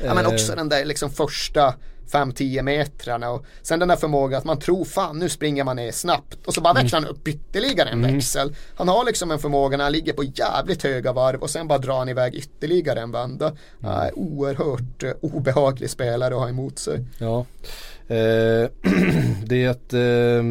Ja 0.04 0.14
men 0.14 0.26
också 0.26 0.52
eh. 0.52 0.56
den 0.56 0.70
där 0.70 0.86
liksom 0.86 1.10
första 1.12 1.74
5-10 2.12 2.62
metrarna 2.62 3.32
och 3.32 3.46
sen 3.62 3.80
den 3.80 3.88
där 3.88 3.96
förmågan 3.96 4.38
att 4.38 4.46
man 4.46 4.60
tror 4.60 4.86
fan 4.86 5.20
nu 5.20 5.30
springer 5.30 5.64
man 5.64 5.76
ner 5.76 5.92
snabbt 5.92 6.46
och 6.46 6.54
så 6.54 6.62
bara 6.62 6.70
mm. 6.70 6.84
växlar 6.84 7.02
han 7.02 7.10
upp 7.10 7.28
ytterligare 7.28 7.90
en 7.90 8.00
mm. 8.00 8.14
växel. 8.14 8.56
Han 8.76 8.88
har 8.88 9.06
liksom 9.06 9.32
en 9.32 9.40
förmåga 9.40 9.78
när 9.78 9.84
han 9.84 9.94
ligger 9.94 10.14
på 10.14 10.24
jävligt 10.24 10.84
höga 10.84 11.14
varv 11.14 11.42
och 11.42 11.50
sen 11.50 11.68
bara 11.68 11.80
drar 11.80 11.98
han 11.98 12.10
iväg 12.10 12.36
ytterligare 12.36 13.02
en 13.02 13.12
vända. 13.12 13.54
Mm. 13.84 13.92
Äh, 13.94 14.14
oerhört 14.14 15.04
uh, 15.04 15.12
obehaglig 15.22 15.90
spelare 15.90 16.34
att 16.34 16.40
ha 16.40 16.50
emot 16.50 16.80
sig. 16.80 17.06
Ja, 17.18 17.46
eh, 18.08 18.70
det 19.46 19.94
eh, 19.94 20.44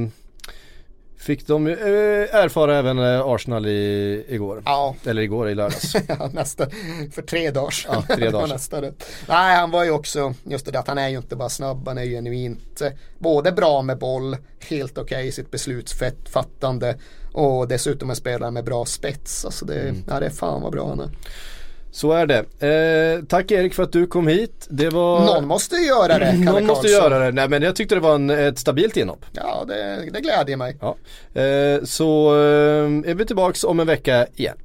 Fick 1.24 1.46
de 1.46 1.66
eh, 1.66 1.74
erfara 2.34 2.78
även 2.78 2.98
eh, 2.98 3.26
Arsenal 3.26 3.66
i, 3.66 4.24
igår. 4.28 4.62
Ja. 4.64 4.94
Eller 5.04 5.22
igår 5.22 5.48
i 5.48 5.54
lördags. 5.54 5.94
ja, 6.08 6.30
nästa. 6.32 6.66
För 7.12 7.22
tre 7.22 7.50
dagar 7.50 7.70
sedan. 7.70 8.02
Ja, 8.08 8.16
tre 8.16 8.30
dagar 8.30 8.58
sedan. 8.58 8.94
Nej, 9.28 9.56
han 9.56 9.70
var 9.70 9.84
ju 9.84 9.90
också, 9.90 10.34
just 10.42 10.72
det 10.72 10.78
att 10.78 10.88
han 10.88 10.98
är 10.98 11.08
ju 11.08 11.16
inte 11.16 11.36
bara 11.36 11.48
snabb, 11.48 11.88
han 11.88 11.98
är 11.98 12.02
ju 12.02 12.10
genuint 12.10 12.80
eh, 12.80 12.88
både 13.18 13.52
bra 13.52 13.82
med 13.82 13.98
boll, 13.98 14.36
helt 14.68 14.98
okej 14.98 15.16
okay 15.16 15.28
i 15.28 15.32
sitt 15.32 15.50
beslutsfattande 15.50 16.96
och 17.32 17.68
dessutom 17.68 18.10
en 18.10 18.16
spelare 18.16 18.50
med 18.50 18.64
bra 18.64 18.84
spets. 18.84 19.44
Alltså 19.44 19.64
det, 19.64 19.80
mm. 19.80 20.04
ja, 20.08 20.20
det 20.20 20.26
är 20.26 20.30
fan 20.30 20.62
vad 20.62 20.72
bra 20.72 20.88
han 20.88 21.00
är. 21.00 21.10
Så 21.94 22.12
är 22.12 22.26
det. 22.26 22.38
Eh, 23.18 23.24
tack 23.24 23.50
Erik 23.50 23.74
för 23.74 23.82
att 23.82 23.92
du 23.92 24.06
kom 24.06 24.26
hit. 24.26 24.66
Det 24.68 24.88
var... 24.88 25.20
Någon 25.20 25.46
måste 25.46 25.76
göra 25.76 26.18
det, 26.18 26.30
Kalle 26.44 26.44
Någon 26.44 26.66
måste 26.66 26.88
göra 26.88 27.18
det. 27.18 27.32
Nej 27.32 27.48
men 27.48 27.62
jag 27.62 27.76
tyckte 27.76 27.94
det 27.94 28.00
var 28.00 28.14
en, 28.14 28.30
ett 28.30 28.58
stabilt 28.58 28.96
inhopp. 28.96 29.26
Ja, 29.32 29.64
det, 29.68 30.10
det 30.12 30.20
glädjer 30.20 30.56
mig. 30.56 30.76
Ja. 30.80 30.96
Eh, 31.40 31.84
så 31.84 32.34
eh, 32.34 33.10
är 33.10 33.14
vi 33.14 33.26
tillbaks 33.26 33.64
om 33.64 33.80
en 33.80 33.86
vecka 33.86 34.26
igen. 34.36 34.56